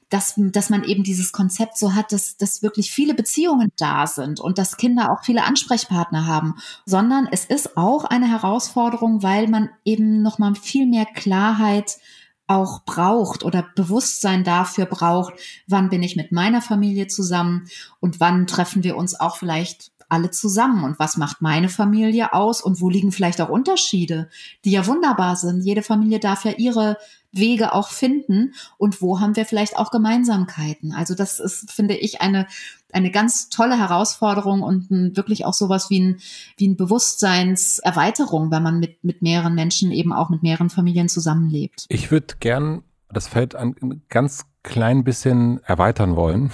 dass, 0.09 0.35
dass 0.37 0.71
man 0.71 0.85
eben 0.85 1.03
dieses 1.03 1.33
Konzept 1.33 1.77
so 1.77 1.95
hat, 1.95 2.13
dass, 2.13 2.37
dass 2.37 2.63
wirklich 2.63 2.91
viele 2.91 3.15
Beziehungen 3.15 3.71
da 3.77 4.07
sind 4.07 4.41
und 4.41 4.59
dass 4.59 4.77
Kinder 4.77 5.13
auch 5.13 5.23
viele 5.25 5.45
Ansprechpartner 5.45 6.27
haben, 6.27 6.55
sondern 6.87 7.29
es 7.31 7.45
ist 7.45 7.77
auch 7.77 8.05
eine 8.05 8.29
Herausforderung, 8.29 9.23
weil 9.23 9.49
man 9.49 9.69
eben 9.85 10.23
nochmal 10.23 10.55
viel 10.55 10.87
mehr 10.87 11.07
Klarheit 11.07 11.99
auch 12.47 12.85
braucht 12.85 13.45
oder 13.45 13.67
Bewusstsein 13.75 14.43
dafür 14.43 14.87
braucht, 14.87 15.35
wann 15.67 15.91
bin 15.91 16.03
ich 16.03 16.17
mit 16.17 16.33
meiner 16.33 16.63
Familie 16.63 17.07
zusammen 17.07 17.69
und 18.01 18.21
wann 18.21 18.47
treffen 18.47 18.83
wir 18.83 18.97
uns 18.97 19.19
auch 19.21 19.37
vielleicht 19.37 19.93
alle 20.09 20.31
zusammen 20.31 20.85
und 20.85 20.99
was 20.99 21.17
macht 21.17 21.43
meine 21.43 21.69
Familie 21.69 22.33
aus 22.33 22.61
und 22.61 22.81
wo 22.81 22.89
liegen 22.89 23.13
vielleicht 23.13 23.41
auch 23.41 23.49
Unterschiede, 23.49 24.29
die 24.65 24.71
ja 24.71 24.87
wunderbar 24.87 25.37
sind. 25.37 25.63
Jede 25.63 25.83
Familie 25.83 26.19
darf 26.19 26.45
ja 26.45 26.53
ihre 26.53 26.97
Wege 27.31 27.75
auch 27.75 27.91
finden 27.91 28.55
und 28.79 29.03
wo 29.03 29.21
haben 29.21 29.37
wir 29.37 29.45
vielleicht 29.45 29.77
auch 29.77 29.91
Gemeinsamkeiten. 29.91 30.93
Also 30.93 31.15
das 31.15 31.41
ist, 31.41 31.71
finde 31.71 31.95
ich, 31.95 32.21
eine, 32.23 32.47
eine 32.93 33.11
ganz 33.11 33.51
tolle 33.51 33.79
Herausforderung 33.79 34.63
und 34.63 34.91
ein, 34.91 35.17
wirklich 35.17 35.45
auch 35.45 35.55
sowas 35.55 35.91
wie 35.91 36.01
ein, 36.01 36.21
wie 36.57 36.69
ein 36.69 36.77
Bewusstseinserweiterung, 36.77 38.51
wenn 38.51 38.63
man 38.63 38.81
mit, 38.81 39.05
mit 39.05 39.21
mehreren 39.21 39.55
Menschen 39.55 39.93
eben 39.93 40.13
auch 40.13 40.31
mit 40.31 40.43
mehreren 40.43 40.71
Familien 40.71 41.09
zusammenlebt. 41.09 41.85
Ich 41.89 42.11
würde 42.11 42.37
gern 42.41 42.83
das 43.11 43.29
Feld 43.29 43.55
ein 43.55 44.03
ganz 44.09 44.47
klein 44.69 45.03
bisschen 45.03 45.61
erweitern 45.65 46.15
wollen, 46.15 46.51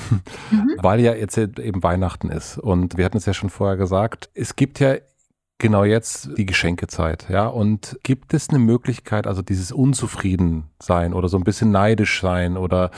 mhm. 0.50 0.70
weil 0.82 1.00
ja 1.00 1.14
jetzt 1.14 1.36
eben 1.36 1.82
Weihnachten 1.82 2.30
ist. 2.30 2.58
Und 2.58 2.96
wir 2.96 3.04
hatten 3.04 3.18
es 3.18 3.26
ja 3.26 3.34
schon 3.34 3.50
vorher 3.50 3.76
gesagt, 3.76 4.30
es 4.34 4.56
gibt 4.56 4.80
ja 4.80 4.94
genau 5.58 5.84
jetzt 5.84 6.30
die 6.36 6.46
Geschenkezeit, 6.46 7.26
ja. 7.28 7.46
Und 7.46 7.98
gibt 8.02 8.34
es 8.34 8.48
eine 8.50 8.58
Möglichkeit, 8.58 9.26
also 9.26 9.42
dieses 9.42 9.72
Unzufriedensein 9.72 11.14
oder 11.14 11.28
so 11.28 11.36
ein 11.36 11.44
bisschen 11.44 11.70
neidisch 11.70 12.20
sein 12.20 12.56
oder 12.56 12.90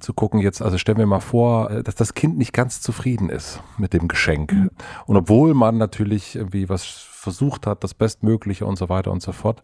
zu 0.00 0.12
gucken 0.12 0.40
jetzt, 0.40 0.62
also 0.62 0.78
stellen 0.78 0.98
wir 0.98 1.06
mal 1.06 1.20
vor, 1.20 1.82
dass 1.82 1.94
das 1.94 2.14
Kind 2.14 2.38
nicht 2.38 2.52
ganz 2.52 2.80
zufrieden 2.80 3.30
ist 3.30 3.60
mit 3.78 3.92
dem 3.92 4.08
Geschenk. 4.08 4.52
Mhm. 4.52 4.70
Und 5.06 5.16
obwohl 5.16 5.54
man 5.54 5.78
natürlich 5.78 6.36
irgendwie 6.36 6.68
was 6.68 6.84
versucht 6.84 7.66
hat, 7.66 7.84
das 7.84 7.94
Bestmögliche 7.94 8.64
und 8.64 8.76
so 8.76 8.88
weiter 8.88 9.10
und 9.10 9.22
so 9.22 9.32
fort. 9.32 9.62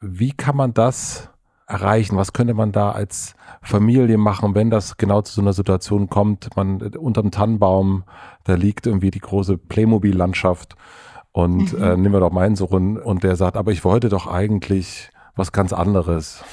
Wie 0.00 0.32
kann 0.32 0.56
man 0.56 0.74
das 0.74 1.30
erreichen? 1.66 2.16
Was 2.16 2.32
könnte 2.32 2.54
man 2.54 2.72
da 2.72 2.90
als 2.92 3.34
Familie 3.62 4.18
machen, 4.18 4.54
wenn 4.54 4.70
das 4.70 4.96
genau 4.96 5.22
zu 5.22 5.34
so 5.34 5.40
einer 5.40 5.52
Situation 5.52 6.08
kommt? 6.08 6.56
Man 6.56 6.80
unterm 6.80 7.30
Tannenbaum, 7.30 8.04
da 8.44 8.54
liegt 8.54 8.86
irgendwie 8.86 9.10
die 9.10 9.20
große 9.20 9.58
Playmobil-Landschaft 9.58 10.76
und 11.32 11.72
mhm. 11.72 11.82
äh, 11.82 11.96
nehmen 11.96 12.12
wir 12.12 12.20
doch 12.20 12.32
meinen 12.32 12.56
Sohn 12.56 12.98
und 12.98 13.24
der 13.24 13.36
sagt, 13.36 13.56
aber 13.56 13.72
ich 13.72 13.84
wollte 13.84 14.08
doch 14.08 14.26
eigentlich 14.26 15.10
was 15.36 15.50
ganz 15.50 15.72
anderes. 15.72 16.44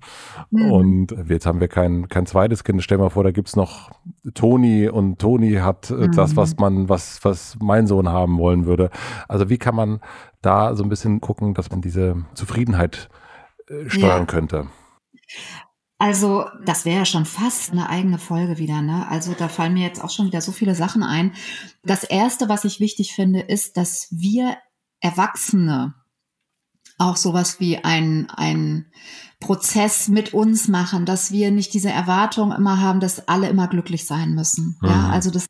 mhm. 0.50 0.70
Und 0.70 1.16
jetzt 1.28 1.46
haben 1.46 1.60
wir 1.60 1.68
kein, 1.68 2.08
kein 2.08 2.26
zweites 2.26 2.62
Kind. 2.62 2.82
Stell 2.82 2.98
mal 2.98 3.10
vor, 3.10 3.24
da 3.24 3.32
gibt's 3.32 3.56
noch 3.56 3.90
Toni 4.34 4.88
und 4.88 5.18
Toni 5.18 5.54
hat 5.54 5.90
mhm. 5.90 6.12
das, 6.12 6.36
was 6.36 6.56
man, 6.56 6.88
was, 6.88 7.24
was 7.24 7.56
mein 7.60 7.86
Sohn 7.86 8.08
haben 8.08 8.38
wollen 8.38 8.64
würde. 8.64 8.90
Also 9.26 9.48
wie 9.48 9.58
kann 9.58 9.74
man 9.74 10.00
da 10.40 10.76
so 10.76 10.84
ein 10.84 10.88
bisschen 10.88 11.20
gucken, 11.20 11.54
dass 11.54 11.70
man 11.70 11.80
diese 11.80 12.24
Zufriedenheit 12.34 13.08
steuern 13.88 14.20
ja. 14.20 14.24
könnte? 14.26 14.66
Also, 16.00 16.44
das 16.64 16.84
wäre 16.84 16.98
ja 16.98 17.04
schon 17.04 17.24
fast 17.24 17.72
eine 17.72 17.88
eigene 17.90 18.18
Folge 18.18 18.58
wieder, 18.58 18.82
ne? 18.82 19.08
Also, 19.08 19.34
da 19.34 19.48
fallen 19.48 19.74
mir 19.74 19.84
jetzt 19.84 20.02
auch 20.02 20.10
schon 20.10 20.26
wieder 20.26 20.40
so 20.40 20.52
viele 20.52 20.76
Sachen 20.76 21.02
ein. 21.02 21.32
Das 21.82 22.04
erste, 22.04 22.48
was 22.48 22.64
ich 22.64 22.78
wichtig 22.78 23.14
finde, 23.14 23.40
ist, 23.40 23.76
dass 23.76 24.06
wir 24.10 24.56
Erwachsene 25.00 25.94
auch 26.98 27.16
sowas 27.16 27.60
wie 27.60 27.78
ein, 27.78 28.28
ein 28.30 28.86
Prozess 29.40 30.08
mit 30.08 30.34
uns 30.34 30.68
machen, 30.68 31.06
dass 31.06 31.30
wir 31.30 31.50
nicht 31.50 31.72
diese 31.72 31.90
Erwartung 31.90 32.52
immer 32.52 32.80
haben, 32.80 33.00
dass 33.00 33.28
alle 33.28 33.48
immer 33.48 33.68
glücklich 33.68 34.04
sein 34.04 34.34
müssen. 34.34 34.76
Mhm. 34.80 34.88
Ja, 34.88 35.08
also 35.08 35.30
das 35.30 35.46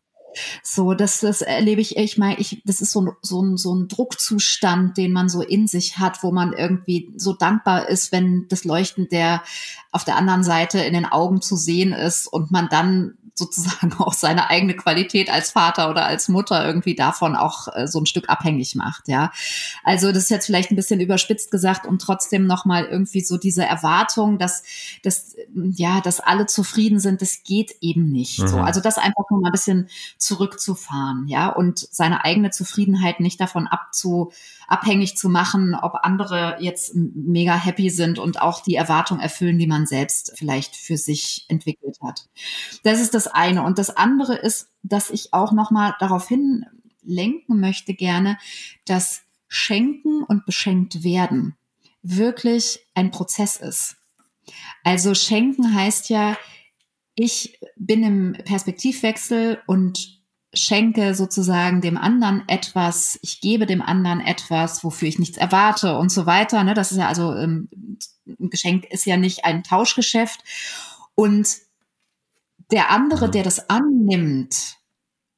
so, 0.62 0.95
das, 0.95 1.20
das 1.20 1.43
erlebe 1.43 1.80
ich, 1.80 1.97
ich 1.97 2.18
meine, 2.18 2.39
ich, 2.39 2.62
das 2.64 2.80
ist 2.80 2.93
so, 2.93 3.14
so, 3.22 3.43
ein, 3.43 3.57
so 3.57 3.74
ein 3.74 3.89
Druckzustand, 3.89 4.97
den 4.97 5.12
man 5.12 5.28
so 5.28 5.43
in 5.43 5.66
sich 5.66 5.99
hat, 5.99 6.22
wo 6.22 6.30
man 6.30 6.53
irgendwie 6.53 7.11
so 7.16 7.32
dankbar 7.32 7.89
ist, 7.89 8.12
wenn 8.12 8.47
das 8.49 8.64
Leuchten 8.64 9.09
der 9.09 9.43
auf 9.91 10.05
der 10.05 10.16
anderen 10.16 10.45
Seite 10.45 10.80
in 10.80 10.93
den 10.93 11.07
Augen 11.07 11.41
zu 11.41 11.57
sehen 11.57 11.93
ist 11.93 12.26
und 12.26 12.51
man 12.51 12.68
dann 12.68 13.16
sozusagen 13.39 13.93
auch 13.99 14.12
seine 14.12 14.51
eigene 14.51 14.74
Qualität 14.74 15.30
als 15.30 15.53
Vater 15.53 15.91
oder 15.91 16.07
als 16.07 16.28
Mutter 16.28 16.66
irgendwie 16.66 16.95
davon 16.95 17.36
auch 17.36 17.68
äh, 17.74 17.86
so 17.86 18.01
ein 18.01 18.07
Stück 18.07 18.28
abhängig 18.28 18.74
macht, 18.74 19.09
ja. 19.09 19.30
Also 19.84 20.09
das 20.09 20.24
ist 20.24 20.30
jetzt 20.30 20.47
vielleicht 20.47 20.70
ein 20.70 20.76
bisschen 20.76 21.01
überspitzt 21.01 21.51
gesagt 21.51 21.86
und 21.86 22.01
trotzdem 22.03 22.47
nochmal 22.47 22.84
irgendwie 22.84 23.20
so 23.20 23.39
diese 23.39 23.64
Erwartung, 23.64 24.39
dass, 24.39 24.62
dass, 25.03 25.36
ja, 25.55 26.01
dass 26.01 26.20
alle 26.20 26.47
zufrieden 26.47 26.99
sind, 26.99 27.22
das 27.22 27.43
geht 27.45 27.76
eben 27.80 28.11
nicht. 28.11 28.41
Mhm. 28.41 28.49
So. 28.49 28.59
Also 28.59 28.80
das 28.80 28.99
einfach 28.99 29.24
nur 29.30 29.41
mal 29.41 29.49
ein 29.49 29.53
bisschen 29.53 29.89
zurückzufahren, 30.18 31.26
ja, 31.28 31.49
und 31.49 31.78
seine 31.78 32.24
eigene 32.24 32.51
Zufriedenheit 32.51 33.20
nicht 33.20 33.41
davon 33.41 33.66
abzu, 33.66 34.32
abhängig 34.68 35.16
zu 35.16 35.30
machen, 35.30 35.74
ob 35.74 35.95
andere 36.03 36.59
jetzt 36.61 36.95
mega 36.95 37.55
happy 37.55 37.89
sind 37.89 38.18
und 38.18 38.41
auch 38.41 38.62
die 38.62 38.74
Erwartung 38.74 39.18
erfüllen, 39.18 39.59
die 39.59 39.66
man 39.66 39.86
selbst 39.86 40.32
vielleicht 40.36 40.76
für 40.76 40.99
sich 40.99 41.47
entwickelt 41.49 41.99
hat. 42.03 42.26
Das 42.82 43.01
ist 43.01 43.14
das 43.14 43.28
eine. 43.29 43.62
Und 43.62 43.79
das 43.79 43.91
andere 43.91 44.35
ist, 44.35 44.68
dass 44.83 45.11
ich 45.11 45.33
auch 45.33 45.53
nochmal 45.53 45.95
darauf 45.99 46.29
hin 46.29 46.64
lenken 47.03 47.61
möchte 47.61 47.95
gerne, 47.95 48.39
dass 48.85 49.22
Schenken 49.49 50.22
und 50.22 50.45
beschenkt 50.45 51.03
werden 51.05 51.57
wirklich 52.03 52.81
ein 52.95 53.11
Prozess 53.11 53.57
ist. 53.57 53.97
Also 54.85 55.14
schenken 55.14 55.74
heißt 55.74 56.09
ja, 56.11 56.37
ich 57.14 57.59
bin 57.76 58.03
im 58.03 58.33
Perspektivwechsel 58.45 59.61
und 59.66 60.18
schenke 60.55 61.14
sozusagen 61.14 61.81
dem 61.81 61.99
anderen 61.99 62.49
etwas, 62.49 63.18
ich 63.22 63.41
gebe 63.41 63.66
dem 63.66 63.83
anderen 63.83 64.20
etwas, 64.20 64.83
wofür 64.83 65.09
ich 65.09 65.18
nichts 65.18 65.37
erwarte 65.37 65.99
und 65.99 66.11
so 66.11 66.24
weiter. 66.24 66.64
Ne? 66.64 66.74
Das 66.74 66.93
ist 66.93 66.99
ja 66.99 67.09
also, 67.09 67.35
ähm, 67.35 67.68
ein 68.26 68.51
Geschenk 68.51 68.85
ist 68.87 69.05
ja 69.05 69.16
nicht 69.16 69.45
ein 69.45 69.62
Tauschgeschäft. 69.62 70.43
Und 71.14 71.49
der 72.71 72.91
andere, 72.91 73.31
der 73.31 73.43
das 73.43 73.71
annimmt, 73.71 74.79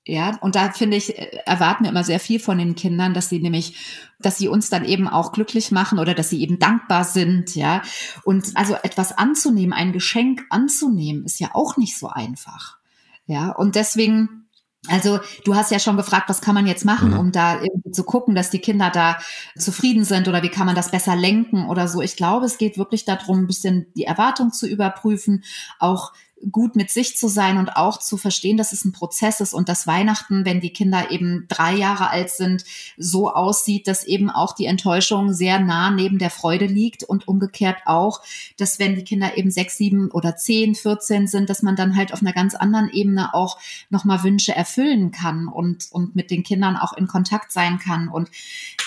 ja, 0.07 0.39
und 0.41 0.57
da 0.57 0.73
finde 0.73 0.97
ich, 0.97 1.17
äh, 1.19 1.39
erwarten 1.45 1.85
wir 1.85 1.91
immer 1.91 2.05
sehr 2.05 2.21
viel 2.21 2.41
von 2.41 2.59
den 2.59 2.75
Kindern, 2.75 3.13
dass 3.15 3.29
sie 3.29 3.39
nämlich, 3.39 3.77
dass 4.19 4.39
sie 4.39 4.49
uns 4.49 4.71
dann 4.71 4.85
eben 4.85 5.07
auch 5.07 5.33
glücklich 5.33 5.71
machen 5.71 5.99
oder 5.99 6.15
dass 6.15 6.31
sie 6.31 6.43
eben 6.43 6.59
dankbar 6.59 7.05
sind, 7.05 7.55
ja. 7.55 7.83
Und 8.25 8.57
also 8.57 8.75
etwas 8.83 9.17
anzunehmen, 9.17 9.73
ein 9.73 9.93
Geschenk 9.93 10.43
anzunehmen, 10.51 11.25
ist 11.25 11.39
ja 11.39 11.51
auch 11.53 11.77
nicht 11.77 11.99
so 11.99 12.09
einfach. 12.09 12.79
Ja, 13.27 13.51
und 13.51 13.77
deswegen 13.77 14.41
also 14.89 15.21
du 15.45 15.55
hast 15.55 15.71
ja 15.71 15.79
schon 15.79 15.99
gefragt, 15.99 16.31
was 16.31 16.41
kann 16.41 16.55
man 16.55 16.67
jetzt 16.67 16.87
machen, 16.87 17.11
mhm. 17.11 17.19
um 17.19 17.33
da 17.33 17.61
irgendwie 17.61 17.91
zu 17.93 18.03
gucken, 18.03 18.35
dass 18.35 18.49
die 18.49 18.61
Kinder 18.61 18.91
da 18.91 19.19
zufrieden 19.57 20.05
sind 20.05 20.27
oder 20.27 20.43
wie 20.43 20.49
kann 20.49 20.65
man 20.65 20.75
das 20.75 20.91
besser 20.91 21.17
lenken 21.17 21.69
oder 21.69 21.87
so. 21.87 22.01
Ich 22.01 22.17
glaube, 22.17 22.47
es 22.47 22.57
geht 22.57 22.79
wirklich 22.79 23.05
darum, 23.05 23.41
ein 23.41 23.47
bisschen 23.47 23.93
die 23.95 24.05
Erwartung 24.05 24.53
zu 24.53 24.67
überprüfen, 24.67 25.45
auch 25.79 26.13
gut 26.51 26.77
mit 26.77 26.91
sich 26.91 27.17
zu 27.17 27.29
sein 27.29 27.59
und 27.59 27.77
auch 27.77 27.99
zu 27.99 28.17
verstehen, 28.17 28.57
dass 28.57 28.73
es 28.73 28.85
ein 28.85 28.93
Prozess 28.93 29.41
ist 29.41 29.53
und 29.53 29.69
dass 29.69 29.87
Weihnachten, 29.87 30.45
wenn 30.45 30.61
die 30.61 30.73
Kinder 30.73 31.11
eben 31.11 31.47
drei 31.49 31.75
Jahre 31.75 32.11
alt 32.11 32.31
sind, 32.31 32.65
so 32.97 33.31
aussieht, 33.31 33.87
dass 33.87 34.05
eben 34.05 34.31
auch 34.31 34.55
die 34.55 34.67
Enttäuschung 34.67 35.33
sehr 35.33 35.61
nah 35.61 35.91
neben 35.91 36.19
der 36.19 36.31
Freude 36.31 36.67
liegt 36.67 37.03
und 37.03 37.29
umgekehrt 37.29 37.79
auch, 37.85 38.23
dass 38.57 38.79
wenn 38.79 38.97
die 38.97 39.05
Kinder 39.05 39.37
eben 39.37 39.51
sechs, 39.51 39.77
sieben 39.77 40.11
oder 40.11 40.37
zehn, 40.37 40.75
vierzehn 40.75 41.27
sind, 41.27 41.51
dass 41.51 41.63
man 41.63 41.77
dann 41.77 41.97
halt 41.97 42.13
auf 42.13 42.23
einer 42.23 42.33
ganz 42.33 42.55
anderen 42.55 42.89
Ebene 42.91 43.35
auch 43.35 43.59
nochmal 43.91 44.23
Wünsche 44.23 44.55
erfüllen 44.55 45.11
kann 45.11 45.49
und, 45.49 45.89
und 45.91 46.17
mit 46.17 46.31
den 46.31 46.43
Kindern 46.43 46.77
auch 46.77 46.95
in 46.95 47.07
Kontakt 47.07 47.53
sein 47.53 47.79
kann. 47.79 48.09
Und 48.09 48.31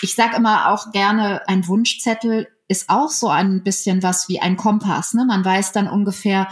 ich 0.02 0.14
sage 0.14 0.36
immer 0.36 0.72
auch 0.72 0.92
gerne, 0.92 1.46
ein 1.48 1.66
Wunschzettel 1.68 2.48
ist 2.66 2.88
auch 2.88 3.10
so 3.10 3.28
ein 3.28 3.62
bisschen 3.62 4.02
was 4.02 4.28
wie 4.28 4.40
ein 4.40 4.56
Kompass. 4.56 5.14
Ne? 5.14 5.24
Man 5.24 5.44
weiß 5.44 5.72
dann 5.72 5.88
ungefähr, 5.88 6.48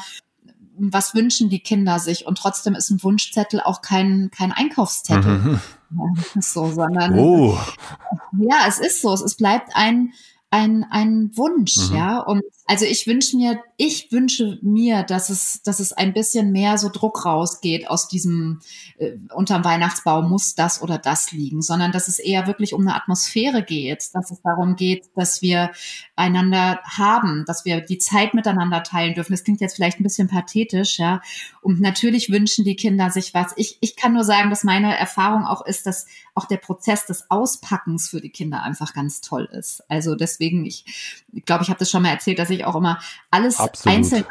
was 0.90 1.14
wünschen 1.14 1.48
die 1.48 1.60
Kinder 1.60 1.98
sich? 1.98 2.26
Und 2.26 2.38
trotzdem 2.38 2.74
ist 2.74 2.90
ein 2.90 3.02
Wunschzettel 3.02 3.60
auch 3.60 3.82
kein, 3.82 4.30
kein 4.36 4.52
Einkaufszettel. 4.52 5.38
Mhm. 5.38 5.60
so, 6.40 6.72
sondern 6.72 7.18
oh. 7.18 7.58
ja, 8.38 8.64
es 8.66 8.78
ist 8.78 9.00
so. 9.02 9.12
Es 9.12 9.36
bleibt 9.36 9.76
ein, 9.76 10.12
ein, 10.52 10.84
ein 10.90 11.30
Wunsch, 11.34 11.88
mhm. 11.88 11.96
ja. 11.96 12.18
Und 12.18 12.42
also 12.66 12.84
ich 12.84 13.06
wünsche 13.06 13.36
mir, 13.38 13.58
ich 13.78 14.12
wünsche 14.12 14.58
mir, 14.60 15.02
dass 15.02 15.30
es, 15.30 15.62
dass 15.62 15.80
es 15.80 15.94
ein 15.94 16.12
bisschen 16.12 16.52
mehr 16.52 16.76
so 16.76 16.90
Druck 16.90 17.24
rausgeht 17.24 17.88
aus 17.88 18.06
diesem 18.06 18.60
äh, 18.98 19.12
unterm 19.34 19.64
Weihnachtsbaum 19.64 20.28
muss 20.28 20.54
das 20.54 20.82
oder 20.82 20.98
das 20.98 21.32
liegen, 21.32 21.62
sondern 21.62 21.90
dass 21.90 22.06
es 22.06 22.18
eher 22.18 22.46
wirklich 22.46 22.74
um 22.74 22.82
eine 22.82 22.94
Atmosphäre 22.94 23.62
geht, 23.62 24.10
dass 24.12 24.30
es 24.30 24.42
darum 24.42 24.76
geht, 24.76 25.06
dass 25.16 25.40
wir 25.40 25.70
einander 26.16 26.80
haben, 26.84 27.44
dass 27.46 27.64
wir 27.64 27.80
die 27.80 27.98
Zeit 27.98 28.34
miteinander 28.34 28.82
teilen 28.82 29.14
dürfen. 29.14 29.32
Das 29.32 29.44
klingt 29.44 29.62
jetzt 29.62 29.76
vielleicht 29.76 30.00
ein 30.00 30.04
bisschen 30.04 30.28
pathetisch, 30.28 30.98
ja. 30.98 31.22
Und 31.62 31.80
natürlich 31.80 32.30
wünschen 32.30 32.64
die 32.64 32.74
Kinder 32.74 33.10
sich 33.10 33.34
was. 33.34 33.52
Ich, 33.56 33.78
ich 33.80 33.94
kann 33.94 34.12
nur 34.12 34.24
sagen, 34.24 34.50
dass 34.50 34.64
meine 34.64 34.98
Erfahrung 34.98 35.44
auch 35.44 35.64
ist, 35.64 35.86
dass 35.86 36.06
auch 36.34 36.46
der 36.46 36.56
Prozess 36.56 37.06
des 37.06 37.30
Auspackens 37.30 38.08
für 38.08 38.20
die 38.20 38.30
Kinder 38.30 38.64
einfach 38.64 38.92
ganz 38.94 39.20
toll 39.20 39.48
ist. 39.52 39.82
Also 39.88 40.16
deswegen, 40.16 40.66
ich, 40.66 41.22
ich 41.32 41.44
glaube, 41.44 41.62
ich 41.62 41.70
habe 41.70 41.78
das 41.78 41.88
schon 41.88 42.02
mal 42.02 42.10
erzählt, 42.10 42.40
dass 42.40 42.50
ich 42.50 42.64
auch 42.64 42.74
immer 42.74 43.00
alles 43.30 43.60
Absolut. 43.60 43.96
einzeln 43.96 44.24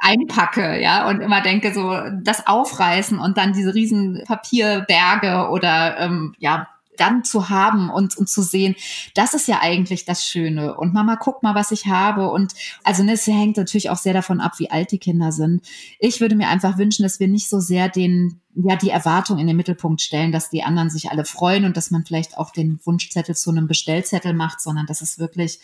einpacke, 0.00 0.80
ja, 0.80 1.08
und 1.08 1.20
immer 1.20 1.42
denke, 1.42 1.74
so 1.74 1.94
das 2.22 2.46
aufreißen 2.46 3.18
und 3.18 3.36
dann 3.36 3.52
diese 3.52 3.74
riesen 3.74 4.22
Papierberge 4.24 5.50
oder 5.50 5.98
ähm, 5.98 6.34
ja, 6.38 6.68
dann 7.00 7.24
zu 7.24 7.48
haben 7.48 7.90
und, 7.90 8.16
und 8.16 8.28
zu 8.28 8.42
sehen, 8.42 8.76
das 9.14 9.34
ist 9.34 9.48
ja 9.48 9.60
eigentlich 9.60 10.04
das 10.04 10.26
Schöne. 10.26 10.76
Und 10.76 10.92
Mama, 10.92 11.16
guck 11.16 11.42
mal, 11.42 11.54
was 11.54 11.70
ich 11.70 11.86
habe. 11.86 12.30
Und 12.30 12.54
also 12.84 13.02
ne, 13.02 13.12
es 13.12 13.26
hängt 13.26 13.56
natürlich 13.56 13.90
auch 13.90 13.96
sehr 13.96 14.12
davon 14.12 14.40
ab, 14.40 14.58
wie 14.58 14.70
alt 14.70 14.92
die 14.92 14.98
Kinder 14.98 15.32
sind. 15.32 15.66
Ich 15.98 16.20
würde 16.20 16.36
mir 16.36 16.48
einfach 16.48 16.78
wünschen, 16.78 17.02
dass 17.02 17.20
wir 17.20 17.28
nicht 17.28 17.48
so 17.48 17.60
sehr 17.60 17.88
den, 17.88 18.40
ja, 18.54 18.76
die 18.76 18.90
Erwartung 18.90 19.38
in 19.38 19.46
den 19.46 19.56
Mittelpunkt 19.56 20.00
stellen, 20.02 20.32
dass 20.32 20.50
die 20.50 20.62
anderen 20.62 20.90
sich 20.90 21.10
alle 21.10 21.24
freuen 21.24 21.64
und 21.64 21.76
dass 21.76 21.90
man 21.90 22.04
vielleicht 22.04 22.36
auch 22.36 22.50
den 22.50 22.78
Wunschzettel 22.84 23.34
zu 23.34 23.50
einem 23.50 23.66
Bestellzettel 23.66 24.34
macht, 24.34 24.60
sondern 24.60 24.86
dass 24.86 25.00
es 25.00 25.18
wirklich, 25.18 25.60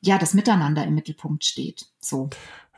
ja, 0.00 0.18
das 0.18 0.34
Miteinander 0.34 0.84
im 0.84 0.94
Mittelpunkt 0.94 1.44
steht. 1.44 1.86
So. 2.00 2.30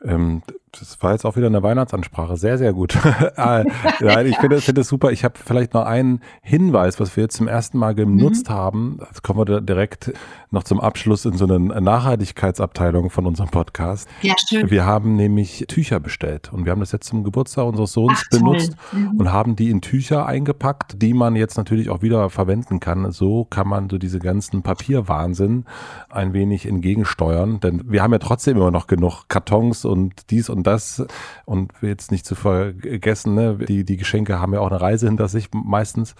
Ähm, 0.04 0.42
das 0.78 1.02
war 1.02 1.12
jetzt 1.12 1.26
auch 1.26 1.36
wieder 1.36 1.48
eine 1.48 1.62
Weihnachtsansprache. 1.62 2.36
Sehr, 2.38 2.56
sehr 2.56 2.72
gut. 2.72 2.96
Äh, 3.36 3.64
nein, 4.00 4.26
ich 4.26 4.36
finde 4.38 4.60
find 4.60 4.78
das 4.78 4.88
super. 4.88 5.12
Ich 5.12 5.22
habe 5.24 5.34
vielleicht 5.42 5.74
noch 5.74 5.84
einen 5.84 6.20
Hinweis, 6.42 6.98
was 6.98 7.14
wir 7.16 7.24
jetzt 7.24 7.36
zum 7.36 7.46
ersten 7.46 7.76
Mal 7.78 7.94
genutzt 7.94 8.48
mhm. 8.48 8.54
haben. 8.54 8.98
Jetzt 9.06 9.22
kommen 9.22 9.46
wir 9.46 9.60
direkt 9.60 10.12
noch 10.50 10.64
zum 10.64 10.80
Abschluss 10.80 11.24
in 11.24 11.36
so 11.36 11.44
eine 11.44 11.58
Nachhaltigkeitsabteilung 11.58 13.10
von 13.10 13.26
unserem 13.26 13.50
Podcast. 13.50 14.08
Ja, 14.22 14.34
schön. 14.48 14.70
Wir 14.70 14.86
haben 14.86 15.16
nämlich 15.16 15.66
Tücher 15.68 16.00
bestellt 16.00 16.52
und 16.52 16.64
wir 16.64 16.72
haben 16.72 16.80
das 16.80 16.92
jetzt 16.92 17.06
zum 17.06 17.24
Geburtstag 17.24 17.66
unseres 17.66 17.92
Sohns 17.92 18.24
Ach, 18.24 18.30
benutzt 18.30 18.76
mhm. 18.92 19.18
und 19.18 19.32
haben 19.32 19.56
die 19.56 19.70
in 19.70 19.82
Tücher 19.82 20.26
eingepackt, 20.26 21.02
die 21.02 21.12
man 21.12 21.36
jetzt 21.36 21.56
natürlich 21.56 21.90
auch 21.90 22.02
wieder 22.02 22.30
verwenden 22.30 22.80
kann. 22.80 23.12
So 23.12 23.44
kann 23.44 23.68
man 23.68 23.90
so 23.90 23.98
diese 23.98 24.20
ganzen 24.20 24.62
Papierwahnsinn 24.62 25.64
ein 26.08 26.32
wenig 26.32 26.66
entgegensteuern, 26.66 27.60
denn 27.60 27.82
wir 27.90 28.02
haben 28.02 28.12
ja 28.12 28.18
trotzdem 28.18 28.56
immer 28.56 28.70
noch 28.70 28.86
genug 28.86 29.24
Kartons 29.28 29.84
und 29.84 30.30
dies 30.30 30.48
und 30.48 30.61
das. 30.62 31.04
Und 31.44 31.72
jetzt 31.82 32.10
nicht 32.10 32.26
zu 32.26 32.34
vergessen, 32.34 33.34
ne, 33.34 33.56
die, 33.56 33.84
die 33.84 33.96
Geschenke 33.96 34.40
haben 34.40 34.54
ja 34.54 34.60
auch 34.60 34.70
eine 34.70 34.80
Reise 34.80 35.06
hinter 35.06 35.28
sich 35.28 35.48
meistens. 35.52 36.14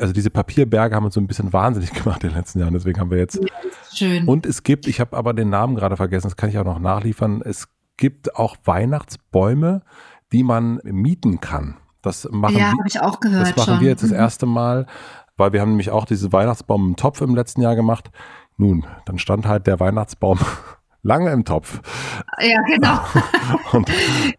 Also 0.00 0.12
diese 0.12 0.30
Papierberge 0.30 0.94
haben 0.94 1.04
uns 1.04 1.14
so 1.14 1.20
ein 1.20 1.26
bisschen 1.26 1.52
wahnsinnig 1.52 1.92
gemacht 2.02 2.22
in 2.24 2.30
den 2.30 2.38
letzten 2.38 2.60
Jahren. 2.60 2.74
Deswegen 2.74 3.00
haben 3.00 3.10
wir 3.10 3.18
jetzt. 3.18 3.40
Schön. 3.92 4.26
Und 4.26 4.46
es 4.46 4.62
gibt, 4.62 4.86
ich 4.86 5.00
habe 5.00 5.16
aber 5.16 5.34
den 5.34 5.50
Namen 5.50 5.76
gerade 5.76 5.96
vergessen, 5.96 6.28
das 6.28 6.36
kann 6.36 6.50
ich 6.50 6.58
auch 6.58 6.64
noch 6.64 6.78
nachliefern. 6.78 7.42
Es 7.44 7.68
gibt 7.96 8.36
auch 8.36 8.56
Weihnachtsbäume, 8.64 9.82
die 10.32 10.42
man 10.42 10.80
mieten 10.84 11.40
kann. 11.40 11.76
Das 12.02 12.28
machen 12.30 12.58
ja, 12.58 12.66
habe 12.66 12.86
ich 12.86 13.00
auch 13.00 13.20
gehört. 13.20 13.48
Das 13.48 13.56
machen 13.56 13.74
schon. 13.74 13.80
wir 13.80 13.88
jetzt 13.88 14.02
das 14.02 14.10
mhm. 14.10 14.16
erste 14.16 14.46
Mal, 14.46 14.86
weil 15.36 15.52
wir 15.52 15.60
haben 15.60 15.70
nämlich 15.70 15.90
auch 15.90 16.04
diese 16.04 16.32
Weihnachtsbaum 16.32 16.88
im 16.88 16.96
Topf 16.96 17.20
im 17.20 17.34
letzten 17.34 17.62
Jahr 17.62 17.76
gemacht. 17.76 18.10
Nun, 18.56 18.86
dann 19.06 19.18
stand 19.18 19.46
halt 19.46 19.66
der 19.66 19.80
Weihnachtsbaum 19.80 20.38
lange 21.04 21.30
im 21.30 21.44
Topf. 21.44 21.80
Ja, 22.40 22.60
genau. 22.62 22.98
und, 23.72 23.86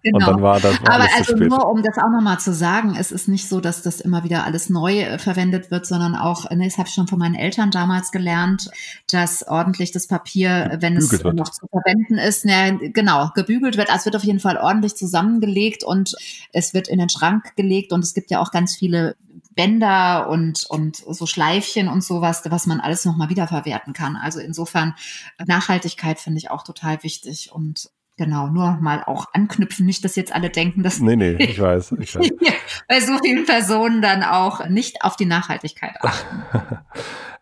genau. 0.02 0.18
und 0.18 0.28
dann 0.28 0.42
war 0.42 0.60
das 0.60 0.82
war 0.82 0.96
Aber 0.96 1.08
also 1.16 1.36
nur, 1.38 1.70
um 1.70 1.82
das 1.82 1.98
auch 1.98 2.10
nochmal 2.10 2.40
zu 2.40 2.54
sagen, 2.54 2.96
es 3.00 3.12
ist 3.12 3.28
nicht 3.28 3.48
so, 3.48 3.62
dass 3.62 3.84
das 3.84 4.02
immer 4.02 4.24
wieder 4.24 4.44
alles 4.44 4.70
neu 4.70 5.00
äh, 5.00 5.18
verwendet 5.18 5.72
wird, 5.72 5.86
sondern 5.86 6.16
auch, 6.16 6.50
ne, 6.50 6.66
das 6.66 6.78
habe 6.78 6.90
ich 6.90 6.96
schon 6.96 7.08
von 7.08 7.20
meinen 7.20 7.36
Eltern 7.36 7.72
damals 7.72 8.12
gelernt, 8.12 8.70
dass 9.12 9.48
ordentlich 9.48 9.92
das 9.92 10.08
Papier, 10.08 10.78
wenn 10.82 10.98
es 10.98 11.12
wird. 11.12 11.36
noch 11.36 11.50
zu 11.50 11.68
verwenden 11.68 12.18
ist, 12.18 12.46
ne, 12.46 12.92
genau, 12.92 13.30
gebügelt 13.36 13.78
wird. 13.78 13.90
Also 13.90 14.00
es 14.00 14.06
wird 14.06 14.16
auf 14.18 14.24
jeden 14.24 14.40
Fall 14.40 14.58
ordentlich 14.58 14.96
zusammengelegt 14.96 15.84
und 15.84 16.16
es 16.52 16.74
wird 16.74 16.88
in 16.88 16.98
den 16.98 17.10
Schrank 17.10 17.56
gelegt 17.56 17.94
und 17.94 18.04
es 18.04 18.14
gibt 18.14 18.32
ja 18.32 18.42
auch 18.42 18.52
ganz 18.52 18.76
viele 18.76 19.16
Bänder 19.56 20.30
und, 20.30 20.66
und 20.70 20.98
so 20.98 21.26
Schleifchen 21.26 21.88
und 21.88 22.04
sowas, 22.04 22.44
was 22.46 22.68
man 22.68 22.80
alles 22.80 23.06
nochmal 23.06 23.30
wiederverwerten 23.30 23.94
kann. 23.94 24.16
Also 24.16 24.40
insofern 24.40 24.96
Nachhaltigkeit 25.46 26.20
finde 26.20 26.40
ich 26.40 26.52
auch 26.52 26.64
total 26.64 27.04
wichtig 27.04 27.52
und 27.52 27.90
Genau, 28.18 28.48
nur 28.48 28.78
mal 28.80 29.04
auch 29.04 29.26
anknüpfen, 29.34 29.86
nicht, 29.86 30.06
dass 30.06 30.16
jetzt 30.16 30.34
alle 30.34 30.50
denken, 30.50 30.84
dass 30.84 31.02
nee, 31.02 31.18
nee, 31.18 31.34
ich 31.34 31.60
weiß, 31.60 31.92
ich 32.00 32.16
weiß. 32.16 32.32
bei 32.88 33.02
so 33.02 33.18
vielen 33.22 33.46
Personen 33.46 34.02
dann 34.02 34.24
auch 34.24 34.70
nicht 34.70 35.04
auf 35.04 35.18
die 35.18 35.26
Nachhaltigkeit 35.26 35.96
achten. 36.02 36.44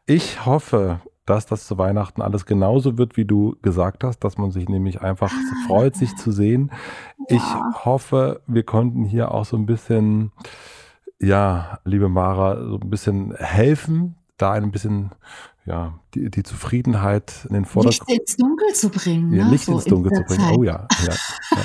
Ich 0.05 0.45
hoffe, 0.45 0.99
dass 1.25 1.45
das 1.45 1.65
zu 1.65 1.77
Weihnachten 1.77 2.21
alles 2.21 2.45
genauso 2.45 2.97
wird, 2.97 3.15
wie 3.15 3.23
du 3.23 3.55
gesagt 3.61 4.03
hast, 4.03 4.19
dass 4.19 4.37
man 4.37 4.51
sich 4.51 4.67
nämlich 4.67 5.01
einfach 5.01 5.31
ah. 5.31 5.67
freut, 5.67 5.95
sich 5.95 6.13
zu 6.17 6.33
sehen. 6.33 6.71
Ja. 7.29 7.37
Ich 7.37 7.85
hoffe, 7.85 8.41
wir 8.45 8.63
konnten 8.63 9.05
hier 9.05 9.31
auch 9.31 9.45
so 9.45 9.55
ein 9.55 9.65
bisschen 9.65 10.33
ja, 11.21 11.79
liebe 11.85 12.09
Mara, 12.09 12.63
so 12.67 12.79
ein 12.79 12.89
bisschen 12.89 13.33
helfen, 13.35 14.15
da 14.37 14.51
ein 14.53 14.71
bisschen 14.71 15.11
ja, 15.65 15.97
die, 16.13 16.29
die 16.29 16.43
Zufriedenheit 16.43 17.45
in 17.47 17.53
den 17.53 17.65
Vordergrund. 17.65 18.09
Licht 18.09 18.19
ins 18.19 18.37
Dunkel 18.37 18.73
zu 18.73 18.89
bringen. 18.89 19.31
Ja, 19.31 19.45
ne? 19.45 19.51
Licht 19.51 19.65
so 19.65 19.73
ins 19.73 19.85
Dunkel 19.85 20.11
zu 20.11 20.23
bringen. 20.23 20.41
Zeit. 20.41 20.57
Oh 20.57 20.63
ja, 20.63 20.87
ja, 21.05 21.13
ja. 21.13 21.57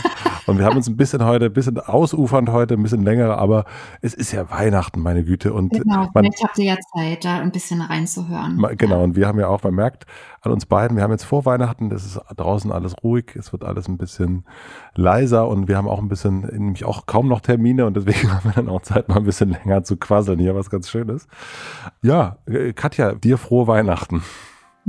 Und 0.47 0.59
wir 0.59 0.65
haben 0.65 0.77
uns 0.77 0.89
ein 0.89 0.97
bisschen 0.97 1.25
heute, 1.25 1.47
ein 1.47 1.53
bisschen 1.53 1.79
ausufernd 1.79 2.49
heute, 2.51 2.75
ein 2.75 2.83
bisschen 2.83 3.03
länger, 3.03 3.37
aber 3.37 3.65
es 4.01 4.15
ist 4.15 4.33
ja 4.33 4.49
Weihnachten, 4.51 5.01
meine 5.01 5.25
Güte. 5.25 5.53
Und 5.53 5.73
genau, 5.73 6.09
man, 6.15 6.25
vielleicht 6.25 6.43
habt 6.43 6.59
ihr 6.59 6.65
ja 6.65 6.77
Zeit, 6.95 7.25
da 7.25 7.41
ein 7.41 7.51
bisschen 7.51 7.83
reinzuhören. 7.83 8.65
Genau, 8.77 9.03
und 9.03 9.17
wir 9.17 9.27
haben 9.27 9.41
ja 9.41 9.49
auch, 9.49 9.63
man 9.65 9.75
merkt 9.75 10.07
an 10.41 10.53
uns 10.53 10.67
beiden, 10.67 10.97
wir 10.97 11.03
haben 11.03 11.11
jetzt 11.11 11.25
vor 11.25 11.45
Weihnachten, 11.45 11.91
das 11.91 12.05
ist 12.05 12.21
draußen 12.37 12.71
alles 12.71 12.95
ruhig, 13.03 13.35
es 13.37 13.53
wird 13.53 13.65
alles 13.65 13.89
ein 13.89 13.99
bisschen 13.99 14.45
leiser 14.95 15.49
und 15.49 15.69
wir 15.69 15.77
haben 15.77 15.89
auch 15.89 15.99
ein 15.99 16.09
bisschen, 16.09 16.41
nämlich 16.41 16.85
auch 16.85 17.07
kaum 17.07 17.29
noch 17.29 17.41
Termine 17.41 17.87
und 17.87 17.97
deswegen 17.97 18.33
haben 18.35 18.45
wir 18.45 18.53
dann 18.53 18.69
auch 18.69 18.83
Zeit, 18.83 19.09
mal 19.09 19.17
ein 19.17 19.25
bisschen 19.25 19.51
länger 19.51 19.85
zu 19.85 19.97
quasseln 19.97 20.39
hier, 20.39 20.55
was 20.55 20.71
ganz 20.71 20.89
schön 20.89 21.09
ist. 21.09 21.29
Ja, 22.03 22.39
äh, 22.47 22.73
Katja, 22.73 23.15
dir 23.15 23.39
frohe 23.39 23.67
Weihnachten. 23.67 24.23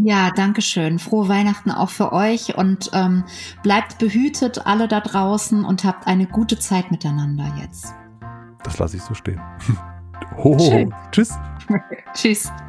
Ja, 0.02 0.32
danke 0.32 0.62
schön. 0.62 0.98
Frohe 0.98 1.28
Weihnachten 1.28 1.72
auch 1.72 1.90
für 1.90 2.14
euch 2.14 2.56
und 2.56 2.90
ähm, 2.94 3.26
bleibt 3.64 3.98
behütet 3.98 4.66
alle 4.66 4.88
da 4.88 5.02
draußen 5.02 5.66
und 5.66 5.84
habt 5.84 6.08
eine 6.08 6.26
gute 6.26 6.58
Zeit 6.58 6.90
miteinander 6.90 7.52
jetzt. 7.62 7.94
Das 8.64 8.78
lasse 8.78 8.96
ich 8.96 9.04
so 9.04 9.14
stehen. 9.14 9.42
Ho, 10.38 10.58
ho. 10.58 10.90
Tschüss. 11.12 11.38
Tschüss. 12.14 12.52